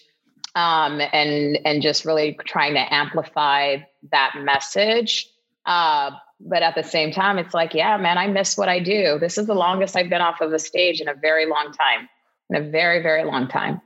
Um, 0.54 1.02
and, 1.12 1.58
and 1.66 1.82
just 1.82 2.06
really 2.06 2.38
trying 2.46 2.74
to 2.74 2.94
amplify 2.94 3.78
that 4.12 4.34
message. 4.38 5.28
Uh, 5.66 6.12
but 6.40 6.62
at 6.62 6.74
the 6.74 6.82
same 6.82 7.12
time, 7.12 7.38
it's 7.38 7.54
like, 7.54 7.74
yeah, 7.74 7.96
man, 7.96 8.18
I 8.18 8.26
miss 8.26 8.56
what 8.56 8.68
I 8.68 8.80
do. 8.80 9.18
This 9.18 9.38
is 9.38 9.46
the 9.46 9.54
longest 9.54 9.96
I've 9.96 10.10
been 10.10 10.20
off 10.20 10.40
of 10.40 10.52
a 10.52 10.58
stage 10.58 11.00
in 11.00 11.08
a 11.08 11.14
very 11.14 11.46
long 11.46 11.72
time, 11.72 12.08
in 12.50 12.56
a 12.56 12.70
very, 12.70 13.02
very 13.02 13.24
long 13.24 13.48
time. 13.48 13.80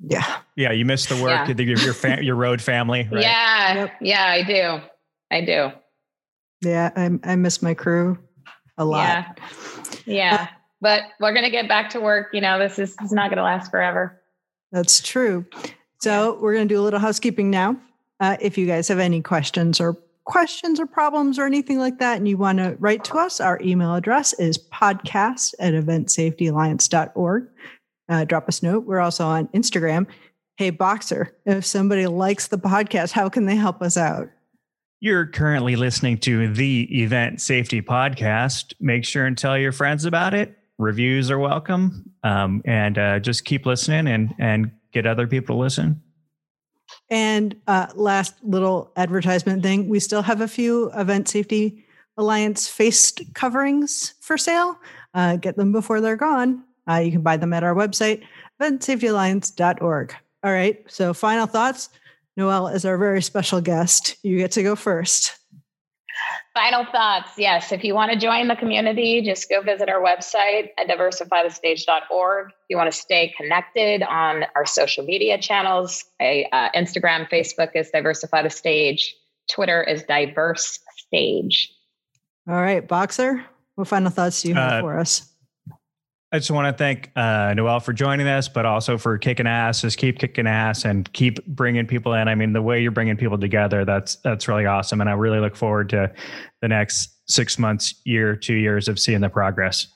Yeah. 0.00 0.38
Yeah. 0.56 0.72
You 0.72 0.84
miss 0.84 1.06
the 1.06 1.20
work, 1.22 1.48
yeah. 1.48 1.54
your, 1.56 1.78
your, 1.78 1.94
fam- 1.94 2.22
your 2.22 2.36
road 2.36 2.62
family. 2.62 3.08
Right? 3.10 3.22
Yeah. 3.22 3.74
Yep. 3.74 3.92
Yeah, 4.00 4.24
I 4.24 4.42
do. 4.42 4.80
I 5.30 5.44
do. 5.44 5.72
Yeah. 6.68 6.90
I, 6.96 7.32
I 7.32 7.36
miss 7.36 7.62
my 7.62 7.74
crew 7.74 8.18
a 8.76 8.84
lot. 8.84 9.06
Yeah. 9.06 9.34
Yeah. 10.06 10.42
Uh, 10.42 10.46
but 10.80 11.02
we're 11.18 11.32
going 11.32 11.44
to 11.44 11.50
get 11.50 11.68
back 11.68 11.90
to 11.90 12.00
work. 12.00 12.28
You 12.32 12.40
know, 12.40 12.58
this 12.58 12.78
is, 12.78 12.94
this 12.96 13.06
is 13.06 13.12
not 13.12 13.30
going 13.30 13.38
to 13.38 13.42
last 13.42 13.70
forever. 13.70 14.20
That's 14.70 15.00
true. 15.00 15.44
So 16.00 16.38
we're 16.40 16.54
going 16.54 16.68
to 16.68 16.74
do 16.74 16.80
a 16.80 16.84
little 16.84 17.00
housekeeping 17.00 17.50
now. 17.50 17.76
Uh, 18.20 18.36
if 18.40 18.56
you 18.56 18.66
guys 18.66 18.86
have 18.88 19.00
any 19.00 19.20
questions 19.20 19.80
or 19.80 19.96
questions 20.28 20.78
or 20.78 20.86
problems 20.86 21.38
or 21.38 21.46
anything 21.46 21.78
like 21.78 21.98
that 21.98 22.18
and 22.18 22.28
you 22.28 22.36
want 22.36 22.58
to 22.58 22.76
write 22.78 23.02
to 23.02 23.16
us, 23.16 23.40
our 23.40 23.58
email 23.62 23.94
address 23.94 24.34
is 24.34 24.58
podcast 24.58 25.54
at 25.58 25.72
eventsafetyalliance.org. 25.72 27.48
Uh, 28.10 28.24
drop 28.24 28.48
us 28.48 28.62
a 28.62 28.66
note. 28.66 28.84
We're 28.84 29.00
also 29.00 29.24
on 29.24 29.48
Instagram. 29.48 30.06
Hey, 30.56 30.70
Boxer, 30.70 31.34
if 31.46 31.64
somebody 31.64 32.06
likes 32.06 32.48
the 32.48 32.58
podcast, 32.58 33.12
how 33.12 33.28
can 33.28 33.46
they 33.46 33.56
help 33.56 33.80
us 33.80 33.96
out? 33.96 34.28
You're 35.00 35.26
currently 35.26 35.76
listening 35.76 36.18
to 36.18 36.52
the 36.52 37.02
Event 37.02 37.40
Safety 37.40 37.80
Podcast. 37.80 38.74
Make 38.80 39.04
sure 39.04 39.24
and 39.24 39.38
tell 39.38 39.56
your 39.56 39.72
friends 39.72 40.04
about 40.04 40.34
it. 40.34 40.58
Reviews 40.76 41.30
are 41.30 41.38
welcome. 41.38 42.10
Um, 42.22 42.62
and 42.64 42.98
uh, 42.98 43.18
just 43.20 43.44
keep 43.44 43.64
listening 43.64 44.12
and, 44.12 44.34
and 44.38 44.72
get 44.92 45.06
other 45.06 45.26
people 45.26 45.56
to 45.56 45.60
listen. 45.60 46.02
And 47.10 47.56
uh, 47.66 47.86
last 47.94 48.34
little 48.42 48.92
advertisement 48.96 49.62
thing 49.62 49.88
we 49.88 50.00
still 50.00 50.22
have 50.22 50.40
a 50.40 50.48
few 50.48 50.90
Event 50.92 51.28
Safety 51.28 51.84
Alliance 52.16 52.68
face 52.68 53.12
coverings 53.34 54.14
for 54.20 54.36
sale. 54.36 54.78
Uh, 55.14 55.36
get 55.36 55.56
them 55.56 55.72
before 55.72 56.00
they're 56.00 56.16
gone. 56.16 56.64
Uh, 56.88 56.96
you 56.96 57.12
can 57.12 57.22
buy 57.22 57.36
them 57.36 57.52
at 57.52 57.62
our 57.62 57.74
website, 57.74 58.22
eventsafetyalliance.org. 58.60 60.14
All 60.44 60.52
right. 60.52 60.84
So, 60.88 61.14
final 61.14 61.46
thoughts. 61.46 61.90
Noelle 62.36 62.68
is 62.68 62.84
our 62.84 62.96
very 62.96 63.20
special 63.20 63.60
guest. 63.60 64.16
You 64.22 64.36
get 64.38 64.52
to 64.52 64.62
go 64.62 64.76
first. 64.76 65.36
Final 66.58 66.84
thoughts. 66.86 67.30
Yes. 67.38 67.70
If 67.70 67.84
you 67.84 67.94
want 67.94 68.10
to 68.10 68.18
join 68.18 68.48
the 68.48 68.56
community, 68.56 69.22
just 69.22 69.48
go 69.48 69.62
visit 69.62 69.88
our 69.88 70.02
website 70.02 70.70
at 70.76 70.88
diversifythestage.org. 70.88 72.48
If 72.48 72.54
you 72.68 72.76
want 72.76 72.90
to 72.90 72.98
stay 72.98 73.32
connected 73.36 74.02
on 74.02 74.44
our 74.56 74.66
social 74.66 75.04
media 75.04 75.38
channels, 75.38 76.04
uh, 76.18 76.24
Instagram, 76.74 77.30
Facebook 77.30 77.76
is 77.76 77.90
Diversify 77.90 78.42
the 78.42 78.50
Stage, 78.50 79.14
Twitter 79.48 79.84
is 79.84 80.02
Diverse 80.02 80.80
Stage. 80.96 81.72
All 82.48 82.56
right. 82.56 82.84
Boxer, 82.84 83.44
what 83.76 83.86
final 83.86 84.10
thoughts 84.10 84.42
do 84.42 84.48
you 84.48 84.54
have 84.56 84.72
uh, 84.72 84.80
for 84.80 84.98
us? 84.98 85.32
I 86.30 86.38
just 86.38 86.50
want 86.50 86.66
to 86.66 86.76
thank 86.76 87.10
uh, 87.16 87.54
Noelle 87.54 87.80
for 87.80 87.94
joining 87.94 88.26
us, 88.28 88.48
but 88.48 88.66
also 88.66 88.98
for 88.98 89.16
kicking 89.16 89.46
ass. 89.46 89.80
Just 89.80 89.96
keep 89.96 90.18
kicking 90.18 90.46
ass 90.46 90.84
and 90.84 91.10
keep 91.14 91.44
bringing 91.46 91.86
people 91.86 92.12
in. 92.12 92.28
I 92.28 92.34
mean, 92.34 92.52
the 92.52 92.60
way 92.60 92.82
you're 92.82 92.90
bringing 92.90 93.16
people 93.16 93.38
together, 93.38 93.86
that's 93.86 94.16
that's 94.16 94.46
really 94.46 94.66
awesome, 94.66 95.00
and 95.00 95.08
I 95.08 95.14
really 95.14 95.40
look 95.40 95.56
forward 95.56 95.88
to 95.90 96.12
the 96.60 96.68
next 96.68 97.14
six 97.28 97.58
months, 97.58 97.94
year, 98.04 98.36
two 98.36 98.54
years 98.54 98.88
of 98.88 98.98
seeing 98.98 99.22
the 99.22 99.30
progress. 99.30 99.86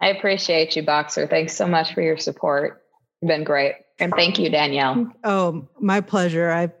I 0.00 0.08
appreciate 0.08 0.74
you, 0.74 0.82
Boxer. 0.82 1.28
Thanks 1.28 1.54
so 1.54 1.66
much 1.66 1.94
for 1.94 2.02
your 2.02 2.16
support. 2.16 2.82
You've 3.20 3.28
been 3.28 3.44
great, 3.44 3.74
and 4.00 4.12
thank 4.16 4.38
you, 4.38 4.50
Danielle. 4.50 5.12
Oh, 5.22 5.68
my 5.78 6.00
pleasure. 6.00 6.50
I 6.50 6.72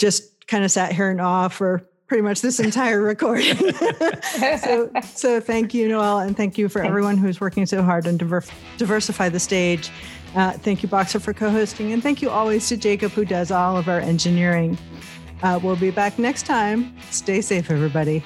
just 0.00 0.46
kind 0.48 0.64
of 0.64 0.72
sat 0.72 0.92
here 0.92 1.10
in 1.10 1.20
awe 1.20 1.48
for 1.48 1.87
pretty 2.08 2.22
much 2.22 2.40
this 2.40 2.58
entire 2.58 3.00
recording. 3.02 3.54
so, 4.58 4.90
so 5.14 5.40
thank 5.40 5.74
you, 5.74 5.88
Noelle, 5.88 6.20
and 6.20 6.36
thank 6.36 6.56
you 6.56 6.68
for 6.68 6.80
Thanks. 6.80 6.88
everyone 6.88 7.18
who's 7.18 7.40
working 7.40 7.66
so 7.66 7.82
hard 7.82 8.06
and 8.06 8.18
diver- 8.18 8.44
diversify 8.78 9.28
the 9.28 9.38
stage. 9.38 9.90
Uh, 10.34 10.52
thank 10.52 10.82
you, 10.82 10.88
Boxer, 10.88 11.20
for 11.20 11.34
co-hosting, 11.34 11.92
and 11.92 12.02
thank 12.02 12.22
you 12.22 12.30
always 12.30 12.66
to 12.68 12.76
Jacob, 12.76 13.12
who 13.12 13.24
does 13.24 13.50
all 13.50 13.76
of 13.76 13.88
our 13.88 14.00
engineering. 14.00 14.76
Uh, 15.42 15.60
we'll 15.62 15.76
be 15.76 15.90
back 15.90 16.18
next 16.18 16.46
time. 16.46 16.96
Stay 17.10 17.40
safe, 17.40 17.70
everybody. 17.70 18.24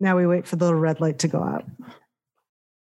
Now 0.00 0.16
we 0.16 0.26
wait 0.26 0.46
for 0.46 0.56
the 0.56 0.64
little 0.66 0.78
red 0.78 1.00
light 1.00 1.18
to 1.20 1.28
go 1.28 1.42
out. 1.42 1.64